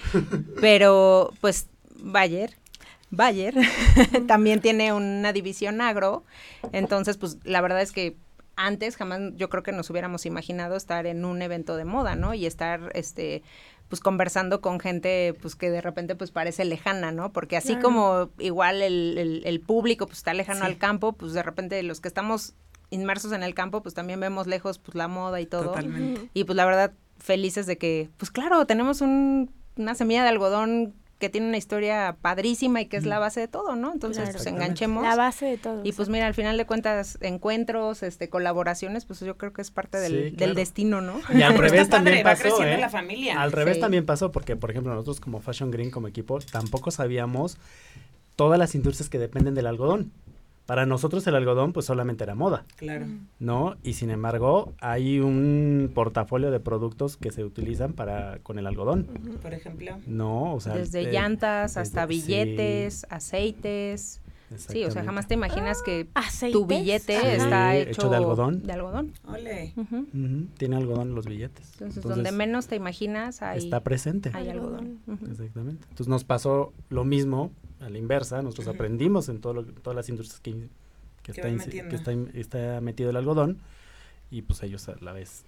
Pero, 0.61 1.33
pues, 1.41 1.69
Bayer, 2.01 2.57
Bayer 3.17 3.55
también 4.27 4.61
tiene 4.61 4.93
una 4.93 5.33
división 5.33 5.81
agro. 5.81 6.25
Entonces, 6.73 7.17
pues, 7.17 7.39
la 7.45 7.61
verdad 7.61 7.81
es 7.83 7.93
que 7.93 8.17
antes 8.57 8.97
jamás 8.97 9.21
yo 9.37 9.49
creo 9.49 9.63
que 9.63 9.73
nos 9.73 9.91
hubiéramos 9.91 10.27
imaginado 10.27 10.77
estar 10.77 11.07
en 11.07 11.25
un 11.25 11.43
evento 11.43 11.77
de 11.77 11.85
moda, 11.85 12.15
¿no? 12.15 12.35
Y 12.35 12.47
estar, 12.47 12.91
este, 12.95 13.43
pues 13.89 14.01
conversando 14.01 14.61
con 14.61 14.79
gente 14.81 15.35
pues 15.43 15.57
que 15.57 15.71
de 15.71 15.81
repente 15.81 16.15
pues 16.15 16.31
parece 16.31 16.65
lejana, 16.65 17.11
¿no? 17.13 17.33
Porque 17.33 17.57
así 17.57 17.71
Claro. 17.75 17.83
como 17.83 18.31
igual 18.39 18.81
el, 18.81 19.19
el- 19.19 19.43
el 19.45 19.61
público 19.61 20.07
pues 20.07 20.19
está 20.19 20.33
lejano 20.35 20.61
Sí. 20.61 20.67
al 20.67 20.79
campo, 20.79 21.13
pues 21.13 21.33
de 21.33 21.43
repente 21.43 21.83
los 21.83 22.01
que 22.01 22.09
estamos 22.09 22.55
inmersos 22.91 23.33
en 23.33 23.43
el 23.43 23.55
campo 23.55 23.83
pues 23.83 23.95
también 23.95 24.21
vemos 24.21 24.47
lejos 24.47 24.79
pues 24.79 24.95
la 24.95 25.09
moda 25.09 25.41
y 25.41 25.47
todo. 25.47 25.65
Totalmente. 25.65 26.31
Y 26.33 26.45
pues 26.45 26.57
la 26.57 26.65
verdad, 26.65 26.93
felices 27.19 27.67
de 27.67 27.77
que, 27.77 28.09
pues 28.17 28.31
claro, 28.31 28.67
tenemos 28.67 29.01
un, 29.01 29.51
una 29.77 29.95
semilla 29.97 30.23
de 30.23 30.29
algodón 30.29 30.95
que 31.25 31.31
tiene 31.31 31.49
una 31.49 31.57
historia 31.57 32.17
padrísima 32.21 32.83
y 32.83 32.87
que 32.87 32.99
es 32.99 33.07
la 33.07 33.19
base 33.19 33.41
de 33.41 33.49
todo, 33.49 33.77
¿no? 33.77 33.93
Entonces, 33.95 34.25
Claro. 34.25 34.37
pues 34.37 34.47
enganchemos. 34.47 35.03
La 35.05 35.17
base 35.17 35.47
de 35.47 35.57
todo. 35.57 35.81
Y 35.83 35.93
pues 35.93 36.11
mira, 36.11 36.27
al 36.27 36.35
final 36.35 36.59
de 36.59 36.67
cuentas, 36.67 37.17
encuentros, 37.23 38.03
este, 38.03 38.29
colaboraciones, 38.29 39.07
pues 39.07 39.21
yo 39.21 39.39
creo 39.39 39.55
que 39.55 39.63
es 39.63 39.71
parte 39.71 39.99
del, 39.99 40.13
Sí, 40.13 40.19
del 40.25 40.35
claro. 40.37 40.55
destino, 40.55 41.01
¿no? 41.01 41.19
Y 41.35 41.41
al 41.41 41.55
revés 41.57 41.89
padre, 41.89 41.91
también 41.91 42.19
va 42.19 42.31
pasó, 42.33 42.43
creciendo 42.43 42.75
¿eh? 42.75 42.79
la 42.79 42.91
familia. 42.91 43.41
Al 43.41 43.53
revés 43.53 43.77
Sí. 43.77 43.81
también 43.81 44.05
pasó 44.05 44.31
porque, 44.33 44.55
por 44.57 44.71
ejemplo, 44.71 44.93
nosotros 44.93 45.19
como 45.21 45.41
Fashion 45.41 45.71
Green, 45.71 45.91
como 45.91 46.09
equipo, 46.09 46.39
tampoco 46.41 46.91
sabíamos 46.91 47.57
todas 48.37 48.59
las 48.59 48.75
industrias 48.75 49.09
que 49.09 49.19
dependen 49.19 49.55
del 49.55 49.67
algodón. 49.67 50.13
Para 50.67 50.87
nosotros 50.87 51.27
el 51.27 51.35
algodón 51.35 51.73
pues 51.75 51.85
solamente 51.87 52.25
era 52.25 52.35
moda, 52.35 52.65
Claro. 52.77 53.05
¿no? 53.39 53.77
Y 53.83 53.93
sin 53.95 54.11
embargo 54.11 54.73
hay 54.81 55.21
un 55.21 55.91
portafolio 55.95 56.51
de 56.51 56.59
productos 56.59 57.17
que 57.19 57.31
se 57.33 57.45
utilizan 57.45 57.93
para 57.93 58.39
con 58.43 58.59
el 58.59 58.67
algodón. 58.67 59.07
Por 59.43 59.53
ejemplo. 59.53 59.99
¿no? 60.07 60.55
O 60.55 60.61
sea, 60.61 60.75
Desde 60.75 61.03
eh, 61.03 61.13
llantas 61.13 61.73
desde- 61.75 61.81
hasta 61.83 62.03
sí, 62.07 62.09
billetes, 62.09 63.07
aceites. 63.11 64.21
Sí, 64.57 64.85
o 64.85 64.91
sea, 64.91 65.03
jamás 65.03 65.27
te 65.27 65.35
imaginas 65.35 65.83
que 65.83 66.07
¿Aceites? 66.15 66.53
tu 66.53 66.65
billete 66.67 67.19
Sí, 67.19 67.27
está 67.27 67.75
hecho 67.77 67.91
hecho, 67.91 68.09
de 68.11 68.17
algodón. 68.17 68.63
De 68.63 68.73
algodón. 68.73 69.13
Ole. 69.27 69.75
Tiene 70.59 70.77
algodón 70.77 71.09
en 71.09 71.15
los 71.17 71.27
billetes. 71.27 71.73
Entonces, 71.73 72.03
donde 72.05 72.31
menos 72.31 72.69
te 72.69 72.77
imaginas 72.77 73.43
hay, 73.43 73.59
está 73.59 73.81
presente. 73.81 74.31
hay 74.33 74.49
Algodón. 74.51 75.01
Exactamente. 75.29 75.83
Entonces 75.91 76.09
nos 76.09 76.23
pasó 76.25 76.73
lo 76.89 77.05
mismo 77.05 77.51
a 77.85 77.91
la 77.91 77.99
inversa. 77.99 78.43
Nosotros 78.43 78.67
aprendimos 78.75 79.29
en 79.29 79.41
todo 79.41 79.55
lo- 79.55 79.65
todas 79.65 79.95
las 79.97 80.09
industrias 80.09 80.41
que, 80.41 80.53
que, 81.23 81.33
está, 81.33 81.49
que 81.91 81.97
está, 81.97 82.13
está 82.39 82.81
metido 82.81 83.11
el 83.11 83.17
algodón 83.17 83.59
y 84.31 84.43
pues 84.43 84.63
ellos 84.63 84.89
a 84.89 84.97
la 85.01 85.13
vez 85.13 85.45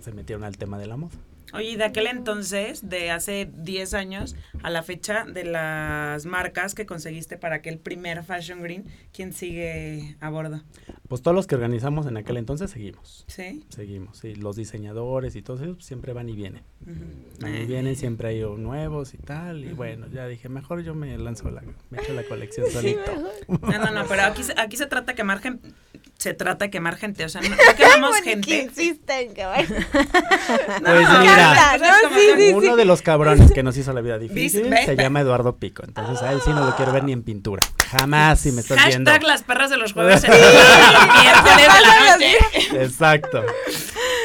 se 0.00 0.12
metieron 0.12 0.44
al 0.44 0.56
tema 0.58 0.78
de 0.78 0.86
la 0.86 0.96
moda. 0.96 1.12
Oye, 1.52 1.76
de 1.76 1.84
aquel 1.84 2.06
entonces, 2.06 2.88
de 2.88 3.10
hace 3.10 3.50
10 3.52 3.94
años 3.94 4.36
a 4.62 4.70
la 4.70 4.82
fecha 4.82 5.24
de 5.24 5.44
las 5.44 6.26
marcas 6.26 6.74
que 6.74 6.86
conseguiste 6.86 7.36
para 7.36 7.56
aquel 7.56 7.78
primer 7.78 8.22
Fashion 8.24 8.62
Green, 8.62 8.84
¿quién 9.12 9.32
sigue 9.32 10.16
a 10.20 10.30
bordo? 10.30 10.62
Pues 11.08 11.22
todos 11.22 11.34
los 11.34 11.46
que 11.46 11.56
organizamos 11.56 12.06
en 12.06 12.16
aquel 12.16 12.36
entonces 12.36 12.70
seguimos. 12.70 13.24
¿Sí? 13.26 13.64
Seguimos, 13.68 14.18
sí, 14.18 14.34
los 14.36 14.54
diseñadores 14.56 15.34
y 15.34 15.42
todos 15.42 15.60
ellos 15.62 15.84
siempre 15.84 16.12
van 16.12 16.28
y 16.28 16.36
vienen. 16.36 16.62
Ujú. 16.82 16.94
Van 17.40 17.54
y 17.54 17.58
Eh. 17.58 17.66
vienen, 17.66 17.96
siempre 17.96 18.28
hay 18.28 18.40
nuevos 18.42 19.12
y 19.14 19.18
tal. 19.18 19.64
Y 19.64 19.72
bueno, 19.72 20.06
ya 20.08 20.26
dije, 20.28 20.48
mejor 20.48 20.82
yo 20.82 20.94
me 20.94 21.16
lanzo 21.18 21.50
la, 21.50 21.62
me 21.90 21.98
echo 22.00 22.12
la 22.12 22.22
colección 22.24 22.66
solito. 22.70 23.10
No, 23.48 23.78
no, 23.78 23.90
no, 23.90 24.06
pero 24.08 24.22
aquí, 24.22 24.42
se- 24.44 24.54
aquí 24.56 24.76
se 24.76 24.86
trata 24.86 25.12
de 25.12 25.16
quemar 25.16 25.40
gente. 25.40 25.70
Se 26.18 26.34
trata 26.34 26.66
de 26.66 26.70
quemar 26.70 26.96
gente, 26.96 27.24
o 27.24 27.28
sea, 27.28 27.40
no, 27.40 27.48
no 27.48 27.56
quemamos 27.76 28.16
Que 28.20 28.30
gente. 28.30 28.62
insisten, 28.64 29.32
que 29.34 29.46
bueno. 29.46 29.68
No, 30.82 30.90
Pues 30.92 31.08
no, 31.08 31.18
mira. 31.20 31.54
cosas 31.78 31.80
como 32.02 32.14
Sí, 32.16 32.30
sí, 32.36 32.52
Uno 32.52 32.76
de 32.76 32.84
los 32.84 33.00
cabrones 33.02 33.52
que 33.52 33.62
nos 33.62 33.76
hizo 33.76 33.92
la 33.92 34.00
vida 34.02 34.18
difícil 34.18 34.68
¿Ves? 34.68 34.84
se 34.86 34.96
llama 34.96 35.20
Eduardo 35.20 35.56
Pico. 35.56 35.82
Entonces 35.86 36.22
a 36.22 36.32
él 36.32 36.40
sí 36.44 36.50
no 36.50 36.64
lo 36.66 36.76
quiero 36.76 36.92
ver 36.92 37.04
ni 37.04 37.12
en 37.12 37.22
pintura. 37.22 37.60
Jamás 37.90 38.40
si 38.40 38.52
me 38.52 38.60
estás 38.60 38.84
viendo. 38.86 39.10
Hashtag 39.10 39.26
las 39.28 39.42
perras 39.42 39.70
de 39.70 39.76
los 39.78 39.92
jueves 39.94 40.22
en 40.24 40.32
el 40.32 40.38
miércoles 40.38 41.68
de 41.74 41.80
la 41.80 42.12
noche. 42.12 42.82
Exacto. 42.82 43.42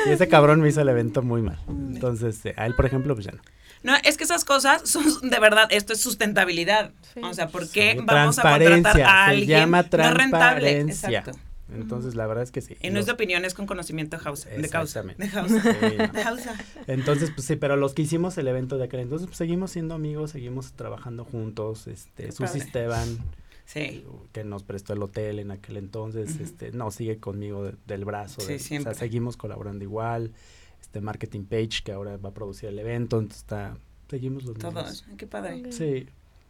Y 0.06 0.10
ese 0.12 0.28
cabrón 0.28 0.62
me 0.62 0.70
hizo 0.70 0.82
el 0.82 0.90
evento 0.90 1.22
muy 1.22 1.42
mal. 1.42 1.58
Entonces, 1.70 2.46
eh, 2.46 2.54
a 2.58 2.66
él, 2.66 2.76
por 2.76 2.86
ejemplo, 2.86 3.16
pues 3.16 3.26
ya 3.26 3.32
no. 3.32 3.42
No, 3.84 3.94
es 4.04 4.18
que 4.18 4.24
esas 4.24 4.44
cosas 4.46 4.82
son 4.90 5.06
de 5.30 5.40
verdad, 5.40 5.68
esto 5.70 5.94
es 5.94 6.02
sustentabilidad. 6.02 6.90
Sí. 7.14 7.22
O 7.24 7.34
sea, 7.34 7.48
¿por 7.50 7.70
qué 7.70 7.94
Sí, 7.98 8.04
vamos 8.04 8.40
a 8.40 8.42
contratar 8.42 8.68
transparencia, 8.82 9.06
a 9.24 9.26
se 9.26 9.32
alguien 9.32 9.60
llama 9.60 9.82
no 9.84 9.90
rentable? 9.90 10.12
transparencia. 10.30 11.20
Exacto. 11.20 11.40
Entonces, 11.74 12.16
la 12.16 12.28
verdad 12.28 12.44
es 12.44 12.52
que 12.52 12.62
sí. 12.62 12.76
Y 12.82 12.90
no 12.92 13.00
es 13.00 13.06
de 13.06 13.12
Los- 13.12 13.16
opiniones 13.16 13.54
con 13.54 13.66
conocimiento 13.66 14.18
de 14.18 14.24
causa. 14.24 14.50
De 14.50 14.70
causa. 14.70 15.02
Sí, 15.04 15.08
no. 15.34 15.48
De 16.14 16.22
causa. 16.24 16.56
Entonces, 16.88 17.32
pues 17.32 17.48
sí, 17.48 17.56
pero 17.56 17.76
los 17.76 17.94
que 17.94 18.04
hicimos 18.04 18.38
el 18.38 18.48
evento 18.48 18.78
de 18.78 18.86
aquel 18.86 19.00
entonces, 19.00 19.26
pues 19.28 19.38
seguimos 19.38 19.72
siendo 19.72 19.96
amigos, 19.96 20.32
seguimos 20.32 20.74
trabajando 20.74 21.26
juntos, 21.26 21.88
este, 21.88 22.26
Qué 22.26 22.32
Susi 22.32 22.44
padre. 22.60 22.60
Esteban, 22.66 23.18
Sí. 23.66 24.06
que 24.32 24.44
nos 24.44 24.64
prestó 24.64 24.94
el 24.94 25.02
hotel 25.02 25.40
en 25.40 25.50
aquel 25.50 25.78
entonces, 25.78 26.40
este, 26.40 26.72
no, 26.72 26.92
sigue 26.92 27.18
conmigo 27.18 27.64
de- 27.64 27.76
del 27.88 28.06
brazo, 28.06 28.42
Sí, 28.42 28.48
de- 28.48 28.56
o 28.56 28.60
siempre. 28.60 28.94
sea, 28.94 29.00
seguimos 29.00 29.36
colaborando 29.38 29.84
igual, 29.84 30.34
este, 30.80 31.02
Marketing 31.02 31.46
Page, 31.46 31.82
que 31.84 31.92
ahora 31.92 32.18
va 32.18 32.30
a 32.30 32.34
producir 32.34 32.70
el 32.70 32.78
evento, 32.78 33.18
entonces 33.18 33.42
está, 33.42 33.76
seguimos 34.08 34.44
los 34.44 34.56
mismos. 34.56 34.74
Todos. 34.74 35.06
Qué 35.18 35.26
padre. 35.26 35.72
Sí, 35.72 36.08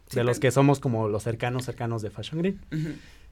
Sí, 0.08 0.14
de 0.14 0.22
los 0.24 0.38
que 0.38 0.52
somos 0.52 0.78
como 0.78 1.08
los 1.08 1.24
cercanos, 1.24 1.64
cercanos 1.64 2.00
de 2.00 2.10
Fashion 2.10 2.38
Green. 2.40 2.60
Ujú. 2.70 2.90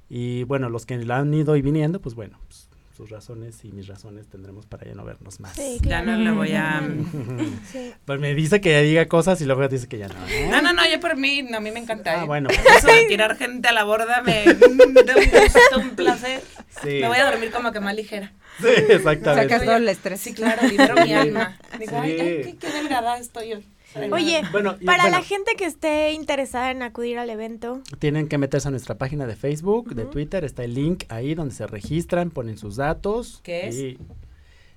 Y 0.08 0.44
bueno, 0.44 0.68
los 0.68 0.86
que 0.86 0.96
la 0.98 1.18
han 1.18 1.32
ido 1.32 1.56
y 1.56 1.62
viniendo, 1.62 2.00
pues 2.00 2.14
bueno, 2.14 2.38
pues, 2.48 2.68
sus 2.96 3.10
razones 3.10 3.64
y 3.64 3.72
mis 3.72 3.88
razones 3.88 4.28
tendremos 4.28 4.66
para 4.66 4.86
ya 4.86 4.94
no 4.94 5.04
vernos 5.04 5.40
más. 5.40 5.56
Sí, 5.56 5.78
Ya 5.82 6.02
no 6.02 6.16
le 6.16 6.30
voy 6.30 6.52
a... 6.52 6.80
Sí. 7.72 7.92
Pues 8.04 8.20
me 8.20 8.34
dice 8.34 8.60
que 8.60 8.70
ya 8.70 8.80
diga 8.82 9.08
cosas 9.08 9.40
y 9.40 9.46
luego 9.46 9.66
dice 9.66 9.88
que 9.88 9.98
ya 9.98 10.06
no. 10.06 10.14
¿eh? 10.28 10.46
No, 10.48 10.62
no, 10.62 10.72
no, 10.72 10.82
yo 10.88 11.00
por 11.00 11.16
mí, 11.16 11.42
no, 11.42 11.56
a 11.56 11.60
mí 11.60 11.72
me 11.72 11.80
encanta. 11.80 12.20
Ah, 12.20 12.22
¿eh? 12.22 12.26
bueno. 12.26 12.50
Eso 12.50 12.86
de 12.86 13.06
tirar 13.08 13.36
gente 13.36 13.66
a 13.66 13.72
la 13.72 13.82
borda 13.82 14.22
me, 14.22 14.44
me 14.46 15.02
da 15.02 15.16
un 15.16 15.24
gusto, 15.24 15.80
un 15.80 15.90
placer. 15.96 16.40
Sí, 16.82 17.00
Me 17.00 17.08
voy 17.08 17.18
a 17.18 17.30
dormir 17.30 17.50
como 17.50 17.72
que 17.72 17.80
más 17.80 17.96
ligera. 17.96 18.32
sí, 18.60 18.68
exactamente. 18.88 19.42
Sacas 19.54 19.64
todo 19.64 19.76
el 19.76 19.88
estrés. 19.88 20.20
Sí, 20.20 20.32
claro, 20.32 20.66
libero 20.68 20.94
mi 21.02 21.12
alma. 21.14 21.58
Digo, 21.80 21.98
ay, 22.00 22.12
ay, 22.12 22.42
qué, 22.44 22.56
qué 22.60 22.70
delgada 22.70 23.18
estoy 23.18 23.54
hoy. 23.54 23.66
Oye, 24.12 24.42
Bueno, 24.50 24.76
y 24.80 24.84
para 24.84 25.04
bueno, 25.04 25.18
la 25.18 25.24
gente 25.24 25.52
que 25.56 25.64
esté 25.64 26.12
interesada 26.12 26.70
en 26.70 26.82
acudir 26.82 27.18
al 27.18 27.30
evento, 27.30 27.80
tienen 27.98 28.28
que 28.28 28.38
meterse 28.38 28.68
a 28.68 28.70
nuestra 28.70 28.96
página 28.96 29.26
de 29.26 29.36
Facebook, 29.36 29.94
de. 29.94 30.04
Twitter, 30.04 30.44
está 30.44 30.64
el 30.64 30.74
link 30.74 31.04
ahí 31.08 31.34
donde 31.34 31.54
se 31.54 31.66
registran, 31.66 32.30
ponen 32.30 32.58
sus 32.58 32.76
datos. 32.76 33.40
¿Qué 33.42 33.68
es? 33.68 33.76
Y 33.76 33.98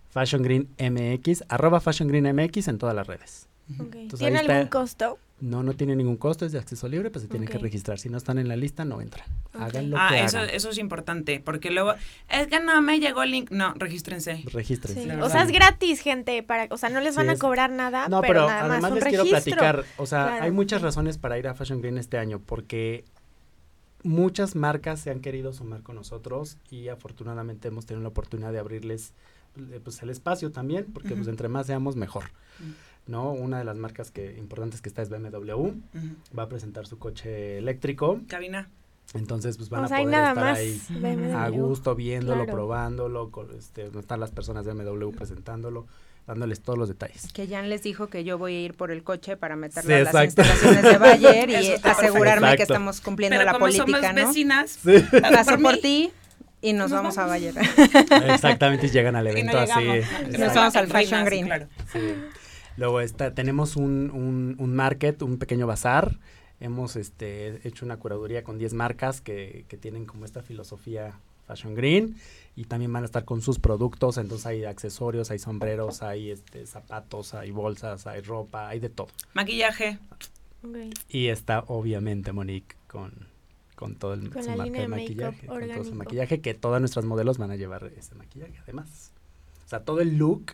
Fashion 0.10 0.42
Green 0.42 0.70
MX, 0.80 1.44
arroba 1.50 1.80
Fashion 1.80 2.08
Green 2.08 2.36
MX 2.36 2.68
en 2.68 2.78
todas 2.78 2.96
las 2.96 3.08
redes. 3.08 3.48
Entonces, 3.70 4.20
¿tiene 4.20 4.40
está. 4.40 4.56
algún 4.56 4.70
costo? 4.70 5.20
No, 5.40 5.62
no 5.62 5.74
tiene 5.74 5.96
ningún 5.96 6.18
costo, 6.18 6.46
es 6.48 6.52
de 6.52 6.58
acceso 6.58 6.88
libre, 6.88 7.12
pues 7.12 7.22
se 7.22 7.30
tienen 7.30 7.48
que 7.48 7.60
registrar. 7.60 8.00
Si 8.00 8.10
no 8.10 8.18
están 8.18 8.40
en 8.40 8.48
la 8.48 8.56
lista, 8.56 8.86
no 8.86 9.02
entran. 9.02 9.28
Hagan 9.54 9.92
lo 9.92 9.98
Ah, 10.00 10.08
que 10.10 10.24
eso, 10.24 10.40
hagan. 10.40 10.50
eso 10.50 10.72
es 10.72 10.80
importante, 10.80 11.40
porque 11.40 11.70
luego, 11.70 11.94
es 12.28 12.48
que 12.48 12.60
no 12.60 12.82
me 12.82 13.00
llegó 13.00 13.22
el 13.22 13.30
link. 13.30 13.52
No, 13.52 13.72
regístrense. 13.76 14.44
Regístrense. 14.52 15.04
Sí. 15.04 15.10
O 15.22 15.30
sea, 15.30 15.44
es 15.44 15.52
gratis, 15.52 16.00
gente, 16.00 16.42
para, 16.42 16.68
o 16.74 16.78
sea, 16.78 16.90
no 16.90 17.02
les 17.02 17.14
Sí, 17.14 17.18
van 17.18 17.30
a 17.30 17.38
cobrar 17.38 17.70
nada, 17.70 18.08
No, 18.08 18.22
pero, 18.22 18.34
pero, 18.34 18.48
nada 18.48 18.64
más 18.64 18.72
además 18.72 18.92
les 18.94 19.04
quiero 19.06 19.24
registro. 19.26 19.44
platicar, 19.58 19.86
o 19.98 20.08
sea, 20.08 20.26
Claro. 20.26 20.44
hay 20.46 20.52
muchas 20.52 20.82
razones 20.82 21.20
para 21.20 21.38
ir 21.38 21.48
a 21.48 21.54
Fashion 21.54 21.82
Green 21.82 22.00
este 22.00 22.18
año, 22.18 22.40
porque 22.44 23.06
muchas 24.04 24.56
marcas 24.56 25.00
se 25.02 25.12
han 25.12 25.20
querido 25.20 25.54
sumar 25.54 25.82
con 25.84 25.96
nosotros 25.96 26.58
y 26.72 26.88
afortunadamente 26.88 27.68
hemos 27.68 27.86
tenido 27.86 28.02
la 28.02 28.10
oportunidad 28.10 28.52
de 28.54 28.60
abrirles 28.60 29.14
eh, 29.72 29.80
pues 29.84 30.02
el 30.04 30.10
espacio 30.12 30.52
también, 30.52 30.86
porque 30.94 31.16
pues 31.16 31.28
entre 31.28 31.48
más 31.48 31.68
seamos 31.68 31.96
mejor, 31.96 32.26
Mm. 32.60 32.72
¿No? 33.08 33.32
Una 33.32 33.60
de 33.60 33.64
las 33.66 33.78
marcas 33.78 34.12
que 34.12 34.36
importantes 34.38 34.82
que 34.82 34.90
está 34.90 35.02
es 35.02 35.10
BMW, 35.10 35.70
va 36.38 36.44
a 36.44 36.50
presentar 36.50 36.86
su 36.88 36.98
coche 37.00 37.58
eléctrico, 37.58 38.20
Cabina. 38.28 38.70
Entonces, 39.14 39.56
pues 39.56 39.70
van 39.70 39.84
O 39.84 39.86
a 39.86 39.88
sea, 39.88 39.98
poder 40.00 40.12
nada 40.12 40.30
estar 40.30 40.44
más 40.44 40.58
ahí 40.60 40.82
BMW. 40.90 41.34
a 41.38 41.50
gusto, 41.50 41.96
viéndolo, 41.96 42.44
Claro. 42.44 42.52
probándolo, 42.58 43.32
con, 43.32 43.56
este, 43.58 43.88
están 43.98 44.20
las 44.20 44.32
personas 44.32 44.66
de 44.66 44.74
BMW 44.74 45.12
presentándolo, 45.12 45.88
dándoles 46.28 46.60
todos 46.60 46.78
los 46.78 46.90
detalles. 46.90 47.32
Que 47.32 47.48
Jan 47.48 47.70
les 47.70 47.84
dijo 47.84 48.08
que 48.08 48.26
yo 48.26 48.38
voy 48.38 48.56
a 48.56 48.60
ir 48.60 48.74
por 48.74 48.92
el 48.92 49.04
coche 49.04 49.38
para 49.38 49.56
meterlo 49.56 49.88
Sí, 49.90 49.94
a 49.96 50.12
las 50.12 50.26
instalaciones 50.26 50.84
de 50.84 50.98
Bayer 50.98 51.50
y 51.50 51.56
asegurarme 51.84 52.58
que 52.58 52.64
estamos 52.64 53.00
cumpliendo 53.00 53.36
Pero 53.38 53.46
la 53.46 53.54
como 53.54 53.66
política, 53.68 53.86
somos 53.86 54.02
¿no? 54.14 54.28
vecinas, 54.28 54.80
Paso 55.22 55.58
por, 55.58 55.78
ti 55.78 56.12
y 56.62 56.74
nos, 56.74 56.92
Nos 56.92 56.98
vamos, 57.00 57.18
a. 57.18 57.28
Bayer. 57.28 57.54
Exactamente, 58.28 58.88
y 58.88 58.90
llegan 58.90 59.16
al 59.16 59.26
y 59.28 59.32
no 59.32 59.52
evento 59.52 59.58
así. 59.60 59.86
Nos 60.38 60.54
vamos 60.54 60.76
al 60.76 60.88
Fashion 60.88 61.24
Green. 61.24 61.46
claro. 61.46 61.68
Sí. 61.94 62.00
Luego 62.78 63.02
está, 63.02 63.34
tenemos 63.34 63.76
un, 63.76 64.12
un, 64.12 64.56
un 64.60 64.76
market, 64.76 65.22
un 65.22 65.38
pequeño 65.38 65.68
bazar. 65.68 66.20
Hemos 66.60 66.96
este, 66.96 67.68
hecho 67.68 67.86
una 67.86 67.98
curaduría 67.98 68.44
con 68.44 68.58
10 68.58 68.74
marcas 68.74 69.22
que, 69.22 69.66
que 69.68 69.78
tienen 69.78 70.06
como 70.06 70.26
esta 70.26 70.42
filosofía 70.42 71.20
Fashion 71.48 71.76
Green 71.76 72.16
y 72.56 72.66
también 72.66 72.92
van 72.92 73.04
a 73.04 73.06
estar 73.06 73.26
con 73.26 73.42
sus 73.42 73.60
productos. 73.60 74.18
Entonces 74.18 74.46
hay 74.46 74.66
accesorios, 74.66 75.32
hay 75.32 75.40
sombreros, 75.40 76.04
hay 76.04 76.32
este, 76.32 76.66
zapatos, 76.66 77.34
hay 77.34 77.52
bolsas, 77.52 78.06
hay 78.06 78.22
ropa, 78.22 78.68
hay 78.70 78.80
de 78.80 78.90
todo. 78.90 79.08
Maquillaje. 79.34 80.00
Ok. 80.64 80.78
Y 81.10 81.28
está 81.28 81.64
obviamente 81.68 82.32
Monique 82.34 82.76
con, 82.88 83.14
con 83.76 83.96
todo 83.96 84.14
el 84.14 84.30
Con 84.30 84.44
su 84.44 84.50
la 84.50 84.58
marca 84.58 84.66
línea 84.66 84.82
de 84.82 84.88
maquillaje, 84.88 85.48
con 85.48 85.68
todo 85.68 85.84
su 85.84 85.96
maquillaje, 85.96 86.42
que 86.42 86.54
todas 86.54 86.82
nuestras 86.82 87.06
modelos 87.06 87.38
van 87.38 87.52
a 87.52 87.56
llevar 87.56 87.92
ese 87.98 88.16
maquillaje 88.16 88.58
además. 88.64 89.14
O 89.66 89.70
sea, 89.70 89.84
todo 89.84 90.02
el 90.02 90.18
look, 90.18 90.54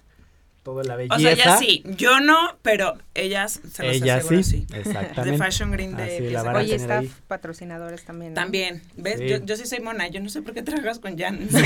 toda 0.63 0.83
la 0.83 0.95
belleza. 0.95 1.15
O 1.15 1.19
sea, 1.19 1.33
ya 1.35 1.57
sí. 1.57 1.83
Yo 1.97 2.19
no, 2.19 2.57
pero 2.61 2.95
ellas 3.13 3.59
se 3.71 3.83
los 3.83 3.95
Ella 3.95 4.15
aseguro 4.15 4.43
sí, 4.43 4.65
sí. 4.67 4.67
exactamente. 4.73 5.31
De 5.31 5.37
Fashion 5.37 5.71
Green 5.71 5.95
de 5.95 6.03
Así 6.03 6.11
la 6.13 6.27
pieza 6.29 6.43
van 6.43 6.55
a 6.55 6.59
Oye, 6.59 6.67
tener 6.69 6.81
staff 6.81 7.01
ahí. 7.01 7.11
patrocinadores 7.27 8.03
también. 8.05 8.33
¿no? 8.33 8.41
También, 8.41 8.81
¿ves? 8.95 9.19
Sí. 9.19 9.27
Yo, 9.27 9.43
yo 9.43 9.55
sí 9.57 9.65
soy 9.65 9.81
mona, 9.81 10.07
yo 10.07 10.21
no 10.21 10.29
sé 10.29 10.41
por 10.41 10.53
qué 10.53 10.63
trabajas 10.63 10.99
con 10.99 11.17
Jan. 11.17 11.39
yo, 11.49 11.57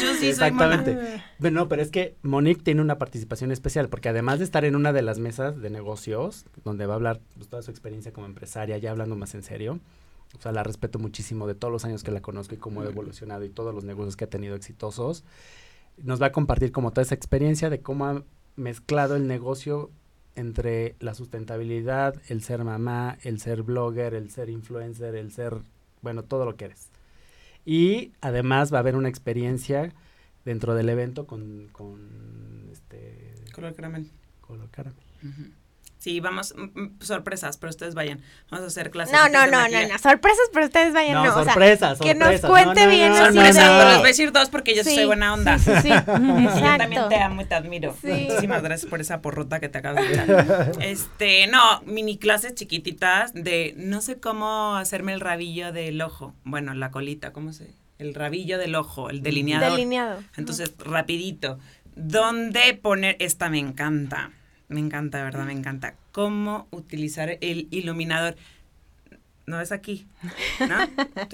yo 0.00 0.14
sí 0.18 0.32
soy 0.34 0.50
mona. 0.50 0.74
Exactamente. 0.76 1.22
Bueno, 1.38 1.68
pero 1.68 1.82
es 1.82 1.90
que 1.90 2.16
Monique 2.22 2.62
tiene 2.62 2.80
una 2.80 2.98
participación 2.98 3.52
especial, 3.52 3.88
porque 3.88 4.08
además 4.08 4.38
de 4.38 4.44
estar 4.44 4.64
en 4.64 4.76
una 4.76 4.92
de 4.92 5.02
las 5.02 5.18
mesas 5.18 5.60
de 5.60 5.70
negocios, 5.70 6.46
donde 6.64 6.86
va 6.86 6.94
a 6.94 6.96
hablar 6.96 7.20
pues, 7.36 7.48
toda 7.48 7.62
su 7.62 7.70
experiencia 7.70 8.12
como 8.12 8.26
empresaria, 8.26 8.78
ya 8.78 8.90
hablando 8.90 9.16
más 9.16 9.34
en 9.34 9.42
serio, 9.42 9.80
o 10.38 10.40
sea, 10.40 10.52
la 10.52 10.62
respeto 10.62 10.98
muchísimo 10.98 11.46
de 11.46 11.54
todos 11.54 11.70
los 11.72 11.84
años 11.84 12.02
que 12.02 12.10
la 12.10 12.20
conozco 12.20 12.54
y 12.54 12.58
cómo 12.58 12.80
ha 12.82 12.86
evolucionado 12.86 13.44
y 13.44 13.50
todos 13.50 13.74
los 13.74 13.84
negocios 13.84 14.16
que 14.16 14.24
ha 14.24 14.30
tenido 14.30 14.54
exitosos, 14.56 15.24
nos 15.96 16.20
va 16.20 16.26
a 16.26 16.32
compartir 16.32 16.72
como 16.72 16.90
toda 16.90 17.02
esa 17.02 17.14
experiencia 17.14 17.70
de 17.70 17.80
cómo 17.80 18.06
ha 18.06 18.24
mezclado 18.56 19.16
el 19.16 19.26
negocio 19.26 19.90
entre 20.34 20.96
la 21.00 21.14
sustentabilidad, 21.14 22.20
el 22.28 22.42
ser 22.42 22.64
mamá, 22.64 23.18
el 23.22 23.40
ser 23.40 23.62
blogger, 23.62 24.14
el 24.14 24.30
ser 24.30 24.48
influencer, 24.48 25.14
el 25.14 25.30
ser, 25.30 25.58
bueno, 26.00 26.22
todo 26.22 26.44
lo 26.44 26.56
que 26.56 26.66
eres. 26.66 26.88
Y 27.64 28.12
además 28.20 28.72
va 28.72 28.78
a 28.78 28.80
haber 28.80 28.96
una 28.96 29.08
experiencia 29.08 29.92
dentro 30.44 30.74
del 30.74 30.88
evento 30.88 31.26
con, 31.26 31.68
con 31.72 32.68
este 32.72 33.34
Color 33.54 33.74
caramel. 33.74 34.10
color 34.40 34.70
caramel. 34.70 35.04
Sí, 36.02 36.18
vamos, 36.18 36.52
sorpresas, 36.98 37.58
pero 37.58 37.70
ustedes 37.70 37.94
vayan. 37.94 38.20
Vamos 38.50 38.64
a 38.64 38.66
hacer 38.66 38.90
clases. 38.90 39.12
No, 39.12 39.28
no, 39.28 39.40
de 39.42 39.50
no, 39.52 39.68
no. 39.92 39.98
Sorpresas, 40.00 40.46
pero 40.52 40.66
ustedes 40.66 40.92
vayan. 40.92 41.14
No, 41.14 41.22
o 41.22 41.44
sea, 41.44 41.44
sorpresa, 41.44 41.94
que 42.02 42.16
nos 42.16 42.40
cuente 42.40 42.80
No, 42.80 42.86
no, 42.86 42.90
bien 42.90 43.08
no, 43.10 43.14
así 43.18 43.34
no, 43.36 43.44
Sorpresa, 43.44 43.62
de- 43.62 43.68
no. 43.68 43.78
pero 43.78 43.88
les 43.90 43.98
voy 43.98 44.06
a 44.06 44.08
decir 44.08 44.32
dos 44.32 44.48
porque 44.50 44.74
yo 44.74 44.82
Sí, 44.82 44.96
soy 44.96 45.04
buena 45.04 45.32
onda. 45.32 45.60
Sí, 45.60 45.70
sí, 45.76 45.82
sí. 45.82 45.88
Y 45.92 46.60
yo 46.60 46.76
también 46.76 47.08
te 47.08 47.20
amo 47.20 47.42
y 47.42 47.44
te 47.44 47.54
admiro. 47.54 47.94
Sí. 48.00 48.08
Muchísimas 48.28 48.64
gracias 48.64 48.90
por 48.90 49.00
esa 49.00 49.22
porrota 49.22 49.60
que 49.60 49.68
te 49.68 49.78
acabas 49.78 50.02
de 50.08 50.12
echar. 50.12 50.72
Este, 50.80 51.46
no, 51.46 51.82
mini 51.86 52.18
clases 52.18 52.56
chiquititas 52.56 53.32
de 53.32 53.74
no 53.76 54.00
sé 54.00 54.18
cómo 54.18 54.74
hacerme 54.74 55.12
el 55.12 55.20
rabillo 55.20 55.70
del 55.70 56.02
ojo. 56.02 56.34
Bueno, 56.42 56.74
la 56.74 56.90
colita, 56.90 57.32
¿cómo 57.32 57.52
se? 57.52 57.76
El 58.00 58.14
rabillo 58.14 58.58
del 58.58 58.74
ojo, 58.74 59.08
el 59.08 59.22
delineador. 59.22 59.70
Delineado. 59.70 60.20
Entonces, 60.36 60.74
rapidito. 60.78 61.60
¿Dónde 61.94 62.74
poner? 62.74 63.14
Esta 63.20 63.48
me 63.50 63.60
encanta. 63.60 64.32
Me 64.72 64.80
encanta, 64.80 65.22
verdad, 65.22 65.44
me 65.44 65.52
encanta. 65.52 65.94
¿Cómo 66.12 66.66
utilizar 66.70 67.36
el 67.40 67.68
iluminador? 67.70 68.36
No 69.44 69.60
es 69.60 69.72
aquí, 69.72 70.06
¿no? 70.60 70.76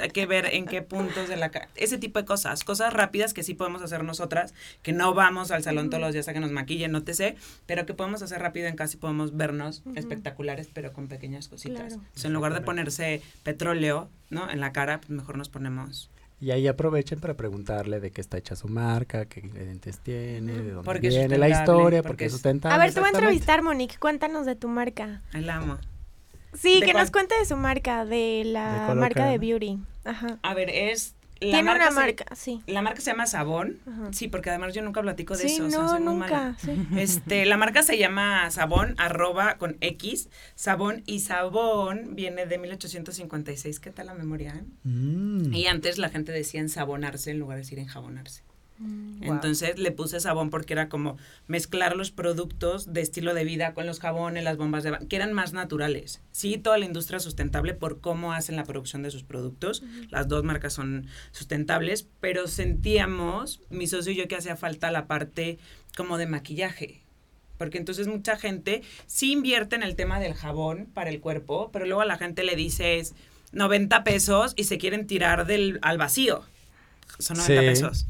Hay 0.02 0.10
que 0.10 0.24
ver 0.24 0.46
en 0.46 0.64
qué 0.64 0.80
puntos 0.82 1.28
de 1.28 1.36
la 1.36 1.50
cara. 1.50 1.68
Ese 1.76 1.98
tipo 1.98 2.18
de 2.18 2.24
cosas, 2.24 2.64
cosas 2.64 2.92
rápidas 2.92 3.34
que 3.34 3.42
sí 3.42 3.54
podemos 3.54 3.82
hacer 3.82 4.02
nosotras, 4.02 4.54
que 4.82 4.92
no 4.92 5.12
vamos 5.12 5.50
al 5.50 5.62
salón 5.62 5.90
todos 5.90 6.00
los 6.00 6.14
días 6.14 6.26
a 6.26 6.32
que 6.32 6.40
nos 6.40 6.50
maquillen, 6.50 6.90
no 6.90 7.04
te 7.04 7.12
sé, 7.12 7.36
pero 7.66 7.84
que 7.84 7.94
podemos 7.94 8.22
hacer 8.22 8.40
rápido 8.40 8.66
en 8.66 8.76
casa 8.76 8.96
y 8.96 8.98
podemos 8.98 9.36
vernos 9.36 9.82
espectaculares, 9.94 10.70
pero 10.72 10.92
con 10.92 11.06
pequeñas 11.06 11.48
cositas. 11.48 11.80
Claro. 11.80 11.94
Entonces, 11.94 12.24
en 12.24 12.32
lugar 12.32 12.54
de 12.54 12.62
ponerse 12.62 13.22
petróleo, 13.42 14.08
¿no? 14.30 14.50
En 14.50 14.60
la 14.60 14.72
cara, 14.72 14.98
pues 15.00 15.10
mejor 15.10 15.36
nos 15.36 15.50
ponemos 15.50 16.10
Y 16.40 16.52
ahí 16.52 16.68
aprovechen 16.68 17.18
para 17.18 17.34
preguntarle 17.34 17.98
de 17.98 18.12
qué 18.12 18.20
está 18.20 18.38
hecha 18.38 18.54
su 18.54 18.68
marca, 18.68 19.26
qué 19.26 19.40
ingredientes 19.40 19.98
tiene, 19.98 20.52
de 20.52 20.70
dónde 20.70 20.84
Porque 20.84 21.08
viene 21.08 21.36
la 21.36 21.48
historia, 21.48 22.00
porque 22.02 22.08
porque 22.08 22.24
es 22.26 22.32
sustentable. 22.32 22.74
A 22.74 22.78
ver, 22.78 22.94
te 22.94 23.00
voy 23.00 23.08
a 23.08 23.12
entrevistar, 23.12 23.62
Monique. 23.62 23.96
Cuéntanos 23.98 24.46
de 24.46 24.54
tu 24.54 24.68
marca. 24.68 25.22
el 25.32 25.50
amo. 25.50 25.78
Sí, 26.54 26.80
¿De 26.80 26.86
que 26.86 26.92
cuál? 26.92 27.04
nos 27.04 27.10
cuente 27.10 27.34
de 27.38 27.44
su 27.44 27.56
marca, 27.56 28.04
de 28.04 28.42
la 28.46 28.88
De 28.88 28.94
marca 28.94 29.26
de 29.26 29.38
beauty. 29.38 29.78
Ajá. 30.04 30.38
A 30.42 30.54
ver, 30.54 30.70
es... 30.70 31.14
La 31.40 31.50
Tiene 31.50 31.62
marca 31.62 31.82
una 31.84 31.90
se- 31.92 32.00
marca, 32.00 32.34
sí. 32.34 32.62
La 32.66 32.82
marca 32.82 33.00
se 33.00 33.10
llama 33.12 33.26
Sabón. 33.26 33.78
Ajá. 33.86 34.08
Sí, 34.12 34.26
porque 34.28 34.50
además 34.50 34.74
yo 34.74 34.82
nunca 34.82 35.00
platico 35.02 35.36
de 35.36 35.48
Sí, 35.48 35.54
eso. 35.54 35.66
o 35.66 35.70
sea, 35.70 35.98
no, 35.98 36.00
nunca. 36.00 36.56
sí. 36.58 36.70
Este, 36.96 37.46
la 37.46 37.56
marca 37.56 37.82
se 37.82 37.96
llama 37.96 38.50
Sabón, 38.50 38.94
arroba 38.98 39.56
con 39.58 39.76
X, 39.80 40.28
Sabón, 40.56 41.02
y 41.06 41.20
Sabón 41.20 42.16
viene 42.16 42.46
de 42.46 42.58
1856. 42.58 43.78
¿Qué 43.80 43.90
tal 43.90 44.06
la 44.06 44.14
memoria? 44.14 44.54
eh? 44.56 44.64
Mm. 44.84 45.52
Y 45.54 45.66
antes 45.66 45.98
la 45.98 46.08
gente 46.08 46.32
decía 46.32 46.60
ensabonarse 46.60 47.30
en 47.30 47.38
lugar 47.38 47.56
de 47.58 47.62
decir 47.62 47.78
enjabonarse. 47.78 48.42
Mm. 48.78 49.20
Wow. 49.24 49.34
Entonces 49.34 49.78
le 49.78 49.90
puse 49.90 50.20
sabón 50.20 50.50
porque 50.50 50.72
era 50.72 50.88
como 50.88 51.16
mezclar 51.48 51.96
los 51.96 52.10
productos 52.12 52.92
de 52.92 53.00
estilo 53.00 53.34
de 53.34 53.44
vida 53.44 53.74
con 53.74 53.86
los 53.86 53.98
jabones, 54.00 54.44
las 54.44 54.56
bombas 54.56 54.84
de 54.84 54.96
que 55.08 55.16
eran 55.16 55.32
más 55.32 55.52
naturales. 55.52 56.20
Sí, 56.30 56.58
toda 56.58 56.78
la 56.78 56.84
industria 56.84 57.18
sustentable 57.18 57.74
por 57.74 58.00
cómo 58.00 58.32
hacen 58.32 58.54
la 58.56 58.64
producción 58.64 59.02
de 59.02 59.10
sus 59.10 59.24
productos. 59.24 59.82
Las 60.10 60.28
dos 60.28 60.44
marcas 60.44 60.72
son 60.72 61.06
sustentables, 61.32 62.06
pero 62.20 62.46
sentíamos, 62.46 63.60
mi 63.70 63.86
socio 63.86 64.12
y 64.12 64.16
yo, 64.16 64.28
que 64.28 64.36
hacía 64.36 64.56
falta 64.56 64.90
la 64.90 65.06
parte 65.06 65.58
como 65.96 66.16
de 66.18 66.26
maquillaje. 66.26 67.02
Porque 67.58 67.78
entonces 67.78 68.06
mucha 68.06 68.36
gente 68.36 68.82
sí 69.06 69.32
invierte 69.32 69.74
en 69.74 69.82
el 69.82 69.96
tema 69.96 70.20
del 70.20 70.34
jabón 70.34 70.86
para 70.94 71.10
el 71.10 71.20
cuerpo, 71.20 71.70
pero 71.72 71.86
luego 71.86 72.02
a 72.02 72.06
la 72.06 72.16
gente 72.16 72.44
le 72.44 72.54
dices 72.54 73.14
90 73.50 74.04
pesos 74.04 74.52
y 74.56 74.64
se 74.64 74.78
quieren 74.78 75.08
tirar 75.08 75.44
del, 75.46 75.80
al 75.82 75.98
vacío. 75.98 76.44
Son 77.18 77.36
90 77.36 77.60
Sí. 77.62 77.66
pesos. 77.66 78.06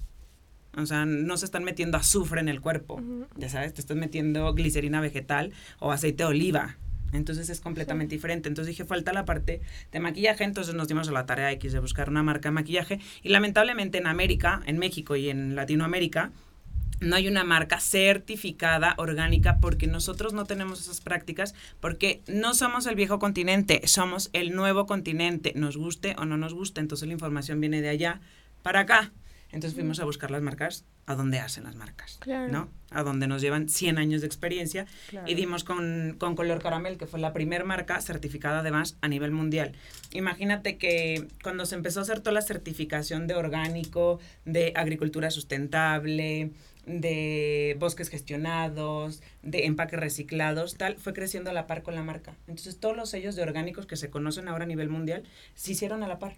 O 0.78 0.86
sea, 0.86 1.04
no 1.04 1.36
se 1.36 1.44
están 1.44 1.64
metiendo 1.64 1.96
azufre 1.96 2.40
en 2.40 2.48
el 2.48 2.60
cuerpo. 2.60 3.02
Ya 3.36 3.48
sabes, 3.48 3.74
te 3.74 3.80
estás 3.80 3.96
metiendo 3.96 4.52
glicerina 4.54 5.00
vegetal 5.00 5.52
o 5.80 5.92
aceite 5.92 6.22
de 6.22 6.28
oliva. 6.28 6.76
Entonces 7.12 7.48
es 7.48 7.60
completamente 7.60 8.14
diferente. 8.14 8.48
Entonces 8.48 8.74
dije, 8.74 8.84
falta 8.84 9.12
la 9.12 9.24
parte 9.24 9.60
de 9.92 10.00
maquillaje. 10.00 10.44
Entonces 10.44 10.74
nos 10.74 10.88
dimos 10.88 11.08
a 11.08 11.12
la 11.12 11.26
tarea 11.26 11.50
X 11.52 11.72
de 11.72 11.80
buscar 11.80 12.10
una 12.10 12.22
marca 12.22 12.50
de 12.50 12.54
maquillaje. 12.54 13.00
Y 13.22 13.30
lamentablemente 13.30 13.98
en 13.98 14.06
América, 14.06 14.60
en 14.66 14.78
México 14.78 15.16
y 15.16 15.30
en 15.30 15.56
Latinoamérica, 15.56 16.32
no 17.00 17.16
hay 17.16 17.28
una 17.28 17.44
marca 17.44 17.80
certificada 17.80 18.94
orgánica 18.98 19.58
porque 19.60 19.86
nosotros 19.86 20.32
no 20.32 20.46
tenemos 20.46 20.80
esas 20.80 21.00
prácticas, 21.00 21.54
porque 21.80 22.22
no 22.26 22.54
somos 22.54 22.86
el 22.86 22.96
viejo 22.96 23.18
continente, 23.18 23.82
somos 23.84 24.30
el 24.32 24.52
nuevo 24.52 24.86
continente, 24.86 25.52
nos 25.54 25.76
guste 25.76 26.16
o 26.18 26.24
no 26.24 26.36
nos 26.36 26.54
guste. 26.54 26.80
Entonces 26.80 27.06
la 27.06 27.14
información 27.14 27.60
viene 27.60 27.80
de 27.82 27.88
allá 27.88 28.20
para 28.62 28.80
acá. 28.80 29.12
Entonces 29.50 29.74
fuimos 29.74 29.98
a 30.00 30.04
buscar 30.04 30.30
las 30.30 30.42
marcas 30.42 30.84
a 31.06 31.14
donde 31.14 31.38
hacen 31.38 31.64
las 31.64 31.74
marcas, 31.74 32.18
Claro. 32.20 32.52
¿no? 32.52 32.68
A 32.90 33.02
donde 33.02 33.26
nos 33.26 33.40
llevan 33.40 33.68
100 33.70 33.96
años 33.96 34.20
de 34.20 34.26
experiencia 34.26 34.86
Claro. 35.08 35.26
y 35.26 35.34
dimos 35.34 35.64
con, 35.64 36.16
con 36.18 36.36
Color 36.36 36.60
Caramel, 36.62 36.98
que 36.98 37.06
fue 37.06 37.18
la 37.18 37.32
primera 37.32 37.64
marca 37.64 38.00
certificada 38.02 38.58
además 38.60 38.98
a 39.00 39.08
nivel 39.08 39.30
mundial. 39.30 39.72
Imagínate 40.12 40.76
que 40.76 41.28
cuando 41.42 41.64
se 41.64 41.76
empezó 41.76 42.00
a 42.00 42.02
hacer 42.02 42.20
toda 42.20 42.32
la 42.32 42.42
certificación 42.42 43.26
de 43.26 43.34
orgánico, 43.36 44.20
de 44.44 44.72
agricultura 44.76 45.30
sustentable, 45.30 46.50
de 46.84 47.76
bosques 47.78 48.08
gestionados, 48.08 49.22
de 49.42 49.66
empaques 49.66 49.98
reciclados, 50.00 50.76
tal, 50.76 50.96
fue 50.96 51.12
creciendo 51.12 51.50
a 51.50 51.52
la 51.52 51.66
par 51.66 51.82
con 51.82 51.94
la 51.94 52.02
marca. 52.02 52.34
Entonces 52.48 52.78
todos 52.80 52.96
los 52.96 53.10
sellos 53.10 53.36
de 53.36 53.42
orgánicos 53.42 53.86
que 53.86 53.96
se 53.96 54.10
conocen 54.10 54.48
ahora 54.48 54.64
a 54.64 54.68
nivel 54.68 54.88
mundial 54.88 55.22
se 55.54 55.72
hicieron 55.72 56.02
a 56.02 56.08
la 56.08 56.18
par. 56.18 56.36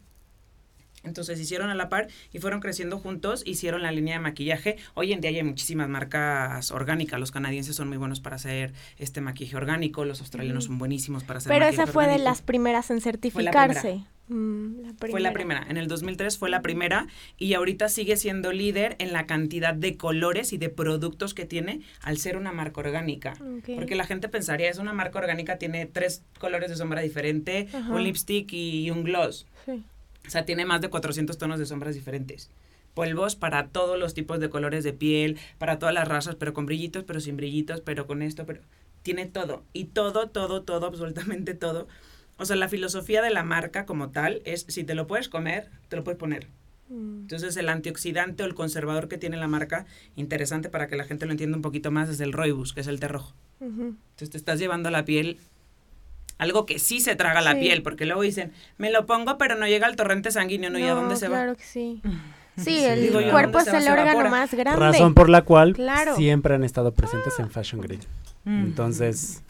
Entonces 1.03 1.41
hicieron 1.41 1.71
a 1.71 1.75
la 1.75 1.89
par 1.89 2.09
y 2.33 2.39
fueron 2.39 2.61
creciendo 2.61 2.99
juntos, 2.99 3.43
hicieron 3.47 3.83
la 3.83 3.93
línea 3.93 4.15
de 4.15 4.21
maquillaje. 4.21 4.77
Hoy 4.95 5.13
en 5.13 5.21
día 5.21 5.31
hay 5.31 5.43
muchísimas 5.43 5.89
marcas 5.89 6.71
orgánicas. 6.71 7.19
Los 7.19 7.31
canadienses 7.31 7.77
son 7.77 7.89
muy 7.89 7.97
buenos 7.97 8.21
para 8.21 8.37
hacer 8.37 8.73
este 8.99 9.21
maquillaje 9.21 9.57
orgánico, 9.57 10.05
los 10.05 10.21
australianos 10.21 10.65
son 10.65 10.79
buenísimos 10.79 11.25
para 11.25 11.39
hacer 11.39 11.51
Pero 11.51 11.67
maquillaje 11.67 11.83
esa 11.85 11.93
fue 11.93 12.07
de 12.07 12.19
las 12.19 12.43
primeras 12.43 12.91
en 12.91 13.01
certificarse. 13.01 14.05
Mm, 14.31 14.95
fue 15.11 15.21
la 15.21 15.33
primera. 15.33 15.67
En 15.69 15.77
el 15.77 15.89
2003 15.89 16.39
fue 16.39 16.51
la 16.51 16.63
primera 16.63 17.09
y 17.37 17.55
ahorita 17.55 17.89
sigue 17.89 18.17
siendo 18.17 18.53
líder 18.53 18.95
en 19.01 19.13
la 19.13 19.27
cantidad 19.27 19.75
de 19.75 19.97
colores 19.97 20.53
y 20.53 20.59
de 20.59 20.69
productos 20.69 21.35
que 21.35 21.47
tiene 21.47 21.81
al 22.01 22.17
ser 22.17 22.37
una 22.37 22.53
marca 22.53 22.81
orgánica. 22.81 23.35
Porque 23.75 23.97
la 23.97 24.07
gente 24.07 24.29
pensaría, 24.29 24.71
es 24.71 24.79
una 24.79 24.93
marca 24.93 25.19
orgánica, 25.19 25.59
tiene 25.59 25.85
tres 25.87 26.23
colores 26.39 26.71
de 26.71 26.77
sombra 26.77 27.01
diferente, 27.01 27.67
un 27.91 28.05
lipstick 28.05 28.53
y 28.53 28.91
un 28.93 29.03
gloss. 29.03 29.47
O 30.31 30.33
sea, 30.33 30.45
tiene 30.45 30.65
más 30.65 30.81
de 30.81 30.91
400 30.91 31.39
tonos 31.39 31.59
de 31.59 31.67
sombras 31.67 31.97
diferentes 31.97 32.51
polvos 32.95 33.35
para 33.35 33.67
todos 33.67 33.99
los 33.99 34.15
tipos 34.15 34.39
de 34.39 34.49
colores 34.49 34.85
de 34.85 34.93
piel, 34.93 35.41
para 35.59 35.81
todas 35.81 35.93
las 35.93 36.07
razas, 36.07 36.37
pero 36.37 36.53
con 36.53 36.67
brillitos, 36.67 37.03
pero 37.03 37.19
sin 37.19 37.37
brillitos, 37.37 37.81
pero 37.81 38.07
con 38.07 38.23
esto, 38.23 38.47
pero 38.47 38.61
tiene 39.03 39.27
todo. 39.27 39.65
Y 39.73 39.87
todo, 39.87 40.29
todo, 40.29 40.63
todo, 40.63 40.87
absolutamente 40.87 41.55
todo. 41.55 41.89
O 42.37 42.45
sea, 42.45 42.55
la 42.55 42.69
filosofía 42.69 43.23
de 43.23 43.31
la 43.31 43.43
marca 43.43 43.87
como 43.87 44.11
tal 44.11 44.41
es, 44.45 44.67
si 44.69 44.85
te 44.85 44.95
lo 44.95 45.09
puedes 45.09 45.29
comer, 45.29 45.69
te 45.89 45.97
lo 45.97 46.05
puedes 46.05 46.19
poner. 46.19 46.47
Mm. 46.91 47.23
Entonces, 47.23 47.57
el 47.57 47.69
antioxidante 47.69 48.45
o 48.45 48.47
el 48.47 48.55
conservador 48.55 49.09
que 49.09 49.19
tiene 49.19 49.37
la 49.37 49.49
marca, 49.49 49.85
interesante 50.15 50.69
para 50.69 50.87
que 50.87 50.95
la 50.95 51.07
gente 51.07 51.27
lo 51.27 51.33
entienda 51.33 51.57
un 51.57 51.63
poquito 51.63 51.91
más, 51.91 52.09
es 52.09 52.21
el 52.21 52.33
roibus, 52.33 52.73
que 52.73 52.83
es 52.83 52.87
el 52.87 53.01
té 53.01 53.09
rojo. 53.09 53.35
Entonces, 53.61 54.31
te 54.31 54.37
estás 54.37 54.61
llevando 54.61 54.91
a 54.91 54.93
la 54.93 55.05
piel 55.05 55.41
algo 56.41 56.65
que 56.65 56.79
sí 56.79 57.01
se 57.01 57.17
traga 57.17 57.43
la 57.43 57.55
piel, 57.59 57.83
porque 57.83 58.07
luego 58.07 58.23
dicen, 58.23 58.53
me 58.79 58.91
lo 58.91 59.05
pongo, 59.05 59.37
pero 59.37 59.57
no 59.57 59.67
llega 59.67 59.87
al 59.87 59.95
torrente 59.95 60.31
sanguíneo, 60.31 60.71
¿no? 60.71 60.79
¿Y 60.79 60.85
a 60.85 60.95
dónde 60.95 61.17
se 61.17 61.29
va? 61.29 61.37
Claro 61.37 61.57
que 61.57 61.65
sí. 61.65 62.03
Sí, 62.57 62.85
el 62.85 63.31
cuerpo 63.31 63.61
es 63.61 63.69
el 63.69 63.89
órgano 63.89 64.29
más 64.29 64.53
grande. 64.53 64.79
Razón 64.79 65.15
por 65.15 65.31
la 65.31 65.43
cual 65.43 65.75
siempre 66.17 66.55
han 66.55 66.63
estado 66.63 66.93
presentes 66.93 67.39
en 67.39 67.51
Fashion 67.51 67.81
Grid. 67.81 68.01
Mm. 68.45 68.65
Entonces, 68.65 69.43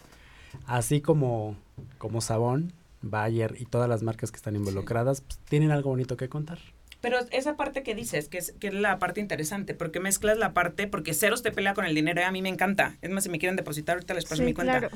así 0.67 1.01
como, 1.01 1.57
como 1.99 2.21
Sabón, 2.21 2.73
Bayer 3.03 3.57
y 3.59 3.65
todas 3.65 3.89
las 3.89 4.05
marcas 4.05 4.31
que 4.31 4.37
están 4.37 4.55
involucradas, 4.55 5.23
pues, 5.23 5.41
tienen 5.49 5.73
algo 5.73 5.91
bonito 5.91 6.17
que 6.17 6.29
contar. 6.29 6.59
Pero 7.01 7.19
esa 7.31 7.57
parte 7.57 7.83
que 7.83 7.95
dices, 7.95 8.29
que 8.29 8.39
es, 8.39 8.53
que 8.61 8.69
es 8.69 8.75
la 8.75 8.99
parte 8.99 9.21
interesante, 9.21 9.75
porque 9.75 9.99
mezclas 9.99 10.37
la 10.37 10.53
parte, 10.53 10.87
porque 10.87 11.15
Ceros 11.15 11.43
te 11.43 11.51
pelea 11.51 11.75
con 11.75 11.87
el 11.87 11.95
dinero 11.95 12.21
y 12.21 12.25
a 12.25 12.31
mí 12.31 12.43
me 12.43 12.51
encanta. 12.51 12.99
Es 13.01 13.11
más, 13.11 13.25
si 13.25 13.31
me 13.31 13.39
quieren 13.39 13.57
depositar, 13.57 13.97
ahorita 13.97 14.15
les 14.15 14.27
paso 14.27 14.43
mi 14.43 14.53
cuenta. 14.53 14.91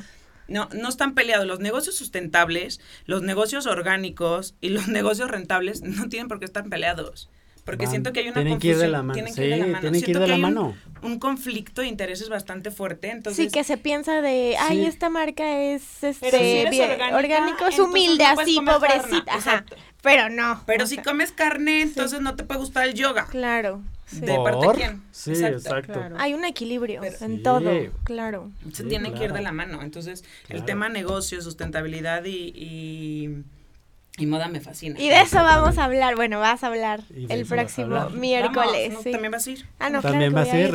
No, 0.48 0.68
no 0.72 0.88
están 0.88 1.14
peleados. 1.14 1.46
Los 1.46 1.60
negocios 1.60 1.96
sustentables, 1.96 2.80
los 3.06 3.22
negocios 3.22 3.66
orgánicos 3.66 4.54
y 4.60 4.70
los 4.70 4.88
negocios 4.88 5.30
rentables 5.30 5.82
no 5.82 6.08
tienen 6.08 6.28
por 6.28 6.38
qué 6.38 6.44
estar 6.44 6.68
peleados. 6.68 7.30
Porque 7.64 7.86
siento 7.86 8.12
que 8.12 8.20
hay 8.20 8.26
una 8.28 8.34
tienen 8.34 8.58
Que 8.58 8.68
ir 8.68 8.78
de 8.78 8.88
la 8.88 9.02
mano. 9.02 9.14
Tienen 9.14 9.34
que 9.34 9.44
ir 9.44 9.50
de 9.50 9.56
la 9.56 9.66
mano. 9.66 9.80
Tienen 9.80 10.02
que 10.02 10.10
ir 10.10 10.18
de 10.18 10.28
la 10.28 10.36
mano. 10.36 10.76
Un, 11.00 11.18
conflicto 11.18 11.80
de 11.82 11.88
intereses 11.88 12.28
bastante 12.28 12.70
fuerte. 12.70 13.10
Entonces, 13.10 13.46
sí, 13.46 13.50
que 13.50 13.64
se 13.64 13.78
piensa 13.78 14.20
de, 14.20 14.56
ay, 14.58 14.84
esta 14.84 15.08
marca 15.08 15.60
es 15.60 16.02
este, 16.02 16.66
orgánico, 17.12 17.66
es 17.66 17.78
humilde, 17.78 18.24
así, 18.24 18.60
pobrecita. 18.64 19.34
Ajá. 19.34 19.64
Pero 20.02 20.28
no. 20.28 20.62
Pero 20.66 20.86
si 20.86 20.98
comes 20.98 21.32
carne, 21.32 21.82
entonces 21.82 22.20
no 22.20 22.36
te 22.36 22.44
puede 22.44 22.60
gustar 22.60 22.86
el 22.86 22.94
yoga. 22.94 23.26
Claro. 23.26 23.82
¿De 24.20 24.38
parte 24.38 24.66
de 24.66 24.74
quién? 24.74 25.02
Sí, 25.10 25.32
exacto. 25.32 26.00
Hay 26.18 26.34
un 26.34 26.44
equilibrio 26.44 27.02
en 27.20 27.42
todo, 27.42 27.70
claro. 28.04 28.50
Se 28.72 28.84
tienen 28.84 29.14
que 29.14 29.24
ir 29.24 29.32
de 29.32 29.42
la 29.42 29.52
mano. 29.52 29.82
Entonces, 29.82 30.24
el 30.48 30.64
tema 30.64 30.88
negocio, 30.88 31.40
sustentabilidad 31.40 32.24
y 32.24 33.44
y 34.16 34.26
moda 34.26 34.46
me 34.46 34.60
fascina. 34.60 34.98
Y 35.00 35.08
de 35.08 35.22
eso 35.22 35.38
vamos 35.38 35.76
a 35.76 35.84
hablar. 35.84 36.14
Bueno, 36.14 36.38
vas 36.38 36.62
a 36.62 36.68
hablar 36.68 37.00
el 37.10 37.44
próximo 37.46 38.10
miércoles. 38.10 38.94
¿También 39.02 39.32
vas 39.32 39.46
a 39.46 39.50
ir? 39.50 39.66
Ah, 39.80 39.90
no, 39.90 40.02
También 40.02 40.32
vas 40.32 40.48
a 40.50 40.60
ir. 40.60 40.72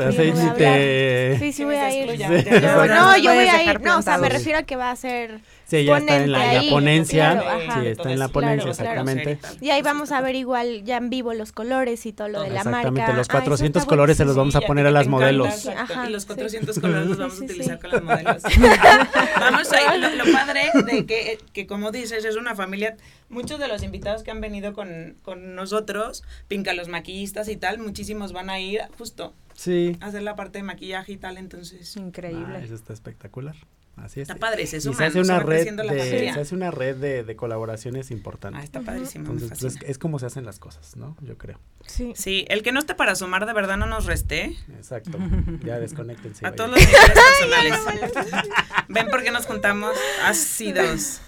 Sí, 1.39 1.53
sí, 1.53 1.63
voy 1.63 1.75
a 1.75 1.89
ir. 1.95 2.19
no, 2.19 3.17
yo 3.17 3.33
voy 3.33 3.47
a 3.47 3.63
ir. 3.63 3.79
No, 3.81 3.99
o 3.99 4.01
sea, 4.01 4.17
me 4.17 4.27
refiero 4.27 4.59
a 4.59 4.63
que 4.63 4.75
va 4.75 4.91
a 4.91 4.95
ser 4.97 5.39
Sí, 5.69 5.83
ya 5.83 5.99
está 5.99 6.17
en 6.17 6.31
la, 6.31 6.63
ponencia. 6.69 7.43
sí, 7.73 7.87
está 7.87 8.11
en 8.11 8.19
la 8.19 8.27
ponencia, 8.29 8.71
exactamente. 8.71 9.37
Y 9.61 9.69
ahí 9.69 9.81
vamos 9.81 10.11
a 10.11 10.19
ver 10.21 10.35
igual 10.35 10.83
ya 10.83 10.97
en 10.97 11.09
vivo 11.09 11.33
los 11.33 11.51
colores 11.51 12.05
y 12.05 12.13
todo 12.13 12.27
lo 12.27 12.41
de 12.41 12.49
la 12.49 12.63
marca. 12.63 12.89
Exactamente, 12.89 13.13
los 13.13 13.27
400 13.27 13.85
colores 13.85 14.17
se 14.17 14.25
los 14.25 14.35
vamos 14.35 14.55
a 14.55 14.61
poner 14.61 14.87
a 14.87 14.91
las 14.91 15.07
modelos. 15.07 15.69
Y 16.07 16.09
los 16.09 16.25
400 16.25 16.79
colores 16.79 17.07
los 17.07 17.17
vamos 17.17 17.39
a 17.39 17.43
utilizar 17.43 17.79
con 17.79 17.91
las 17.91 18.03
modelos. 18.03 18.43
vamos 19.39 19.71
a 19.71 19.95
ir. 19.95 19.99
Lo, 19.99 20.25
padre 20.33 20.71
de 20.85 21.05
que, 21.05 21.37
que, 21.53 21.67
como 21.67 21.91
dices, 21.91 22.25
es 22.25 22.35
una 22.35 22.55
familia. 22.55 22.97
Muchos 23.29 23.59
de 23.59 23.67
los 23.67 23.83
invitados 23.83 24.23
que 24.23 24.31
han 24.31 24.41
venido 24.41 24.73
con, 24.73 25.17
con 25.21 25.53
nosotros, 25.53 26.23
Pinca 26.47 26.73
los 26.73 26.87
maquillistas 26.87 27.47
y 27.47 27.57
tal, 27.57 27.77
muchísimos 27.77 28.33
van 28.33 28.49
a 28.49 28.59
ir 28.59 28.81
justo 28.97 29.35
sí. 29.53 29.97
a 30.01 30.07
hacer 30.07 30.23
la 30.23 30.35
parte 30.35 30.59
de 30.59 30.63
maquillaje 30.63 31.11
y 31.13 31.17
tal, 31.17 31.37
entonces. 31.37 31.95
Increíble. 31.95 32.57
Ah, 32.57 32.59
eso 32.59 32.75
está 32.75 32.93
espectacular. 32.93 33.55
Así 34.03 34.21
es. 34.21 34.29
Está 34.29 34.39
padre, 34.39 34.65
se 34.65 34.79
se 34.81 34.89
hace 34.89 35.19
una 35.19 35.39
red 35.39 35.75
de, 35.75 36.31
se 36.33 36.39
hace 36.39 36.55
una 36.55 36.71
red 36.71 36.95
de, 36.95 37.23
de 37.23 37.35
colaboraciones 37.35 38.11
importantes. 38.11 38.61
Ah, 38.61 38.63
está 38.63 38.81
padrísimo. 38.81 39.31
Entonces, 39.31 39.59
pues, 39.59 39.89
es 39.89 39.97
como 39.97 40.19
se 40.19 40.25
hacen 40.25 40.45
las 40.45 40.59
cosas, 40.59 40.95
¿no? 40.95 41.15
Yo 41.21 41.37
creo. 41.37 41.59
Sí. 41.85 42.13
Sí, 42.15 42.45
el 42.49 42.63
que 42.63 42.71
no 42.71 42.79
esté 42.79 42.95
para 42.95 43.15
sumar 43.15 43.45
de 43.45 43.53
verdad 43.53 43.77
no 43.77 43.85
nos 43.85 44.05
reste. 44.05 44.55
Exacto. 44.75 45.17
Ya 45.63 45.79
desconectense. 45.79 46.45
A 46.45 46.53
todos 46.53 46.69
los 46.71 46.79
niveles 46.79 47.79
personales. 47.79 48.49
Ven 48.87 49.07
porque 49.11 49.31
nos 49.31 49.45
juntamos 49.45 49.95
ácidos. 50.23 51.21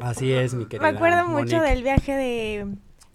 Así 0.00 0.32
es, 0.32 0.54
mi 0.54 0.66
querida. 0.66 0.90
Me 0.90 0.96
acuerdo 0.96 1.26
mucho 1.26 1.60
del 1.60 1.82
viaje 1.82 2.12
de 2.12 2.66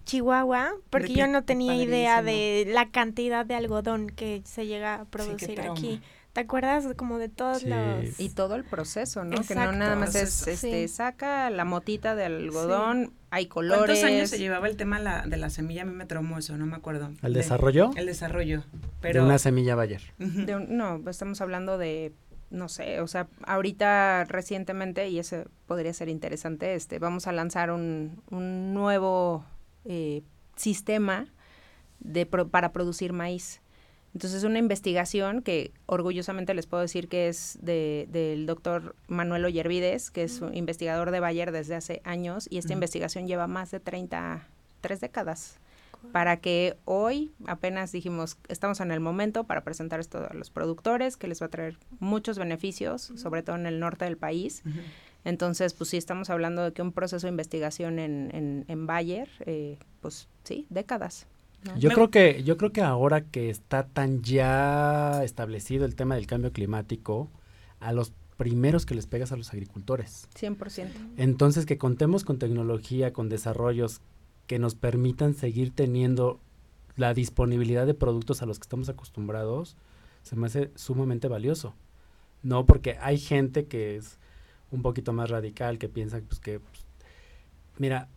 Chihuahua, 0.06 0.74
porque 0.90 1.14
yo 1.14 1.28
no 1.28 1.44
tenía 1.44 1.76
idea 1.76 2.22
de 2.22 2.66
la 2.68 2.90
cantidad 2.90 3.46
de 3.46 3.56
algodón 3.56 4.08
que 4.08 4.42
se 4.46 4.66
llega 4.66 4.96
a 4.96 5.06
producir 5.06 5.62
aquí. 5.62 6.02
¿Te 6.36 6.42
acuerdas 6.42 6.86
como 6.98 7.18
de 7.18 7.30
todos 7.30 7.64
los... 7.64 8.20
Y 8.20 8.28
todo 8.28 8.56
el 8.56 8.66
proceso, 8.66 9.24
¿no? 9.24 9.42
Que 9.44 9.56
no 9.56 9.72
nada 9.72 9.96
más 9.96 10.16
es, 10.16 10.46
este, 10.46 10.86
saca 10.90 11.50
la 11.50 11.64
motita 11.64 12.14
de 12.14 12.26
algodón, 12.26 13.14
hay 13.30 13.46
colores. 13.46 13.86
¿Cuántos 13.86 14.04
años 14.04 14.30
se 14.32 14.38
llevaba 14.38 14.68
el 14.68 14.76
tema 14.76 15.00
la, 15.00 15.26
de 15.26 15.38
la 15.38 15.50
semilla? 15.50 15.84
A 15.84 15.86
mí 15.86 15.94
me 15.94 16.06
traumó 16.06 16.38
eso, 16.38 16.58
no 16.58 16.66
me 16.66 16.76
acuerdo. 16.76 17.14
¿El 17.22 17.32
desarrollo? 17.32 17.92
El 17.96 18.08
desarrollo, 18.08 18.66
pero... 19.00 19.22
De 19.22 19.26
una 19.26 19.38
semilla 19.38 19.76
Bayer. 19.76 20.02
no, 20.18 21.02
estamos 21.10 21.40
hablando 21.40 21.78
de, 21.78 22.12
no 22.50 22.68
sé, 22.68 23.00
o 23.00 23.08
sea, 23.08 23.30
ahorita 23.48 24.26
recientemente, 24.26 25.08
y 25.08 25.20
eso 25.20 25.46
podría 25.68 25.94
ser 25.94 26.10
interesante, 26.10 26.76
este, 26.76 27.00
vamos 27.00 27.28
a 27.28 27.32
lanzar 27.32 27.72
un, 27.72 28.22
un 28.30 28.74
nuevo 28.74 29.46
eh, 29.86 30.22
sistema 30.58 31.28
de 32.02 32.26
para 32.26 32.74
producir 32.74 33.14
maíz. 33.14 33.62
Entonces, 34.16 34.46
una 34.46 34.60
investigación 34.60 35.42
que 35.42 35.74
orgullosamente 35.88 36.54
les 36.54 36.68
puedo 36.68 36.80
decir 36.80 37.10
que 37.10 37.28
es 37.28 37.60
de, 37.62 38.08
del 38.10 38.46
doctor 38.46 38.96
Manuel 39.10 39.44
Ollervides, 39.44 40.10
que 40.10 40.24
es 40.24 40.40
un 40.40 40.56
investigador 40.56 41.12
de 41.12 41.20
Bayer 41.20 41.52
desde 41.52 41.76
hace 41.76 42.02
años, 42.06 42.48
y 42.50 42.58
esta 42.58 42.72
investigación 42.72 43.28
lleva 43.28 43.48
más 43.48 43.72
de 43.72 43.82
30, 43.82 44.48
tres 44.80 45.02
décadas. 45.02 45.60
Para 46.14 46.38
que 46.38 46.78
hoy 46.86 47.34
apenas 47.46 47.92
dijimos, 47.92 48.38
estamos 48.48 48.80
en 48.80 48.92
el 48.92 49.02
momento 49.02 49.44
para 49.44 49.66
presentar 49.66 50.00
esto 50.00 50.26
a 50.30 50.34
los 50.34 50.50
productores, 50.50 51.18
que 51.18 51.28
les 51.28 51.42
va 51.42 51.48
a 51.48 51.50
traer 51.50 51.78
muchos 52.00 52.38
beneficios, 52.38 53.12
sobre 53.18 53.44
todo 53.44 53.58
en 53.58 53.66
el 53.66 53.82
norte 53.82 54.06
del 54.06 54.16
país. 54.16 54.64
Entonces, 55.26 55.74
pues 55.74 55.90
sí, 55.90 55.98
estamos 55.98 56.30
hablando 56.30 56.64
de 56.64 56.72
que 56.72 56.82
un 56.82 56.94
proceso 56.94 57.28
de 57.28 57.32
investigación 57.32 58.00
en, 58.00 58.34
en, 58.34 58.64
en 58.70 58.88
Bayer, 58.88 59.28
eh, 59.46 59.78
pues 60.00 60.30
sí, 60.46 60.68
décadas. 60.70 61.28
Yo 61.78 61.90
creo 61.92 62.12
que 62.12 62.44
yo 62.44 62.58
creo 62.58 62.72
que 62.72 62.82
ahora 62.82 63.22
que 63.22 63.50
está 63.50 63.88
tan 63.88 64.22
ya 64.22 65.24
establecido 65.24 65.86
el 65.86 65.96
tema 65.96 66.16
del 66.16 66.28
cambio 66.28 66.52
climático, 66.52 67.30
a 67.80 67.92
los 67.92 68.14
primeros 68.38 68.86
que 68.86 68.96
les 68.96 69.08
pegas 69.08 69.32
a 69.32 69.38
los 69.38 69.52
agricultores. 69.52 70.28
100%. 70.36 70.90
Entonces 71.18 71.66
que 71.66 71.78
contemos 71.78 72.24
con 72.24 72.38
tecnología, 72.38 73.14
con 73.14 73.30
desarrollos 73.30 74.02
que 74.48 74.60
nos 74.60 74.76
permitan 74.76 75.34
seguir 75.34 75.72
teniendo 75.74 76.40
la 76.96 77.14
disponibilidad 77.14 77.86
de 77.86 77.94
productos 77.94 78.42
a 78.42 78.46
los 78.46 78.60
que 78.60 78.64
estamos 78.64 78.90
acostumbrados, 78.90 79.76
se 80.22 80.36
me 80.36 80.48
hace 80.48 80.72
sumamente 80.76 81.28
valioso. 81.28 81.74
No, 82.44 82.66
porque 82.66 82.98
hay 83.02 83.18
gente 83.18 83.66
que 83.66 83.96
es 83.98 84.20
un 84.72 84.82
poquito 84.82 85.14
más 85.14 85.30
radical, 85.30 85.78
que 85.78 85.90
piensa 85.90 86.22
pues, 86.28 86.40
que, 86.40 86.60
pues, 86.60 86.86
mira, 87.78 88.10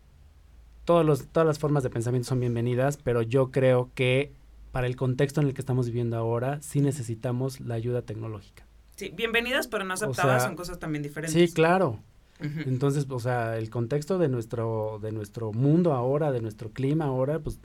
todos 0.89 1.27
todas 1.27 1.47
las 1.47 1.59
formas 1.59 1.83
de 1.83 1.91
pensamiento 1.91 2.27
son 2.27 2.41
bienvenidas, 2.41 2.97
pero 2.97 3.21
yo 3.21 3.51
creo 3.51 3.91
que 3.95 4.33
para 4.73 4.87
el 4.87 4.97
contexto 4.97 5.43
en 5.43 5.49
el 5.49 5.53
que 5.53 5.61
estamos 5.61 5.85
viviendo 5.85 6.17
ahora, 6.17 6.63
sí 6.63 6.81
necesitamos 6.81 7.61
la 7.61 7.75
ayuda 7.75 8.01
tecnológica. 8.01 8.65
Sí, 8.97 9.13
bienvenidas, 9.15 9.69
pero 9.69 9.85
no 9.85 9.93
aceptadas, 9.93 10.45
son 10.45 10.57
cosas 10.57 10.79
también 10.79 11.03
diferentes. 11.03 11.35
Sí, 11.35 11.55
claro. 11.55 12.01
Entonces, 12.41 13.05
o 13.11 13.21
sea, 13.21 13.59
el 13.59 13.69
contexto 13.69 14.17
de 14.17 14.31
nuestro, 14.31 14.99
de 15.03 15.13
nuestro 15.13 15.53
mundo 15.53 15.93
ahora, 15.93 16.33
de 16.33 16.41
nuestro 16.41 16.71
clima 16.71 17.05
ahora, 17.05 17.39
pues 17.39 17.61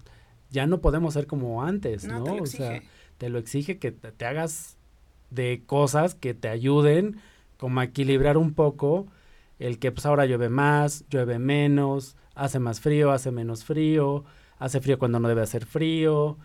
ya 0.50 0.68
no 0.68 0.82
podemos 0.82 1.14
ser 1.14 1.26
como 1.26 1.64
antes, 1.64 2.04
¿no? 2.04 2.26
o 2.26 2.46
sea, 2.46 2.82
te 3.20 3.30
lo 3.30 3.40
exige 3.40 3.78
que 3.78 3.94
te, 3.94 4.26
hagas 4.26 4.76
de 5.30 5.64
cosas 5.66 6.14
que 6.14 6.34
te 6.34 6.50
ayuden 6.50 7.22
como 7.56 7.80
a 7.80 7.86
equilibrar 7.86 8.36
un 8.36 8.54
poco 8.54 9.08
el 9.60 9.80
que 9.80 9.94
pues 9.94 10.06
ahora 10.06 10.26
llueve 10.26 10.50
más, 10.50 11.06
llueve 11.10 11.40
menos, 11.40 12.18
hace 12.36 12.60
más 12.60 12.80
frío, 12.80 13.12
hace 13.12 13.32
menos 13.32 13.64
frío, 13.64 14.24
hace 14.60 14.80
frío 14.82 15.00
cuando 15.00 15.20
no 15.20 15.28
debe 15.28 15.42
hacer 15.42 15.66
frío. 15.66 16.38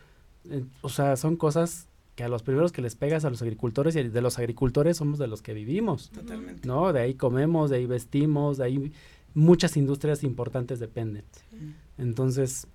Eh, 0.50 0.64
o 0.82 0.88
sea, 0.88 1.16
son 1.16 1.36
cosas 1.36 1.88
que 2.14 2.24
a 2.24 2.28
los 2.28 2.42
primeros 2.42 2.72
que 2.72 2.82
les 2.82 2.96
pegas 2.96 3.24
a 3.24 3.30
los 3.30 3.42
agricultores 3.42 3.94
y 3.94 4.02
de 4.02 4.20
los 4.20 4.38
agricultores 4.38 4.96
somos 4.96 5.18
de 5.18 5.28
los 5.28 5.40
que 5.40 5.54
vivimos. 5.54 6.10
Totalmente. 6.10 6.66
¿No? 6.66 6.92
De 6.92 7.00
ahí 7.00 7.14
comemos, 7.14 7.70
de 7.70 7.76
ahí 7.76 7.86
vestimos, 7.86 8.58
de 8.58 8.64
ahí 8.64 8.92
muchas 9.34 9.76
industrias 9.76 10.24
importantes 10.24 10.80
dependen. 10.80 11.24
Entonces, 11.96 12.66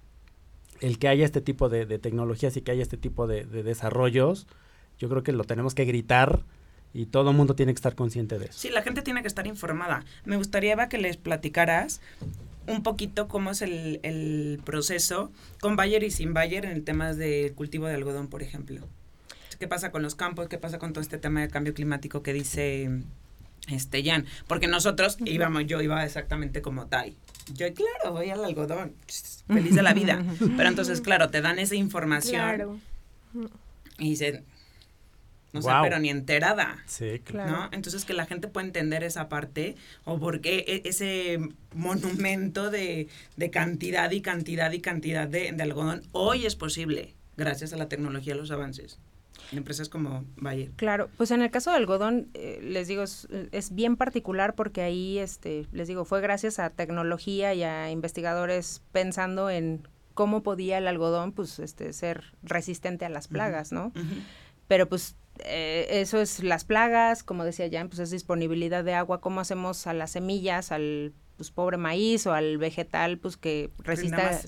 el 0.80 0.98
que 0.98 1.08
haya 1.08 1.26
este 1.26 1.42
tipo 1.42 1.70
de, 1.70 1.86
tecnologías 2.00 2.56
y 2.58 2.62
que 2.62 2.72
haya 2.72 2.82
este 2.82 2.98
tipo 2.98 3.28
de, 3.28 3.44
desarrollos, 3.46 4.48
yo 4.98 5.10
creo 5.10 5.24
que 5.24 5.34
lo 5.34 5.44
tenemos 5.44 5.76
que 5.76 5.86
gritar 5.86 6.44
y 6.94 7.08
todo 7.08 7.32
el 7.32 7.36
mundo 7.36 7.56
tiene 7.56 7.74
que 7.74 7.78
estar 7.78 7.96
consciente 7.96 8.40
de 8.40 8.46
eso. 8.46 8.60
Sí, 8.60 8.70
la 8.70 8.82
gente 8.82 9.02
tiene 9.02 9.22
que 9.22 9.28
estar 9.28 9.48
informada. 9.48 10.06
Me 10.26 10.38
gustaría, 10.38 10.74
Eva, 10.74 10.90
que 10.90 11.00
les 11.00 11.18
platicaras 11.18 12.02
un 12.68 12.84
poquito 12.84 13.28
cómo 13.28 13.52
es 13.52 13.62
el, 13.62 14.62
proceso 14.66 15.32
con 15.60 15.76
Bayer 15.76 16.04
y 16.04 16.12
sin 16.12 16.34
Bayer 16.34 16.66
en 16.66 16.72
el 16.72 16.84
tema 16.84 17.14
de 17.14 17.54
cultivo 17.56 17.88
de 17.88 17.96
algodón, 17.96 18.28
por 18.28 18.44
ejemplo. 18.44 18.82
¿Qué 19.60 19.68
pasa 19.68 19.92
con 19.92 20.02
los 20.02 20.16
campos? 20.16 20.48
¿Qué 20.48 20.58
pasa 20.58 20.80
con 20.80 20.94
todo 20.94 21.02
este 21.02 21.18
tema 21.18 21.42
de 21.42 21.48
cambio 21.48 21.74
climático 21.74 22.24
que 22.24 22.34
dice 22.34 22.90
este 23.70 24.04
Jan? 24.04 24.26
Porque 24.48 24.68
nosotros 24.68 25.18
íbamos, 25.24 25.66
yo 25.66 25.82
iba 25.82 26.04
exactamente 26.04 26.62
como 26.62 26.88
Tai. 26.88 27.16
Yo, 27.54 27.74
claro, 27.74 28.14
voy 28.14 28.30
al 28.30 28.44
algodón, 28.44 28.94
feliz 29.48 29.76
de 29.76 29.84
la 29.84 29.94
vida. 29.94 30.24
Pero 30.58 30.70
entonces, 30.70 31.02
claro, 31.02 31.30
te 31.30 31.42
dan 31.42 31.60
esa 31.60 31.76
información. 31.76 32.42
Claro. 32.42 32.80
Y 34.00 34.12
dicen, 34.12 34.44
no 35.54 35.62
sé, 35.62 35.70
pero 35.84 36.00
ni 36.00 36.10
enterada. 36.10 36.84
Sí, 36.88 37.20
claro. 37.24 37.52
¿no? 37.52 37.70
Entonces 37.72 38.06
que 38.06 38.14
la 38.14 38.26
gente 38.26 38.48
pueda 38.48 38.66
entender 38.66 39.04
esa 39.04 39.30
parte 39.30 39.76
o 40.04 40.20
por 40.20 40.42
qué 40.42 40.66
e, 40.68 40.90
ese 40.90 41.40
monumento 41.74 42.72
de, 42.72 43.08
cantidad 43.52 44.10
y 44.12 44.22
cantidad 44.22 44.72
y 44.72 44.82
cantidad 44.82 45.28
de, 45.28 45.56
algodón 45.62 46.02
hoy 46.12 46.46
es 46.46 46.56
posible 46.56 47.14
gracias 47.38 47.72
a 47.72 47.78
la 47.78 47.88
tecnología 47.88 48.34
y 48.34 48.38
los 48.38 48.52
avances. 48.52 49.00
En 49.52 49.60
empresas 49.60 49.90
como 49.90 50.26
Bayer. 50.38 50.72
Claro, 50.76 51.10
pues 51.18 51.30
en 51.32 51.42
el 51.42 51.52
caso 51.52 51.72
del 51.72 51.82
algodón, 51.82 52.30
eh, 52.34 52.60
les 52.64 52.88
digo, 52.88 53.04
es, 53.04 53.28
es, 53.52 53.76
bien 53.76 53.98
particular 53.98 54.56
porque 54.56 54.82
ahí, 54.82 55.20
este, 55.20 55.68
les 55.72 55.88
digo, 55.88 56.06
fue 56.06 56.22
gracias 56.22 56.60
a 56.60 56.70
tecnología 56.70 57.54
y 57.54 57.64
a 57.64 57.92
investigadores 57.92 58.82
pensando 58.92 59.50
en 59.50 59.88
cómo 60.14 60.44
podía 60.44 60.78
el 60.78 60.88
algodón, 60.88 61.34
pues, 61.34 61.60
este, 61.60 61.94
ser 61.94 62.34
resistente 62.42 63.06
a 63.06 63.10
las 63.10 63.28
plagas, 63.28 63.72
¿no? 63.72 63.92
Pero 64.68 64.88
pues 64.88 65.16
eh, 65.40 65.88
eso 65.90 66.22
es 66.22 66.44
las 66.44 66.66
plagas, 66.66 67.24
como 67.24 67.44
decía 67.44 67.68
Jan, 67.72 67.90
pues 67.90 68.00
es 68.00 68.12
disponibilidad 68.12 68.84
de 68.84 68.94
agua, 68.94 69.22
cómo 69.22 69.40
hacemos 69.42 69.88
a 69.88 69.94
las 69.94 70.12
semillas, 70.12 70.72
al 70.72 71.14
pues 71.38 71.52
pobre 71.52 71.78
maíz 71.78 72.28
o 72.28 72.34
al 72.34 72.58
vegetal, 72.58 73.18
pues 73.18 73.38
que 73.38 73.72
resista, 73.80 74.40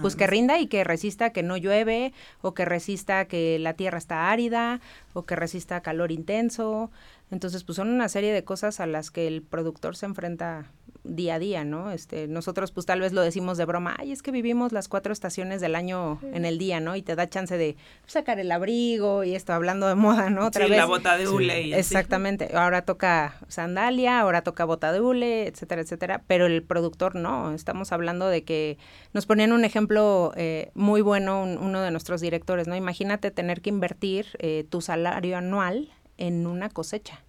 pues 0.00 0.16
que 0.16 0.26
rinda 0.26 0.58
y 0.58 0.68
que 0.68 0.84
resista 0.84 1.32
que 1.32 1.42
no 1.42 1.56
llueve, 1.56 2.12
o 2.40 2.54
que 2.54 2.64
resista 2.64 3.26
que 3.26 3.58
la 3.58 3.74
tierra 3.74 3.98
está 3.98 4.30
árida, 4.30 4.80
o 5.12 5.26
que 5.26 5.36
resista 5.36 5.82
calor 5.82 6.12
intenso. 6.12 6.90
Entonces, 7.30 7.64
pues 7.64 7.76
son 7.76 7.88
una 7.88 8.08
serie 8.08 8.32
de 8.32 8.44
cosas 8.44 8.80
a 8.80 8.86
las 8.86 9.10
que 9.10 9.26
el 9.26 9.42
productor 9.42 9.96
se 9.96 10.06
enfrenta 10.06 10.72
día 11.04 11.36
a 11.36 11.38
día, 11.38 11.64
¿no? 11.64 11.90
Este, 11.90 12.28
nosotros 12.28 12.72
pues 12.72 12.86
tal 12.86 13.00
vez 13.00 13.12
lo 13.12 13.22
decimos 13.22 13.58
de 13.58 13.64
broma, 13.64 13.96
ay, 13.98 14.12
es 14.12 14.22
que 14.22 14.30
vivimos 14.30 14.72
las 14.72 14.88
cuatro 14.88 15.12
estaciones 15.12 15.60
del 15.60 15.74
año 15.74 16.18
en 16.32 16.44
el 16.44 16.58
día, 16.58 16.80
¿no? 16.80 16.96
Y 16.96 17.02
te 17.02 17.14
da 17.14 17.28
chance 17.28 17.56
de 17.56 17.76
sacar 18.06 18.38
el 18.38 18.52
abrigo 18.52 19.24
y 19.24 19.34
esto, 19.34 19.52
hablando 19.52 19.88
de 19.88 19.94
moda, 19.94 20.30
¿no? 20.30 20.46
Otra 20.46 20.66
sí, 20.66 20.72
la 20.72 20.86
bota 20.86 21.16
de 21.16 21.28
hule. 21.28 21.78
Exactamente, 21.78 22.50
ahora 22.54 22.82
toca 22.82 23.34
sandalia, 23.48 24.20
ahora 24.20 24.42
toca 24.42 24.64
bota 24.64 24.92
de 24.92 25.00
hule, 25.00 25.46
etcétera, 25.46 25.82
etcétera, 25.82 26.22
pero 26.26 26.46
el 26.46 26.62
productor 26.62 27.14
no, 27.14 27.52
estamos 27.54 27.92
hablando 27.92 28.28
de 28.28 28.44
que 28.44 28.78
nos 29.12 29.26
ponían 29.26 29.52
un 29.52 29.64
ejemplo 29.64 30.32
eh, 30.36 30.70
muy 30.74 31.00
bueno 31.00 31.42
uno 31.42 31.80
de 31.80 31.90
nuestros 31.90 32.20
directores, 32.20 32.68
¿no? 32.68 32.76
Imagínate 32.76 33.30
tener 33.30 33.60
que 33.60 33.70
invertir 33.70 34.26
eh, 34.38 34.66
tu 34.68 34.80
salario 34.80 35.36
anual 35.36 35.90
en 36.18 36.46
una 36.46 36.68
cosecha 36.68 37.24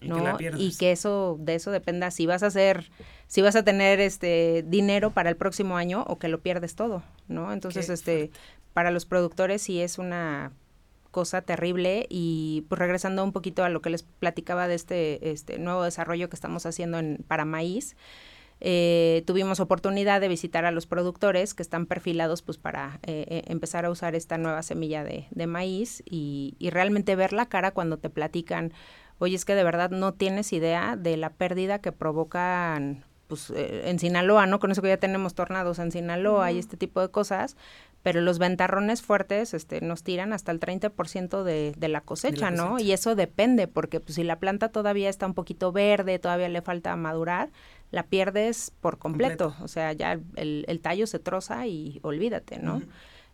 ¿no? 0.00 0.36
Y 0.56 0.76
que 0.76 0.92
eso, 0.92 1.36
de 1.40 1.54
eso 1.54 1.70
dependa 1.70 2.10
si 2.10 2.26
vas 2.26 2.42
a 2.42 2.46
hacer, 2.46 2.90
si 3.26 3.42
vas 3.42 3.56
a 3.56 3.64
tener 3.64 4.00
este 4.00 4.64
dinero 4.66 5.10
para 5.10 5.30
el 5.30 5.36
próximo 5.36 5.76
año 5.76 6.04
o 6.08 6.18
que 6.18 6.28
lo 6.28 6.40
pierdes 6.40 6.74
todo, 6.74 7.02
¿no? 7.28 7.52
Entonces, 7.52 7.88
este, 7.88 8.30
para 8.72 8.90
los 8.90 9.04
productores 9.04 9.62
sí 9.62 9.80
es 9.80 9.98
una 9.98 10.52
cosa 11.10 11.42
terrible 11.42 12.06
y 12.08 12.64
pues 12.68 12.78
regresando 12.78 13.24
un 13.24 13.32
poquito 13.32 13.64
a 13.64 13.68
lo 13.68 13.82
que 13.82 13.90
les 13.90 14.04
platicaba 14.04 14.68
de 14.68 14.76
este, 14.76 15.30
este 15.30 15.58
nuevo 15.58 15.82
desarrollo 15.82 16.28
que 16.28 16.36
estamos 16.36 16.66
haciendo 16.66 16.98
en, 16.98 17.24
para 17.26 17.44
maíz, 17.44 17.96
eh, 18.60 19.22
tuvimos 19.26 19.58
oportunidad 19.58 20.20
de 20.20 20.28
visitar 20.28 20.66
a 20.66 20.70
los 20.70 20.86
productores 20.86 21.54
que 21.54 21.62
están 21.62 21.86
perfilados 21.86 22.42
pues 22.42 22.58
para 22.58 23.00
eh, 23.02 23.24
eh, 23.28 23.42
empezar 23.46 23.86
a 23.86 23.90
usar 23.90 24.14
esta 24.14 24.36
nueva 24.36 24.62
semilla 24.62 25.02
de, 25.02 25.26
de 25.30 25.46
maíz 25.46 26.02
y, 26.04 26.56
y, 26.58 26.68
realmente 26.68 27.16
ver 27.16 27.32
la 27.32 27.46
cara 27.46 27.70
cuando 27.70 27.96
te 27.96 28.10
platican 28.10 28.74
oye, 29.20 29.36
es 29.36 29.44
que 29.44 29.54
de 29.54 29.64
verdad 29.64 29.90
no 29.90 30.12
tienes 30.12 30.52
idea 30.52 30.96
de 30.96 31.16
la 31.16 31.30
pérdida 31.30 31.78
que 31.78 31.92
provocan 31.92 33.04
pues, 33.28 33.50
eh, 33.50 33.82
en 33.84 33.98
Sinaloa, 33.98 34.46
¿no? 34.46 34.58
Con 34.58 34.72
eso 34.72 34.82
que 34.82 34.88
ya 34.88 34.96
tenemos 34.96 35.34
tornados 35.34 35.78
en 35.78 35.92
Sinaloa 35.92 36.50
y 36.50 36.58
este 36.58 36.76
tipo 36.76 37.00
de 37.00 37.10
cosas, 37.10 37.56
pero 38.02 38.22
los 38.22 38.38
ventarrones 38.38 39.02
fuertes 39.02 39.54
este, 39.54 39.82
nos 39.82 40.02
tiran 40.02 40.32
hasta 40.32 40.50
el 40.52 40.58
30% 40.58 41.44
de, 41.44 41.74
de 41.76 41.88
la 41.88 42.00
cosecha, 42.00 42.50
¿no? 42.50 42.80
Y 42.80 42.92
eso 42.92 43.14
depende, 43.14 43.68
porque 43.68 44.00
pues, 44.00 44.16
si 44.16 44.24
la 44.24 44.40
planta 44.40 44.70
todavía 44.70 45.08
está 45.10 45.26
un 45.26 45.34
poquito 45.34 45.70
verde, 45.70 46.18
todavía 46.18 46.48
le 46.48 46.62
falta 46.62 46.96
madurar, 46.96 47.50
la 47.90 48.04
pierdes 48.04 48.72
por 48.80 48.98
completo. 48.98 49.54
O 49.60 49.68
sea, 49.68 49.92
ya 49.92 50.18
el, 50.36 50.64
el, 50.66 50.80
tallo 50.80 51.06
se 51.06 51.18
troza 51.18 51.66
y 51.66 52.00
olvídate, 52.02 52.58
¿no? 52.58 52.82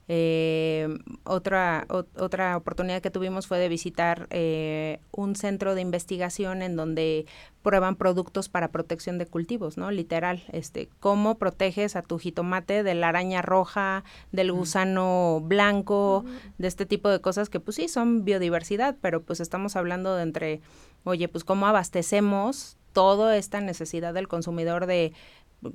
Eh, 0.09 0.89
otra, 1.25 1.87
otra 1.89 2.57
oportunidad 2.57 3.03
que 3.03 3.11
tuvimos 3.11 3.49
fue 3.49 3.59
de 3.59 3.69
visitar 3.69 4.29
eh, 4.31 5.01
un 5.11 5.35
centro 5.35 5.75
de 5.75 5.81
investigación 5.81 6.63
en 6.63 6.77
donde 6.77 7.27
prueban 7.63 7.97
productos 7.97 8.49
para 8.49 8.69
protección 8.69 9.19
de 9.19 9.27
cultivos, 9.27 9.77
¿no? 9.77 9.91
Literal, 9.91 10.45
este, 10.53 10.89
cómo 11.01 11.39
proteges 11.39 11.97
a 11.97 12.03
tu 12.03 12.19
jitomate 12.19 12.85
de 12.85 12.95
la 12.95 13.09
araña 13.09 13.43
roja, 13.43 14.05
del 14.31 14.53
gusano 14.53 15.41
blanco, 15.43 16.25
de 16.59 16.69
este 16.69 16.87
tipo 16.87 17.09
de 17.09 17.21
cosas 17.21 17.51
que 17.51 17.59
pues 17.59 17.75
sí 17.75 17.89
son 17.89 18.25
biodiversidad, 18.25 18.97
pero 19.01 19.23
pues 19.23 19.41
estamos 19.41 19.75
hablando 19.75 20.15
de 20.15 20.23
entre, 20.23 20.61
oye, 21.03 21.27
pues 21.27 21.43
cómo 21.43 21.67
abastecemos 21.67 22.77
toda 22.97 23.37
esta 23.37 23.61
necesidad 23.61 24.15
del 24.15 24.27
consumidor 24.27 24.87
de 24.87 25.13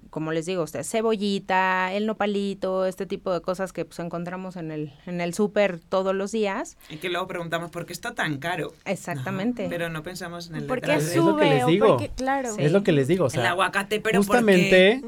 como 0.09 0.31
les 0.31 0.47
digo, 0.47 0.63
usted, 0.63 0.83
cebollita, 0.83 1.93
el 1.93 2.07
nopalito, 2.07 2.87
este 2.87 3.05
tipo 3.05 3.31
de 3.31 3.41
cosas 3.41 3.73
que 3.73 3.85
pues 3.85 3.99
encontramos 3.99 4.55
en 4.55 4.71
el, 4.71 4.93
en 5.05 5.21
el 5.21 5.35
súper 5.35 5.79
todos 5.79 6.15
los 6.15 6.31
días. 6.31 6.77
Y 6.89 6.97
que 6.97 7.09
luego 7.09 7.27
preguntamos, 7.27 7.69
¿por 7.69 7.85
qué 7.85 7.93
está 7.93 8.15
tan 8.15 8.39
caro? 8.39 8.73
Exactamente. 8.85 9.67
pero 9.69 9.89
no 9.89 10.01
pensamos 10.01 10.49
en 10.49 10.55
el 10.55 10.65
¿Por 10.65 10.81
qué 10.81 10.99
sube? 10.99 11.11
Es 11.11 11.15
lo 11.25 11.37
que 11.37 11.45
les 11.45 11.67
digo. 11.67 11.97
claro. 12.15 12.55
Es 12.57 12.71
lo 12.71 12.83
que 12.83 12.91
les 12.91 13.07
digo. 13.07 13.25
O 13.25 13.29
sea, 13.29 13.41
el 13.41 13.47
aguacate, 13.47 13.99
pero 13.99 14.17
justamente, 14.17 15.03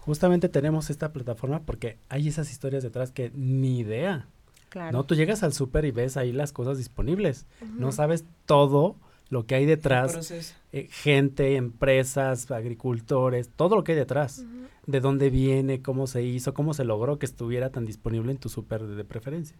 justamente 0.00 0.50
tenemos 0.50 0.90
esta 0.90 1.14
plataforma 1.14 1.60
porque 1.60 1.96
hay 2.10 2.28
esas 2.28 2.50
historias 2.50 2.82
detrás 2.82 3.12
que 3.12 3.30
ni 3.34 3.78
idea. 3.78 4.26
Claro. 4.68 4.92
No, 4.92 5.04
tú 5.04 5.14
llegas 5.14 5.42
al 5.42 5.54
súper 5.54 5.86
y 5.86 5.90
ves 5.90 6.18
ahí 6.18 6.32
las 6.32 6.52
cosas 6.52 6.76
disponibles. 6.76 7.46
No 7.78 7.92
sabes 7.92 8.24
todo 8.44 8.96
lo 9.28 9.46
que 9.46 9.56
hay 9.56 9.66
detrás, 9.66 10.30
eh, 10.72 10.88
gente, 10.90 11.56
empresas, 11.56 12.50
agricultores, 12.50 13.50
todo 13.54 13.76
lo 13.76 13.84
que 13.84 13.92
hay 13.92 13.98
detrás, 13.98 14.44
de 14.86 15.00
dónde 15.00 15.30
viene, 15.30 15.82
cómo 15.82 16.06
se 16.06 16.22
hizo, 16.22 16.54
cómo 16.54 16.74
se 16.74 16.84
logró 16.84 17.18
que 17.18 17.26
estuviera 17.26 17.70
tan 17.70 17.84
disponible 17.84 18.30
en 18.30 18.38
tu 18.38 18.48
súper 18.48 18.84
de, 18.84 19.04
preferencia. 19.04 19.56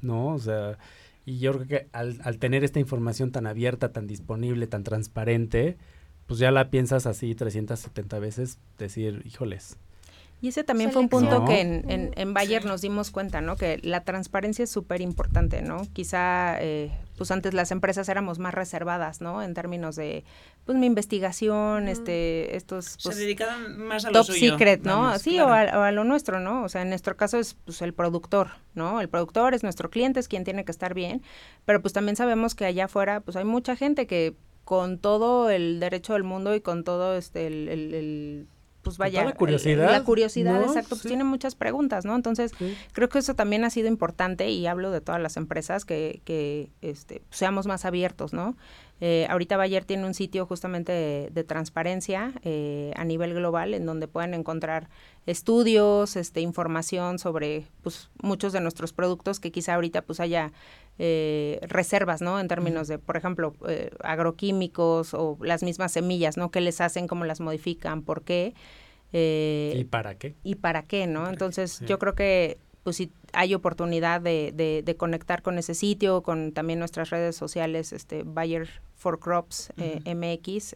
¿No? 0.00 0.28
O 0.28 0.38
sea, 0.38 0.78
y 1.26 1.38
yo 1.38 1.52
creo 1.52 1.66
que 1.66 1.88
al, 1.92 2.20
al, 2.22 2.38
tener 2.38 2.62
esta 2.62 2.78
información 2.78 3.32
tan 3.32 3.46
abierta, 3.46 3.92
tan 3.92 4.06
disponible, 4.06 4.68
tan 4.68 4.84
transparente, 4.84 5.76
pues 6.26 6.38
ya 6.38 6.52
la 6.52 6.70
piensas 6.70 7.06
así 7.06 7.34
370 7.34 8.18
veces, 8.20 8.58
decir, 8.78 9.22
híjoles, 9.24 9.76
y 10.40 10.48
ese 10.48 10.62
también 10.62 10.92
fue 10.92 11.02
un 11.02 11.08
punto 11.08 11.44
que 11.44 11.60
en, 11.60 12.12
en, 12.14 12.34
Bayer 12.34 12.64
nos 12.64 12.80
dimos 12.80 13.10
cuenta, 13.10 13.40
¿no? 13.40 13.56
Que 13.56 13.80
la 13.82 14.04
transparencia 14.04 14.62
es 14.62 14.70
súper 14.70 15.00
importante, 15.00 15.62
¿no? 15.62 15.82
Quizá, 15.92 16.58
eh, 16.60 16.92
pues 17.16 17.32
antes 17.32 17.54
las 17.54 17.72
empresas 17.72 18.08
éramos 18.08 18.38
más 18.38 18.54
reservadas, 18.54 19.20
¿no? 19.20 19.42
En 19.42 19.52
términos 19.54 19.96
de, 19.96 20.24
pues 20.64 20.78
mi 20.78 20.86
investigación, 20.86 21.88
este, 21.88 22.54
estos... 22.56 22.98
Pues, 23.02 23.16
Se 23.16 23.22
dedicaban 23.22 23.78
más 23.78 24.04
a 24.04 24.12
lo 24.12 24.24
top 24.24 24.32
secret, 24.32 24.84
¿no? 24.84 25.18
sí, 25.18 25.40
o, 25.40 25.48
a, 25.48 25.90
lo 25.90 26.04
nuestro, 26.04 26.38
¿no? 26.38 26.62
O 26.62 26.68
sea, 26.68 26.82
en 26.82 26.90
nuestro 26.90 27.16
caso 27.16 27.36
es, 27.38 27.54
pues, 27.64 27.82
el 27.82 27.92
productor, 27.92 28.50
¿no? 28.74 29.00
El 29.00 29.08
productor 29.08 29.54
es 29.54 29.64
nuestro 29.64 29.90
cliente, 29.90 30.20
es 30.20 30.28
quien 30.28 30.44
tiene 30.44 30.64
que 30.64 30.70
estar 30.70 30.94
bien, 30.94 31.20
pero 31.64 31.82
pues 31.82 31.92
también 31.92 32.14
sabemos 32.14 32.54
que 32.54 32.64
allá 32.64 32.84
afuera, 32.84 33.22
pues 33.22 33.36
hay 33.36 33.44
mucha 33.44 33.74
gente 33.74 34.06
que 34.06 34.36
con 34.64 34.98
todo 34.98 35.50
el 35.50 35.80
derecho 35.80 36.12
del 36.12 36.22
mundo 36.22 36.54
y 36.54 36.60
con 36.60 36.84
todo 36.84 37.16
este, 37.16 37.48
el 37.48 38.46
pues 38.88 38.98
vaya, 38.98 39.24
la 39.24 39.32
curiosidad, 39.32 39.90
la 39.90 40.04
curiosidad, 40.04 40.62
exacto, 40.62 40.90
pues 40.90 41.02
tiene 41.02 41.24
muchas 41.24 41.54
preguntas, 41.54 42.04
¿no? 42.04 42.14
Entonces, 42.14 42.52
creo 42.92 43.08
que 43.08 43.18
eso 43.18 43.34
también 43.34 43.64
ha 43.64 43.70
sido 43.70 43.88
importante 43.88 44.48
y 44.50 44.66
hablo 44.66 44.90
de 44.90 45.00
todas 45.00 45.20
las 45.20 45.36
empresas 45.36 45.84
que, 45.84 46.20
que 46.24 46.70
este, 46.82 47.22
seamos 47.30 47.66
más 47.66 47.84
abiertos, 47.84 48.32
¿no? 48.32 48.56
Eh, 49.00 49.26
ahorita 49.30 49.56
Bayer 49.56 49.84
tiene 49.84 50.04
un 50.04 50.14
sitio 50.14 50.44
justamente 50.46 51.30
de, 51.32 51.44
transparencia 51.44 52.32
eh, 52.42 52.92
a 52.96 53.04
nivel 53.04 53.32
global 53.32 53.74
en 53.74 53.86
donde 53.86 54.08
pueden 54.08 54.34
encontrar 54.34 54.88
estudios, 55.26 56.16
este, 56.16 56.40
información 56.40 57.18
sobre 57.18 57.66
pues, 57.82 58.10
muchos 58.22 58.52
de 58.52 58.60
nuestros 58.60 58.92
productos 58.92 59.40
que 59.40 59.52
quizá 59.52 59.74
ahorita 59.74 60.02
pues 60.02 60.20
haya 60.20 60.52
eh, 60.98 61.60
reservas, 61.62 62.22
¿no? 62.22 62.40
En 62.40 62.48
términos 62.48 62.88
de, 62.88 62.98
por 62.98 63.16
ejemplo, 63.16 63.54
eh, 63.68 63.90
agroquímicos 64.02 65.14
o 65.14 65.38
las 65.42 65.62
mismas 65.62 65.92
semillas, 65.92 66.36
¿no? 66.36 66.50
¿Qué 66.50 66.60
les 66.60 66.80
hacen? 66.80 67.06
¿Cómo 67.06 67.24
las 67.24 67.40
modifican? 67.40 68.02
¿Por 68.02 68.22
qué? 68.22 68.54
Eh, 69.12 69.74
¿Y 69.76 69.84
para 69.84 70.16
qué? 70.16 70.34
¿Y 70.42 70.56
para 70.56 70.82
qué, 70.82 71.06
no? 71.06 71.28
Entonces, 71.28 71.80
yo 71.86 72.00
creo 72.00 72.14
que 72.14 72.58
pues 72.88 72.96
si 72.96 73.12
hay 73.34 73.52
oportunidad 73.52 74.22
de, 74.22 74.82
de, 74.82 74.96
conectar 74.96 75.42
con 75.42 75.58
ese 75.58 75.74
sitio, 75.74 76.22
con 76.22 76.52
también 76.52 76.78
nuestras 76.78 77.10
redes 77.10 77.36
sociales, 77.36 77.92
este 77.92 78.22
Bayer 78.22 78.66
for 78.96 79.18
Crops 79.18 79.74
MX, 80.06 80.74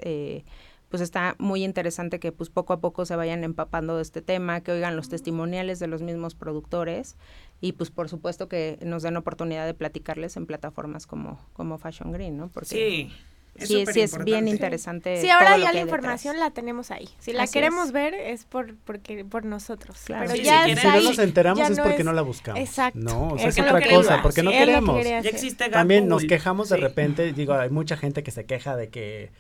pues 0.90 1.00
está 1.00 1.36
muy 1.38 1.64
interesante 1.64 2.20
que 2.20 2.30
pues 2.30 2.50
poco 2.50 2.74
a 2.74 2.80
poco 2.80 3.06
se 3.06 3.16
vayan 3.16 3.44
empapando 3.44 3.96
de 3.96 4.02
este 4.02 4.20
tema, 4.20 4.60
que 4.60 4.72
oigan 4.72 4.94
los 4.94 5.08
testimoniales 5.08 5.78
de 5.78 5.86
los 5.86 6.02
mismos 6.02 6.34
productores 6.34 7.16
y 7.62 7.72
pues 7.72 7.90
por 7.90 8.10
supuesto 8.10 8.46
que 8.46 8.78
nos 8.84 9.02
den 9.02 9.16
oportunidad 9.16 9.64
de 9.64 9.72
platicarles 9.72 10.36
en 10.36 10.44
plataformas 10.44 11.06
como, 11.06 11.40
como 11.54 11.78
Fashion 11.78 12.12
Green, 12.12 12.36
¿no? 12.36 12.50
Porque 12.50 12.68
sí. 12.68 13.10
Es 13.55 13.68
sí, 13.68 13.84
sí 13.92 14.00
es 14.00 14.24
bien 14.24 14.48
interesante. 14.48 15.20
Sí, 15.20 15.28
ahora 15.28 15.59
ya 15.59 15.72
la 15.72 15.80
información 15.80 16.38
la 16.38 16.50
tenemos 16.50 16.90
ahí. 16.90 17.09
Si 17.18 17.32
la 17.32 17.46
queremos 17.46 17.92
ver 17.92 18.14
es 18.14 18.44
por 18.44 18.74
porque 18.76 19.24
por 19.26 19.44
nosotros. 19.44 19.98
Claro. 20.05 20.30
Pero 20.30 20.42
ya 20.42 20.64
si, 20.64 20.86
no 20.86 21.00
nos 21.03 21.18
enteramos 21.18 21.68
es 21.68 21.78
porque 21.78 22.03
no 22.03 22.12
la 22.12 22.22
buscamos. 22.22 22.61
Exacto. 22.61 22.98
No, 22.98 23.28
o 23.28 23.38
sea, 23.38 23.48
es, 23.48 23.59
otra 23.59 23.80
cosa, 23.88 24.22
porque 24.22 24.42
no 24.42 24.50
queremos. 24.50 25.05
Ya 25.05 25.18
existe 25.20 25.68
También 25.68 26.09
nos 26.09 26.24
quejamos 26.24 26.70
de 26.70 26.78
repente, 26.78 27.32
digo, 27.32 27.53
hay 27.53 27.70
mucha 27.70 27.96
gente 27.96 28.22
que 28.22 28.30
se 28.30 28.46
queja 28.46 28.76
de 28.76 28.88
que 28.88 29.32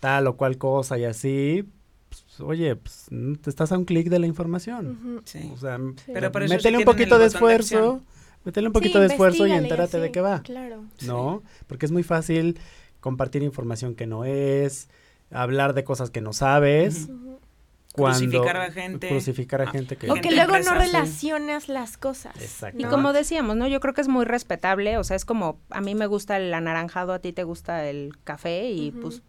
tal 0.00 0.26
o 0.26 0.36
cual 0.36 0.58
cosa 0.58 0.98
y 0.98 1.04
así, 1.04 1.66
pues, 2.10 2.40
oye, 2.40 2.76
pues, 2.76 3.06
te 3.40 3.48
estás 3.48 3.72
a 3.72 3.78
un 3.78 3.86
clic 3.86 4.08
de 4.08 4.18
la 4.18 4.26
información. 4.26 5.22
sí. 5.24 5.50
O 5.54 5.56
sea, 5.56 5.78
Pero 6.06 6.30
métele 6.30 6.78
un 6.78 6.84
poquito 6.84 7.18
de 7.18 7.26
esfuerzo, 7.26 8.02
métele 8.44 8.66
un 8.66 8.74
poquito 8.74 9.00
de 9.00 9.06
esfuerzo 9.06 9.46
y 9.46 9.52
entérate 9.52 9.98
de 9.98 10.12
qué 10.12 10.20
va. 10.20 10.42
Claro. 10.42 10.84
¿No? 11.06 11.42
Porque 11.66 11.86
es 11.86 11.92
muy 11.92 12.02
fácil 12.02 12.58
compartir 13.04 13.42
información 13.42 13.94
que 13.94 14.06
no 14.06 14.24
es, 14.24 14.88
hablar 15.30 15.74
de 15.74 15.84
cosas 15.84 16.08
que 16.08 16.22
no 16.22 16.32
sabes. 16.32 17.10
Cuando, 17.92 18.18
crucificar 18.18 18.56
a 18.56 18.70
gente. 18.72 19.08
Crucificar 19.08 19.60
a 19.60 19.64
ah, 19.64 19.70
gente 19.70 19.96
que... 19.96 20.10
O 20.10 20.14
que 20.14 20.34
luego 20.34 20.58
no 20.58 20.72
relacionas 20.72 21.68
las 21.68 21.98
cosas. 21.98 22.34
Exacto. 22.40 22.80
Y 22.80 22.84
como 22.84 23.12
decíamos, 23.12 23.56
¿no? 23.56 23.68
Yo 23.68 23.78
creo 23.80 23.92
que 23.92 24.00
es 24.00 24.08
muy 24.08 24.24
respetable, 24.24 24.96
o 24.96 25.04
sea, 25.04 25.16
es 25.16 25.26
como, 25.26 25.60
a 25.68 25.82
mí 25.82 25.94
me 25.94 26.06
gusta 26.06 26.38
el 26.38 26.54
anaranjado, 26.54 27.12
a 27.12 27.18
ti 27.18 27.34
te 27.34 27.44
gusta 27.44 27.86
el 27.86 28.16
café 28.24 28.70
y 28.70 28.90
pues 28.92 29.22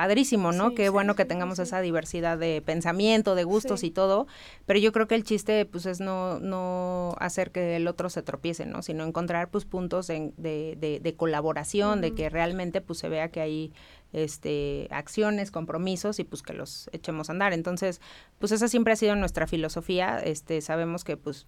padrísimo, 0.00 0.50
¿no? 0.50 0.74
Qué 0.74 0.88
bueno 0.88 1.14
que 1.14 1.26
tengamos 1.26 1.58
esa 1.58 1.82
diversidad 1.82 2.38
de 2.38 2.62
pensamiento, 2.62 3.34
de 3.34 3.44
gustos 3.44 3.84
y 3.84 3.90
todo, 3.90 4.26
pero 4.64 4.78
yo 4.78 4.92
creo 4.92 5.06
que 5.06 5.14
el 5.14 5.24
chiste 5.24 5.66
pues 5.66 5.84
es 5.84 6.00
no, 6.00 6.38
no 6.40 7.14
hacer 7.18 7.50
que 7.50 7.76
el 7.76 7.86
otro 7.86 8.08
se 8.08 8.22
tropiece, 8.22 8.64
¿no? 8.64 8.80
Sino 8.80 9.04
encontrar 9.04 9.50
pues 9.50 9.66
puntos 9.66 10.06
de, 10.06 10.32
de, 10.38 11.00
de, 11.02 11.16
colaboración, 11.16 12.00
de 12.00 12.14
que 12.14 12.30
realmente 12.30 12.80
pues 12.80 12.98
se 12.98 13.10
vea 13.10 13.30
que 13.30 13.42
hay 13.42 13.74
este, 14.12 14.88
acciones, 14.90 15.50
compromisos 15.50 16.18
y 16.18 16.24
pues 16.24 16.42
que 16.42 16.52
los 16.52 16.88
echemos 16.92 17.28
a 17.28 17.32
andar. 17.32 17.52
Entonces, 17.52 18.00
pues 18.38 18.52
esa 18.52 18.68
siempre 18.68 18.92
ha 18.92 18.96
sido 18.96 19.14
nuestra 19.16 19.46
filosofía. 19.46 20.18
Este, 20.18 20.60
sabemos 20.60 21.04
que 21.04 21.16
pues 21.16 21.46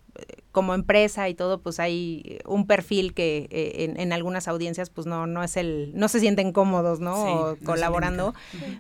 como 0.53 0.75
empresa 0.75 1.29
y 1.29 1.35
todo, 1.35 1.61
pues 1.61 1.81
hay 1.81 2.39
un 2.45 2.67
perfil 2.67 3.15
que 3.15 3.49
eh, 3.51 3.95
en, 3.97 4.13
algunas 4.13 4.49
audiencias 4.49 4.91
pues 4.91 5.07
no, 5.07 5.27
no 5.27 5.43
es 5.43 5.57
el, 5.57 5.93
no 5.95 6.09
se 6.09 6.21
sienten 6.21 6.53
cómodos, 6.53 7.01
¿no? 7.01 7.57
colaborando, 7.65 8.35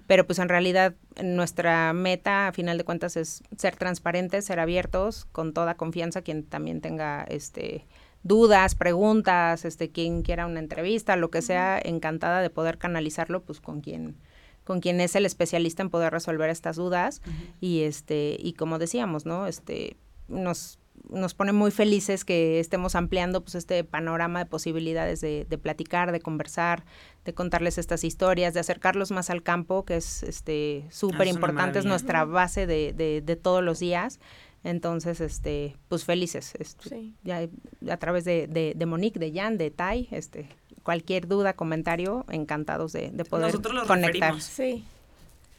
pero 0.06 0.26
pues 0.26 0.38
en 0.38 0.48
realidad 0.48 0.94
nuestra 1.22 1.92
meta 1.92 2.48
a 2.48 2.52
final 2.52 2.78
de 2.78 2.84
cuentas 2.84 3.16
es 3.16 3.42
ser 3.56 3.76
transparentes, 3.76 4.44
ser 4.44 4.60
abiertos, 4.60 5.26
con 5.32 5.52
toda 5.52 5.74
confianza, 5.76 6.22
quien 6.22 6.44
también 6.44 6.80
tenga 6.80 7.24
este 7.24 7.86
dudas, 8.22 8.74
preguntas, 8.74 9.64
este, 9.64 9.90
quien 9.90 10.22
quiera 10.22 10.46
una 10.46 10.60
entrevista, 10.60 11.16
lo 11.16 11.30
que 11.30 11.42
sea, 11.42 11.80
encantada 11.82 12.40
de 12.40 12.50
poder 12.50 12.78
canalizarlo, 12.78 13.42
pues 13.42 13.60
con 13.60 13.80
quien 13.80 14.16
con 14.64 14.78
quien 14.80 15.00
es 15.00 15.16
el 15.16 15.26
especialista 15.26 15.82
en 15.82 15.90
poder 15.90 16.12
resolver 16.12 16.48
estas 16.48 16.76
dudas. 16.76 17.20
Y 17.60 17.82
este 17.82 18.36
y 18.38 18.52
como 18.52 18.78
decíamos 18.78 19.26
no 19.26 19.46
este 19.46 19.96
nos 20.28 20.78
nos 21.08 21.34
pone 21.34 21.52
muy 21.52 21.70
felices 21.70 22.24
que 22.24 22.60
estemos 22.60 22.94
ampliando 22.94 23.42
pues 23.42 23.54
este 23.54 23.84
panorama 23.84 24.40
de 24.40 24.46
posibilidades 24.46 25.20
de, 25.20 25.46
de, 25.48 25.58
platicar, 25.58 26.12
de 26.12 26.20
conversar, 26.20 26.84
de 27.24 27.34
contarles 27.34 27.78
estas 27.78 28.04
historias, 28.04 28.54
de 28.54 28.60
acercarlos 28.60 29.10
más 29.10 29.30
al 29.30 29.42
campo, 29.42 29.84
que 29.84 29.96
es 29.96 30.22
este 30.22 30.86
súper 30.90 31.26
importante, 31.26 31.78
es 31.78 31.84
nuestra 31.84 32.24
base 32.24 32.66
de, 32.66 32.92
de, 32.92 33.20
de, 33.20 33.36
todos 33.36 33.62
los 33.62 33.80
días. 33.80 34.20
Entonces, 34.64 35.20
este, 35.20 35.76
pues 35.88 36.04
felices, 36.04 36.54
este, 36.58 37.12
ya 37.24 37.48
a 37.90 37.96
través 37.96 38.24
de, 38.24 38.46
de, 38.46 38.74
de, 38.76 38.86
Monique, 38.86 39.18
de 39.18 39.32
Jan, 39.32 39.58
de 39.58 39.70
Tai, 39.70 40.08
este, 40.12 40.48
cualquier 40.82 41.26
duda, 41.26 41.54
comentario, 41.54 42.24
encantados 42.30 42.92
de, 42.92 43.10
de 43.10 43.24
poder 43.24 43.46
Nosotros 43.46 43.74
los 43.74 43.86
conectar. 43.86 44.40
Sí. 44.40 44.84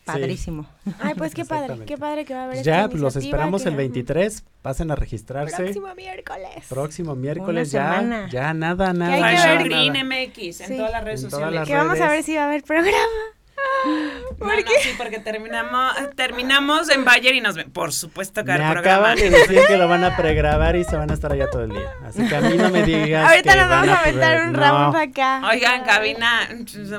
Padrísimo. 0.06 0.66
Ay, 1.00 1.14
pues 1.16 1.34
qué 1.34 1.46
padre, 1.46 1.86
qué 1.86 1.98
padre 1.98 2.26
que 2.26 2.34
va 2.34 2.42
a 2.42 2.44
haber. 2.46 2.62
Ya, 2.62 2.90
pues 2.90 3.02
los 3.02 3.16
esperamos 3.16 3.66
el 3.66 3.76
23. 3.76 4.44
Pasen 4.62 4.92
a 4.92 4.96
registrarse. 4.96 5.56
Próximo 5.56 5.96
miércoles. 5.96 6.66
Próximo 6.68 7.16
miércoles 7.16 7.72
ya. 7.72 8.28
Ya 8.30 8.54
nada, 8.54 8.92
nada. 8.92 9.16
Que 9.16 9.24
hay 9.24 9.38
que 9.38 9.48
ver 9.48 9.64
Green 9.64 10.08
MX 10.08 10.62
en 10.62 10.78
todas 10.78 10.92
las 10.92 11.04
redes 11.04 11.22
sociales. 11.22 11.68
que 11.68 11.76
vamos 11.76 12.00
a 12.02 12.10
ver 12.10 12.24
si 12.24 12.36
va 12.36 12.44
a 12.44 12.46
haber 12.48 12.64
programa. 12.64 12.98
¿Por 14.40 14.56
qué? 14.64 14.72
sí, 14.82 14.90
porque 14.98 15.20
terminamos, 15.20 15.94
terminamos 16.16 16.90
en 16.90 17.06
Bayer 17.06 17.36
y 17.36 17.42
nos 17.42 17.56
ven. 17.56 17.72
Por 17.72 17.94
supuesto 17.94 18.44
que 18.44 18.52
Me 18.52 18.64
acaban 18.64 19.18
de 19.18 19.30
decir 19.30 19.60
que 19.68 19.78
lo 19.78 19.88
van 19.88 20.04
a 20.04 20.16
pregrabar 20.18 20.76
y 20.76 20.84
se 20.84 20.96
van 20.96 21.12
a 21.12 21.14
estar 21.14 21.32
allá 21.32 21.50
todo 21.50 21.64
el 21.64 21.70
día. 21.70 21.92
Así 22.06 22.28
que 22.28 22.36
a 22.36 22.42
mí 22.42 22.58
no 22.58 22.70
me 22.70 22.84
digas. 22.84 23.30
Ahorita 23.30 23.56
nos 23.56 23.70
vamos 23.70 23.90
a 23.90 24.00
aventar 24.02 24.48
un 24.48 24.54
round 24.54 24.96
acá. 24.96 25.42
Oigan, 25.50 25.84
cabina, 25.84 26.50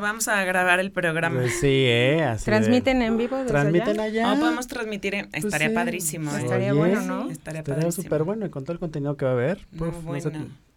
vamos 0.01 0.29
a 0.29 0.45
grabar 0.45 0.81
el 0.81 0.91
programa. 0.91 1.41
Pues 1.41 1.61
sí, 1.61 1.85
¿eh? 1.87 2.23
Así 2.25 2.45
¿Transmiten 2.45 3.03
en 3.03 3.17
vivo? 3.17 3.37
Desde 3.39 3.51
¿Transmiten 3.51 4.01
allá? 4.01 4.35
No, 4.35 4.41
podemos 4.41 4.67
transmitir. 4.67 5.15
En... 5.15 5.31
Pues 5.31 5.45
estaría 5.45 5.73
padrísimo. 5.73 6.35
¿eh? 6.37 6.41
Estaría 6.43 6.73
bueno, 6.73 7.01
¿no? 7.03 7.31
Estaría, 7.31 7.61
estaría 7.61 7.93
súper 7.93 8.23
bueno 8.23 8.47
y 8.47 8.51
con 8.51 8.65
todo 8.65 8.73
el 8.73 8.79
contenido 8.79 9.17
que 9.17 9.25
va 9.25 9.33
a 9.33 9.35
haber. 9.35 9.67
Pues, 9.77 9.93
no, 9.93 10.01
bueno 10.01 10.31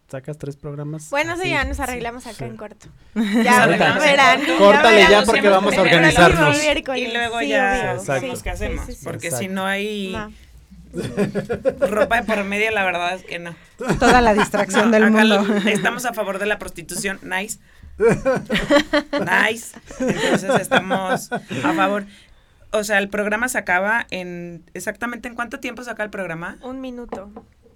sacas 0.08 0.38
tres 0.38 0.56
programas. 0.56 1.10
Bueno, 1.10 1.36
sí, 1.36 1.50
ya 1.50 1.64
nos 1.64 1.80
arreglamos 1.80 2.26
acá 2.26 2.46
en 2.46 2.56
corto. 2.56 2.88
Ya 3.14 3.66
verán. 3.66 4.40
Córtale 4.58 5.06
ya 5.08 5.22
porque 5.24 5.48
vamos 5.48 5.76
a 5.76 5.82
organizarnos. 5.82 6.58
Y 6.96 7.12
luego 7.12 7.40
ya 7.42 7.98
sabemos 7.98 8.42
qué 8.42 8.50
hacemos. 8.50 8.86
porque 9.04 9.30
si 9.30 9.48
no 9.48 9.66
hay 9.66 10.16
ropa 11.80 12.16
de 12.16 12.22
por 12.22 12.44
medio, 12.44 12.70
la 12.70 12.84
verdad 12.84 13.14
es 13.14 13.24
que 13.24 13.38
no. 13.38 13.54
Toda 13.98 14.20
la 14.20 14.34
distracción 14.34 14.90
del 14.90 15.10
mundo. 15.10 15.46
estamos 15.66 16.04
a 16.04 16.14
favor 16.14 16.38
de 16.38 16.46
la 16.46 16.58
prostitución. 16.58 17.20
Nice. 17.22 17.58
nice. 19.20 19.76
Entonces 20.00 20.60
estamos 20.60 21.30
a 21.32 21.72
favor. 21.74 22.06
O 22.70 22.84
sea, 22.84 22.98
el 22.98 23.08
programa 23.08 23.48
se 23.48 23.58
acaba 23.58 24.06
en 24.10 24.62
exactamente 24.74 25.28
en 25.28 25.34
cuánto 25.34 25.58
tiempo 25.58 25.82
saca 25.82 26.04
el 26.04 26.10
programa? 26.10 26.58
Un 26.62 26.80
minuto. 26.80 27.30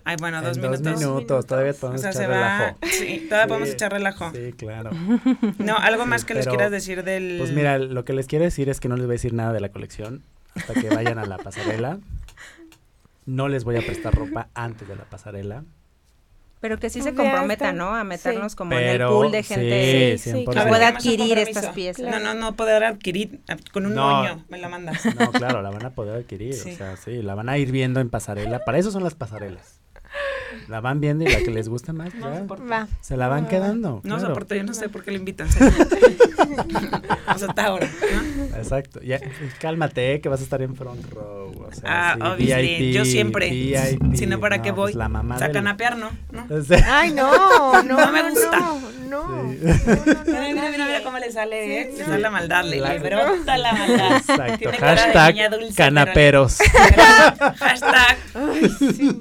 Ay, 0.04 0.16
bueno, 0.18 0.42
dos 0.42 0.58
minutos. 0.58 0.82
Dos 0.82 1.00
minutos, 1.00 1.46
todavía 1.46 1.72
podemos 1.74 2.04
echar 2.04 2.28
relajo. 2.28 2.76
Sí, 2.82 3.26
todavía 3.28 3.48
podemos 3.48 3.68
echar 3.70 3.92
relajo. 3.92 4.32
Sí, 4.32 4.52
claro. 4.52 4.90
No, 5.58 5.76
algo 5.76 6.06
más 6.06 6.24
que 6.24 6.34
les 6.34 6.46
quieras 6.46 6.70
decir 6.70 7.04
del... 7.04 7.36
Pues 7.38 7.52
mira, 7.52 7.78
lo 7.78 8.04
que 8.04 8.12
les 8.12 8.26
quiero 8.26 8.44
decir 8.44 8.68
es 8.68 8.80
que 8.80 8.88
no 8.88 8.96
les 8.96 9.06
voy 9.06 9.12
a 9.12 9.16
decir 9.16 9.32
nada 9.32 9.52
de 9.52 9.60
la 9.60 9.70
colección 9.70 10.22
hasta 10.54 10.74
que 10.74 10.88
vayan 10.88 11.18
a 11.18 11.26
la 11.26 11.38
pasarela. 11.38 11.98
No 13.26 13.48
les 13.48 13.64
voy 13.64 13.76
a 13.76 13.80
prestar 13.80 14.14
ropa 14.14 14.48
antes 14.54 14.88
de 14.88 14.96
la 14.96 15.04
pasarela. 15.04 15.64
Pero 16.62 16.78
que 16.78 16.90
sí 16.90 17.02
se 17.02 17.12
comprometa, 17.12 17.72
¿no? 17.72 17.94
A 17.96 18.04
meternos 18.04 18.54
como 18.54 18.78
en 18.78 19.00
el 19.00 19.06
pool 19.08 19.32
de 19.32 19.42
gente 19.42 20.16
que 20.22 20.44
pueda 20.44 20.88
adquirir 20.88 21.36
estas 21.38 21.70
piezas. 21.70 22.08
No, 22.08 22.20
no, 22.20 22.34
no 22.34 22.54
poder 22.54 22.84
adquirir 22.84 23.40
con 23.72 23.84
un 23.86 23.96
moño, 23.96 24.44
me 24.48 24.58
la 24.58 24.68
mandas. 24.68 25.04
No, 25.18 25.32
claro, 25.32 25.60
la 25.60 25.70
van 25.70 25.84
a 25.84 25.90
poder 25.90 26.20
adquirir, 26.20 26.54
o 26.54 26.76
sea, 26.76 26.96
sí, 26.96 27.20
la 27.20 27.34
van 27.34 27.48
a 27.48 27.58
ir 27.58 27.72
viendo 27.72 27.98
en 27.98 28.10
pasarela. 28.10 28.60
Para 28.64 28.78
eso 28.78 28.92
son 28.92 29.02
las 29.02 29.14
pasarelas. 29.16 29.81
La 30.68 30.80
van 30.80 31.00
viendo 31.00 31.24
y 31.24 31.28
la 31.28 31.38
que 31.38 31.50
les 31.50 31.68
gusta 31.68 31.92
más, 31.92 32.12
ya, 32.12 32.46
se 33.00 33.16
la 33.16 33.28
van 33.28 33.46
quedando. 33.48 34.00
No 34.04 34.16
claro. 34.16 34.28
soporto, 34.28 34.54
yo 34.54 34.64
no 34.64 34.74
sé 34.74 34.88
por 34.88 35.02
qué 35.04 35.10
le 35.10 35.18
invitan. 35.18 35.48
o 36.42 37.38
sea, 37.38 37.48
hasta 37.48 37.66
ahora. 37.66 37.88
Exacto. 38.56 39.00
Ya, 39.02 39.20
cálmate, 39.60 40.20
que 40.20 40.28
vas 40.28 40.40
a 40.40 40.44
estar 40.44 40.62
en 40.62 40.74
front 40.76 41.10
row. 41.10 41.52
O 41.68 41.72
sea, 41.72 42.16
ah, 42.20 42.34
VIP, 42.36 42.92
yo 42.92 43.04
siempre. 43.04 43.50
si 44.14 44.26
no, 44.26 44.40
¿para 44.40 44.62
qué 44.62 44.70
voy? 44.70 44.92
Pues 44.92 44.96
la 44.96 45.08
mamá 45.08 45.38
Sacanapear, 45.38 45.96
¿no? 45.96 46.10
¿no? 46.30 46.46
Ay, 46.86 47.12
no, 47.12 47.82
no. 47.82 48.02
No 48.02 48.12
me 48.12 48.30
gusta. 48.30 48.58
No, 48.58 48.80
no. 49.08 49.42
Mira, 49.52 50.70
mira, 50.70 50.86
mira 50.86 51.02
cómo 51.02 51.18
le 51.18 51.30
sale, 51.30 51.80
¿eh? 51.80 51.92
Le 51.96 52.04
sale 52.04 52.20
la 52.20 52.30
maldad, 52.30 52.64
le, 52.64 52.80
brota 52.98 53.58
la 53.58 53.72
maldad. 53.72 54.16
Exacto. 54.16 54.70
Hashtag 54.78 55.74
canaperos. 55.74 56.58
Hashtag. 57.58 58.16
Ay, 58.34 58.70
sí. 58.78 59.18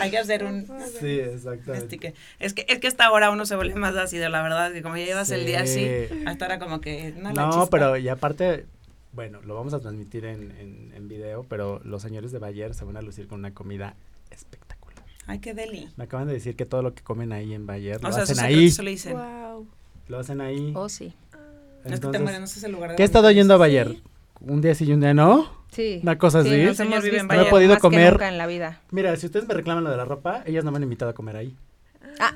Hay 0.00 0.10
que 0.10 0.18
hacer 0.18 0.44
un... 0.44 0.66
Sí, 1.00 1.20
exactamente. 1.20 2.14
Es 2.38 2.54
que, 2.54 2.66
es 2.68 2.78
que 2.78 2.86
hasta 2.86 3.04
ahora 3.04 3.30
uno 3.30 3.46
se 3.46 3.56
vuelve 3.56 3.74
más 3.74 3.94
ácido, 3.96 4.28
la 4.28 4.42
verdad, 4.42 4.72
que 4.72 4.82
como 4.82 4.96
ya 4.96 5.04
llevas 5.04 5.30
el 5.30 5.46
día 5.46 5.62
así, 5.62 6.07
hasta 6.26 6.44
ahora 6.46 6.58
como 6.58 6.80
que... 6.80 7.12
No, 7.16 7.32
no 7.32 7.66
pero 7.70 7.96
y 7.96 8.08
aparte, 8.08 8.66
bueno, 9.12 9.40
lo 9.42 9.54
vamos 9.54 9.74
a 9.74 9.80
transmitir 9.80 10.24
en, 10.24 10.50
en, 10.52 10.92
en, 10.94 11.08
video, 11.08 11.44
pero 11.48 11.80
los 11.84 12.02
señores 12.02 12.32
de 12.32 12.38
Bayer 12.38 12.74
se 12.74 12.84
van 12.84 12.96
a 12.96 13.02
lucir 13.02 13.26
con 13.28 13.38
una 13.40 13.52
comida 13.54 13.94
espectacular. 14.30 15.04
Ay, 15.26 15.40
qué 15.40 15.54
deli. 15.54 15.88
Me 15.96 16.04
acaban 16.04 16.26
de 16.26 16.34
decir 16.34 16.56
que 16.56 16.66
todo 16.66 16.82
lo 16.82 16.94
que 16.94 17.02
comen 17.02 17.32
ahí 17.32 17.54
en 17.54 17.66
Bayer 17.66 18.02
lo 18.02 18.08
O 18.08 18.12
sea, 18.12 18.22
hacen 18.22 18.40
ahí. 18.40 18.70
lo 18.70 18.84
dicen. 18.90 19.12
Wow. 19.14 19.66
Lo 20.08 20.18
hacen 20.18 20.40
ahí. 20.40 20.72
Oh, 20.74 20.88
sí. 20.88 21.06
es 21.06 21.12
que 21.84 21.88
te 21.88 21.94
Entonces, 21.94 22.22
mueres, 22.22 22.40
no 22.40 22.46
sé 22.46 22.64
el 22.66 22.72
lugar 22.72 22.90
de 22.90 22.96
¿Qué 22.96 23.02
he 23.02 23.06
estado 23.06 23.30
yendo 23.30 23.54
a 23.54 23.56
Bayer? 23.58 23.96
Un 24.40 24.60
día 24.60 24.74
sí 24.74 24.84
y 24.84 24.92
un 24.92 25.00
día 25.00 25.14
no. 25.14 25.50
Sí. 25.72 26.00
Una 26.02 26.16
cosa 26.16 26.42
Sí, 26.42 26.48
así. 26.62 26.82
No 26.88 27.42
he 27.42 27.44
podido 27.50 27.70
más 27.70 27.78
que 27.78 27.82
comer. 27.82 28.12
nunca 28.12 28.28
en 28.28 28.38
la 28.38 28.46
vida. 28.46 28.80
Mira, 28.90 29.14
si 29.16 29.26
ustedes 29.26 29.46
me 29.46 29.54
reclaman 29.54 29.84
lo 29.84 29.90
de 29.90 29.96
la 29.96 30.04
ropa, 30.04 30.42
ellas 30.46 30.64
no 30.64 30.70
me 30.70 30.76
han 30.78 30.84
invitado 30.84 31.10
a 31.10 31.14
comer 31.14 31.36
ahí. 31.36 31.56
Ah. 32.20 32.32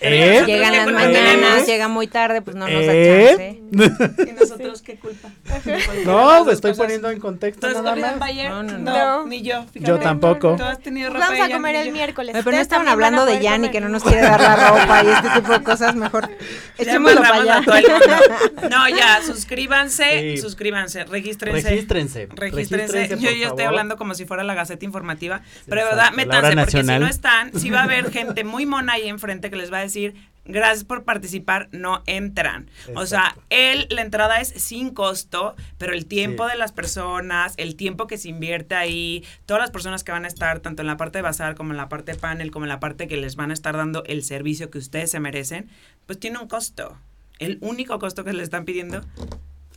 ¿Eh? 0.00 0.42
Llegan 0.46 0.72
las 0.72 0.86
mañanas, 0.92 1.12
tenemos? 1.32 1.66
llega 1.66 1.88
muy 1.88 2.06
tarde, 2.06 2.42
pues 2.42 2.56
no 2.56 2.68
nos 2.68 2.86
da 2.86 2.92
¿Eh? 2.92 3.60
chance. 3.72 4.30
¿Y 4.30 4.32
nosotros 4.32 4.82
qué 4.82 4.96
culpa? 4.96 5.30
No, 6.04 6.42
pues 6.44 6.56
estoy 6.56 6.74
poniendo 6.74 7.10
en 7.10 7.18
contexto 7.18 7.68
¿Tú 7.68 7.76
has 7.76 7.82
nada 7.82 7.96
más. 7.96 8.18
Bayer? 8.18 8.50
No, 8.50 8.62
no, 8.62 8.78
no, 8.78 8.92
no. 9.20 9.26
ni 9.26 9.42
yo. 9.42 9.64
fíjate. 9.72 9.90
Yo 9.90 9.98
tampoco. 9.98 10.56
¿Tú 10.56 10.64
has 10.64 10.78
tenido 10.80 11.10
Pues 11.10 11.22
ropa 11.22 11.32
vamos 11.34 11.50
a 11.50 11.52
comer 11.52 11.76
el 11.76 11.92
miércoles. 11.92 12.36
Pero 12.44 12.56
no 12.56 12.62
estaban 12.62 12.88
hablando 12.88 13.24
de 13.26 13.40
Yanni, 13.40 13.70
que 13.70 13.80
no 13.80 13.88
nos 13.88 14.02
quiere 14.02 14.20
dar 14.22 14.40
la 14.40 14.56
ropa 14.70 15.02
y 15.04 15.08
este 15.08 15.40
tipo 15.40 15.52
de 15.52 15.62
cosas, 15.62 15.94
mejor 15.96 16.28
Ya 16.78 16.84
echémoslo 16.84 17.20
para 17.22 17.34
allá. 17.36 17.62
No, 18.70 18.88
ya, 18.88 19.20
suscríbanse, 19.24 20.34
Sí. 20.36 20.38
suscríbanse, 20.38 21.04
regístrense. 21.04 21.68
Regístrense. 21.68 22.28
Regístrense. 22.34 23.08
Yo 23.18 23.30
ya 23.30 23.48
estoy 23.48 23.64
hablando 23.64 23.96
como 23.96 24.14
si 24.14 24.24
fuera 24.26 24.44
la 24.44 24.54
Gaceta 24.54 24.84
Informativa. 24.84 25.42
pero 25.68 25.82
de 25.82 25.86
verdad, 25.88 26.12
métanse, 26.12 26.56
porque 26.56 26.82
si 26.82 26.82
no 26.82 27.06
están, 27.06 27.52
sí 27.58 27.70
va 27.70 27.80
a 27.80 27.84
haber 27.84 28.10
gente 28.10 28.44
muy 28.44 28.55
mona 28.64 28.94
ahí 28.94 29.08
enfrente 29.08 29.50
que 29.50 29.56
les 29.56 29.70
va 29.70 29.78
a 29.78 29.82
decir. 29.82 30.14
Gracias 30.48 30.84
por 30.84 31.02
participar, 31.02 31.68
no 31.72 32.04
entran. 32.06 32.70
O 32.94 33.04
sea, 33.04 33.36
él, 33.50 33.88
la 33.90 34.02
entrada 34.02 34.40
es 34.40 34.50
sin 34.50 34.90
costo, 34.90 35.56
pero 35.76 35.92
el 35.92 36.06
tiempo 36.06 36.44
Sí. 36.46 36.52
de 36.52 36.56
las 36.56 36.70
personas, 36.70 37.54
el 37.56 37.74
tiempo 37.74 38.06
que 38.06 38.16
se 38.16 38.28
invierte 38.28 38.76
ahí, 38.76 39.24
todas 39.44 39.60
las 39.60 39.72
personas 39.72 40.04
que 40.04 40.12
van 40.12 40.24
a 40.24 40.28
estar, 40.28 40.60
tanto 40.60 40.82
en 40.82 40.86
la 40.86 40.96
parte 40.96 41.18
de 41.18 41.22
bazar 41.22 41.56
como 41.56 41.72
en 41.72 41.76
la 41.76 41.88
parte 41.88 42.12
de 42.12 42.18
panel, 42.18 42.52
como 42.52 42.64
en 42.64 42.68
la 42.68 42.78
parte 42.78 43.08
que 43.08 43.16
les 43.16 43.34
van 43.34 43.50
a 43.50 43.54
estar 43.54 43.76
dando 43.76 44.04
el 44.04 44.22
servicio 44.22 44.70
que 44.70 44.78
ustedes 44.78 45.10
se 45.10 45.18
merecen, 45.18 45.68
pues 46.06 46.20
tiene 46.20 46.38
un 46.38 46.46
costo. 46.46 46.96
El 47.40 47.58
único 47.60 47.98
costo 47.98 48.22
que 48.22 48.32
le 48.32 48.44
están 48.44 48.64
pidiendo 48.64 49.00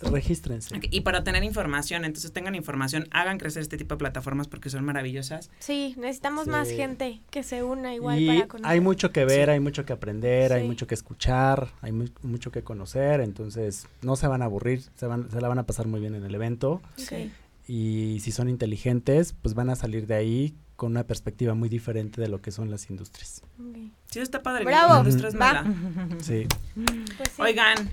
Regístrense. 0.01 0.79
y 0.81 1.01
para 1.01 1.23
tener 1.23 1.43
información, 1.43 2.05
entonces 2.05 2.31
tengan 2.31 2.55
información, 2.55 3.07
hagan 3.11 3.37
crecer 3.37 3.61
este 3.61 3.77
tipo 3.77 3.95
de 3.95 3.99
plataformas 3.99 4.47
porque 4.47 4.69
son 4.69 4.83
maravillosas. 4.85 5.49
Sí, 5.59 5.93
necesitamos 5.97 6.47
más 6.47 6.69
gente 6.69 7.19
que 7.31 7.43
se 7.43 7.63
una 7.63 7.93
igual 7.93 8.19
Y 8.19 8.27
para 8.27 8.47
conocer. 8.47 8.71
hay 8.71 8.79
mucho 8.79 9.11
que 9.11 9.25
ver, 9.25 9.45
Sí. 9.47 9.51
hay 9.51 9.59
mucho 9.59 9.85
que 9.85 9.93
aprender, 9.93 10.53
hay 10.53 10.65
mucho 10.67 10.87
que 10.87 10.95
escuchar, 10.95 11.67
hay 11.81 11.91
mu- 11.91 12.07
mucho 12.21 12.51
que 12.51 12.63
conocer, 12.63 13.21
entonces 13.21 13.87
no 14.01 14.15
se 14.15 14.27
van 14.27 14.41
a 14.41 14.45
aburrir, 14.45 14.83
se, 14.95 15.05
van, 15.05 15.29
se 15.31 15.41
la 15.41 15.47
van 15.47 15.59
a 15.59 15.63
pasar 15.65 15.87
muy 15.87 15.99
bien 15.99 16.15
en 16.15 16.23
el 16.23 16.33
evento 16.35 16.81
y 17.67 18.19
si 18.21 18.31
son 18.31 18.49
inteligentes, 18.49 19.33
pues 19.41 19.53
van 19.53 19.69
a 19.69 19.75
salir 19.75 20.07
de 20.07 20.15
ahí 20.15 20.55
con 20.75 20.91
una 20.91 21.03
perspectiva 21.03 21.53
muy 21.55 21.67
diferente 21.69 22.21
de 22.21 22.29
lo 22.29 22.41
que 22.41 22.51
son 22.51 22.71
las 22.71 22.89
industrias. 22.89 23.41
ok. 23.59 23.77
Sí, 24.09 24.19
está 24.19 24.41
padre. 24.41 24.63
Bravo. 24.65 25.03
ninguna 25.03 25.09
industria 25.09 25.27
es 25.29 25.35
Va. 25.35 25.39
mala. 25.63 26.19
Sí. 26.19 26.47
Pues 27.17 27.29
sí. 27.35 27.41
Oigan, 27.41 27.77
¿algo 27.77 27.89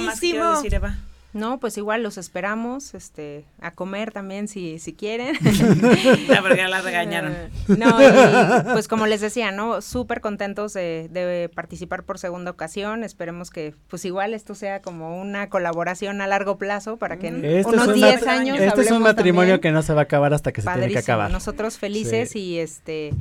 más 0.00 0.20
que 0.20 0.30
quieras 0.30 0.48
Buenísimo. 0.48 0.50
decir, 0.56 0.74
Eva? 0.74 0.96
No, 1.32 1.60
pues 1.60 1.76
igual 1.78 2.02
los 2.02 2.18
esperamos, 2.18 2.92
este, 2.94 3.44
a 3.60 3.70
comer 3.70 4.10
también 4.10 4.48
si, 4.48 4.78
si 4.80 4.94
quieren. 4.94 5.36
Ya, 6.28 6.40
porque 6.42 6.56
ya 6.56 6.68
la 6.68 6.80
regañaron. 6.80 7.34
No, 7.68 8.02
y, 8.02 8.72
pues 8.72 8.88
como 8.88 9.06
les 9.06 9.20
decía, 9.20 9.52
¿no? 9.52 9.80
Súper 9.80 10.20
contentos 10.20 10.72
de, 10.72 11.08
de 11.10 11.48
participar 11.54 12.02
por 12.02 12.18
segunda 12.18 12.50
ocasión. 12.50 13.04
Esperemos 13.04 13.50
que, 13.50 13.74
pues 13.88 14.04
igual 14.04 14.34
esto 14.34 14.54
sea 14.56 14.82
como 14.82 15.20
una 15.20 15.48
colaboración 15.48 16.20
a 16.20 16.26
largo 16.26 16.58
plazo 16.58 16.96
para 16.96 17.18
que 17.18 17.28
en 17.28 17.44
Este 17.44 17.68
unos 17.70 17.82
es 17.82 17.88
un 17.88 17.94
10 17.94 18.20
mat- 18.22 18.28
años 18.28 18.58
Este 18.58 18.80
es 18.82 18.90
un 18.90 19.02
matrimonio 19.02 19.54
también. 19.54 19.60
que 19.60 19.70
no 19.72 19.82
se 19.82 19.94
va 19.94 20.00
a 20.00 20.04
acabar 20.04 20.34
hasta 20.34 20.50
que 20.52 20.62
se 20.62 20.68
tiene 20.72 20.88
que 20.92 20.98
acabar. 20.98 21.30
Nosotros 21.30 21.78
felices 21.78 22.30
Sí. 22.30 22.40
y 22.40 22.58
este 22.58 23.12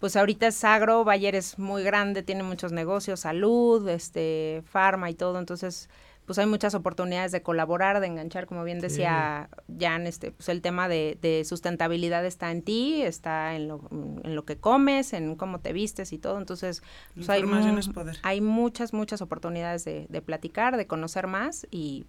pues 0.00 0.16
ahorita 0.16 0.48
es 0.48 0.62
agro, 0.64 1.02
Bayer 1.04 1.34
es 1.34 1.58
muy 1.58 1.82
grande, 1.82 2.22
tiene 2.22 2.42
muchos 2.42 2.72
negocios, 2.72 3.20
salud, 3.20 3.88
este, 3.88 4.62
farma 4.70 5.08
y 5.08 5.14
todo, 5.14 5.38
entonces 5.38 5.88
pues 6.26 6.38
hay 6.38 6.46
muchas 6.46 6.74
oportunidades 6.74 7.32
de 7.32 7.42
colaborar, 7.42 8.00
de 8.00 8.06
enganchar, 8.06 8.46
como 8.46 8.64
bien 8.64 8.80
decía 8.80 9.48
Jan, 9.78 10.06
este, 10.06 10.30
pues 10.30 10.48
el 10.48 10.62
tema 10.62 10.88
de, 10.88 11.18
de 11.20 11.44
sustentabilidad 11.44 12.24
está 12.24 12.50
en 12.50 12.62
ti, 12.62 13.02
está 13.02 13.54
en 13.54 13.68
lo, 13.68 13.88
en 13.90 14.34
lo 14.34 14.44
que 14.44 14.56
comes, 14.56 15.12
en 15.12 15.36
cómo 15.36 15.60
te 15.60 15.72
vistes 15.72 16.12
y 16.12 16.18
todo, 16.18 16.38
entonces 16.38 16.82
pues, 17.14 17.28
hay, 17.30 17.42
mu- 17.42 17.92
poder. 17.92 18.16
hay 18.22 18.40
muchas, 18.40 18.92
muchas 18.92 19.20
oportunidades 19.22 19.84
de, 19.84 20.06
de 20.08 20.22
platicar, 20.22 20.76
de 20.76 20.86
conocer 20.86 21.26
más 21.26 21.66
y 21.70 22.06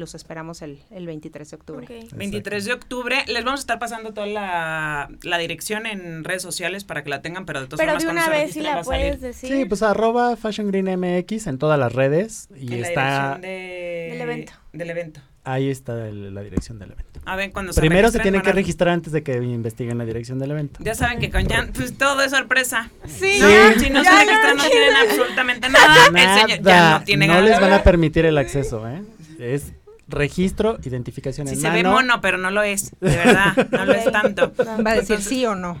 los 0.00 0.14
esperamos 0.16 0.62
el, 0.62 0.80
el 0.90 1.06
23 1.06 1.48
de 1.50 1.56
octubre. 1.56 1.86
Ok. 2.04 2.12
23 2.16 2.64
de 2.64 2.72
octubre. 2.72 3.24
Les 3.28 3.44
vamos 3.44 3.60
a 3.60 3.62
estar 3.62 3.78
pasando 3.78 4.12
toda 4.12 4.26
la, 4.26 5.08
la 5.22 5.38
dirección 5.38 5.86
en 5.86 6.24
redes 6.24 6.42
sociales 6.42 6.82
para 6.84 7.04
que 7.04 7.10
la 7.10 7.22
tengan, 7.22 7.46
pero 7.46 7.60
de 7.60 7.66
todas 7.68 7.78
Pero 7.78 7.92
formas 7.92 8.02
de 8.02 8.06
cuando 8.08 8.22
una 8.22 8.36
se 8.36 8.44
vez 8.44 8.52
si 8.54 8.60
la 8.60 8.82
puedes 8.82 9.20
decir. 9.20 9.50
Sí, 9.56 9.64
pues 9.66 9.82
arroba 9.82 10.36
Fashion 10.36 10.66
Green 10.72 10.86
MX 10.98 11.46
en 11.46 11.58
todas 11.58 11.78
las 11.78 11.92
redes 11.92 12.48
y 12.56 12.74
en 12.74 12.80
la 12.80 12.88
está 12.88 13.02
dirección 13.36 13.40
de- 13.42 14.08
Del 14.12 14.20
evento. 14.22 14.52
Del 14.72 14.90
evento. 14.90 15.20
ahí 15.44 15.68
está 15.70 16.08
el- 16.08 16.34
la 16.34 16.42
dirección 16.42 16.78
del 16.78 16.92
evento. 16.92 17.20
A 17.26 17.36
ver, 17.36 17.52
cuando 17.52 17.72
se 17.74 17.80
Primero 17.80 18.08
se 18.08 18.18
registren, 18.18 18.22
tienen 18.22 18.40
que 18.42 18.52
registrar 18.52 18.88
antes 18.94 19.12
de 19.12 19.22
que 19.22 19.34
investiguen 19.36 19.98
la 19.98 20.06
dirección 20.06 20.38
del 20.38 20.52
evento. 20.52 20.80
Ya 20.82 20.94
saben 20.94 21.18
que 21.20 21.30
con 21.30 21.46
Jan, 21.46 21.70
pues 21.74 21.96
todo 21.98 22.22
es 22.22 22.30
sorpresa. 22.30 22.90
Sí, 23.06 23.38
No, 23.40 23.48
Sí. 23.74 23.80
si 23.80 23.90
no 23.90 24.02
se 24.02 24.10
registran 24.10 24.56
no 24.56 24.64
no. 24.64 24.70
tienen 24.70 24.96
absolutamente 24.96 25.68
nada. 25.68 26.06
El 26.06 26.40
señor 26.40 26.62
ya 26.64 26.76
Nada, 26.76 26.98
no 27.00 27.04
tiene 27.04 27.26
no 27.26 27.34
ganas. 27.34 27.50
les 27.50 27.60
van 27.60 27.72
a 27.74 27.82
permitir 27.82 28.24
el 28.24 28.38
acceso, 28.38 28.88
¿eh? 28.88 29.02
Es 29.38 29.72
registro, 30.10 30.78
identificación 30.84 31.46
Si 31.48 31.54
en 31.54 31.60
se 31.60 31.70
ve 31.70 31.82
mono, 31.84 32.20
pero 32.20 32.36
no 32.38 32.50
lo 32.50 32.62
es, 32.62 32.92
de 33.00 33.16
verdad, 33.16 33.68
no 33.70 33.84
lo 33.84 33.92
es 33.94 34.10
tanto. 34.12 34.52
Va 34.58 34.90
a 34.90 34.94
decir 34.94 35.16
Entonces- 35.16 35.24
sí 35.24 35.46
o 35.46 35.54
no. 35.54 35.78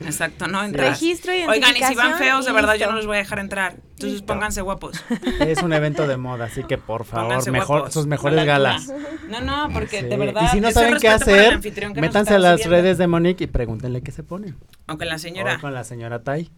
Exacto, 0.00 0.46
no 0.48 0.64
entrar. 0.64 0.88
Registro, 0.90 1.32
Oigan, 1.32 1.46
y 1.48 1.52
si 1.52 1.60
van 1.60 1.60
identificación 1.60 2.18
feos, 2.18 2.46
de 2.46 2.52
verdad, 2.52 2.74
yo 2.74 2.86
no 2.86 2.92
los 2.96 3.06
voy 3.06 3.16
a 3.16 3.20
dejar 3.20 3.38
entrar. 3.38 3.76
Entonces 4.06 4.22
pónganse 4.22 4.60
guapos. 4.62 5.02
Es 5.40 5.62
un 5.62 5.72
evento 5.72 6.06
de 6.06 6.16
moda, 6.16 6.46
así 6.46 6.64
que 6.64 6.78
por 6.78 7.04
favor, 7.04 7.50
mejor, 7.50 7.92
sus 7.92 8.06
mejores 8.06 8.36
la 8.36 8.44
galas. 8.44 8.92
No, 9.28 9.40
no, 9.40 9.68
porque 9.72 10.00
Sí. 10.00 10.06
de 10.06 10.16
verdad. 10.16 10.42
Y 10.44 10.48
si 10.48 10.60
no 10.60 10.70
saben 10.70 10.96
qué 10.98 11.08
hacer, 11.08 11.60
métanse 11.94 12.34
a 12.34 12.38
las 12.38 12.64
redes 12.64 12.98
de 12.98 13.06
Monique 13.06 13.44
y 13.44 13.46
pregúntenle 13.46 14.02
qué 14.02 14.12
se. 14.12 14.22
O 14.22 14.26
con 14.98 15.08
la 15.08 15.18
señora. 15.18 15.56
O 15.56 15.60
con 15.60 15.74
la 15.74 15.84
señora 15.84 16.22
Tai. 16.22 16.50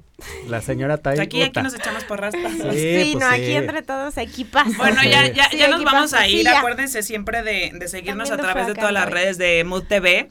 La 0.49 0.61
señora 0.61 0.99
Tai. 0.99 1.18
Aquí, 1.18 1.43
aquí 1.43 1.61
nos 1.62 1.74
echamos 1.74 2.05
por 2.05 2.20
rastas. 2.20 2.53
Sí, 2.53 2.59
Sí, 2.61 3.11
pues 3.12 3.24
no, 3.24 3.34
sí. 3.34 3.43
aquí 3.43 3.53
entre 3.53 3.82
todos 3.82 4.16
equipas. 4.18 4.76
Bueno, 4.76 5.03
ya, 5.03 5.26
ya, 5.32 5.49
Sí, 5.51 5.57
ya 5.59 5.68
nos 5.68 5.82
vamos 5.84 6.12
a 6.14 6.28
ir. 6.28 6.49
Acuérdense 6.49 7.03
siempre 7.03 7.43
de, 7.43 7.72
de 7.74 7.88
seguirnos 7.88 8.30
a 8.30 8.36
través 8.36 8.66
de 8.66 8.74
todas 8.74 8.93
las 8.93 9.09
redes 9.11 9.38
de 9.38 9.64
Mood 9.64 9.84
TV. 9.84 10.30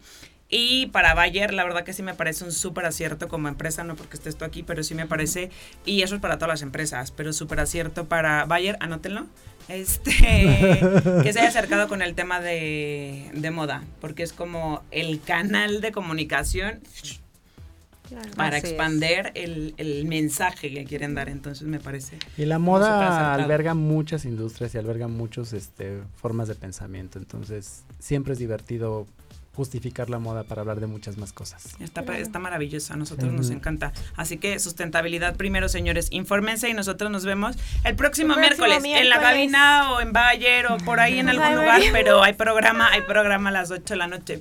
Y 0.54 0.88
para 0.88 1.14
Bayer, 1.14 1.54
la 1.54 1.64
verdad 1.64 1.86
que 1.86 1.93
sí 1.93 2.04
me 2.04 2.14
parece 2.14 2.43
un 2.43 2.52
súper 2.52 2.86
acierto 2.86 3.30
como 3.30 3.47
empresa, 3.47 3.86
no 3.86 3.95
porque 3.95 4.18
estés 4.18 4.36
tú 4.36 4.43
aquí, 4.43 4.64
pero 4.64 4.84
sí 4.84 4.93
me 4.93 5.08
parece, 5.08 5.49
y 5.86 6.02
eso 6.02 6.16
es 6.16 6.22
para 6.22 6.36
todas 6.36 6.49
las 6.49 6.62
empresas, 6.62 7.12
pero 7.12 7.32
súper 7.32 7.62
acierto 7.62 8.06
para 8.10 8.43
Bayer, 8.43 8.76
anótenlo, 8.82 9.28
este, 9.70 10.12
que 11.24 11.34
se 11.34 11.39
haya 11.39 11.47
acercado 11.47 11.88
con 11.88 12.02
el 12.02 12.16
tema 12.16 12.41
de, 12.41 13.32
de 13.34 13.49
moda, 13.52 13.84
porque 14.02 14.24
es 14.24 14.34
como 14.34 14.84
el 14.91 15.22
canal 15.22 15.80
de 15.80 15.93
comunicación 15.93 16.82
Claro. 18.10 18.30
para 18.36 18.58
expander 18.58 19.32
el, 19.36 19.74
el 19.78 20.04
mensaje 20.04 20.74
que 20.74 20.84
quieren 20.84 21.16
dar, 21.16 21.30
entonces 21.30 21.66
me 21.66 21.80
parece. 21.80 22.18
Y 22.38 22.43
la 22.43 22.60
moda 22.60 23.34
alberga 23.34 23.74
muchas 23.74 24.26
industrias 24.26 24.76
y 24.76 24.78
alberga 24.78 25.08
muchas 25.08 25.54
este, 25.54 26.02
formas 26.18 26.49
de 26.49 26.56
pensamiento. 26.56 27.20
Entonces, 27.20 27.86
siempre 27.99 28.34
es 28.34 28.39
divertido 28.39 29.08
justificar 29.54 30.10
la 30.10 30.20
moda 30.20 30.43
para 30.43 30.62
hablar 30.62 30.80
de 30.80 30.88
muchas 30.88 31.18
más 31.18 31.34
cosas. 31.34 31.76
Está, 31.80 32.02
está 32.18 32.39
maravilloso, 32.39 32.93
a 32.93 32.97
nosotros 32.97 33.32
nos 33.34 33.49
encanta. 33.49 33.91
Así 34.16 34.38
que 34.38 34.60
sustentabilidad 34.60 35.36
primero, 35.36 35.68
señores. 35.70 36.08
Infórmense 36.12 36.70
y 36.70 36.74
nosotros 36.74 37.12
nos 37.12 37.26
vemos 37.26 37.58
el 37.84 37.95
próximo, 37.95 38.34
El 38.34 38.39
próximo 38.39 38.68
miércoles, 38.68 38.84
en 38.84 39.10
la 39.10 39.20
cabina 39.20 39.91
o 39.91 40.02
en 40.02 40.14
Bayer 40.14 40.68
o 40.68 40.78
por 40.78 40.99
ahí 40.99 41.20
en 41.20 41.30
algún 41.30 41.56
lugar, 41.56 41.82
pero 41.91 42.24
hay 42.24 42.34
programa, 42.34 42.89
hay 42.91 43.02
programa 43.02 43.49
a 43.49 43.54
las 43.54 43.72
8 43.72 43.84
de 43.93 43.95
la 43.97 44.08
noche. 44.08 44.39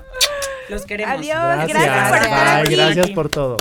Los 0.69 0.87
queremos. 0.87 1.17
Adiós, 1.19 1.69
gracias 1.69 2.09
por 2.09 2.19
estar 2.19 2.55
Bye, 2.55 2.63
aquí. 2.63 2.77
gracias 2.77 3.11
por 3.11 3.29
todo. 3.29 3.57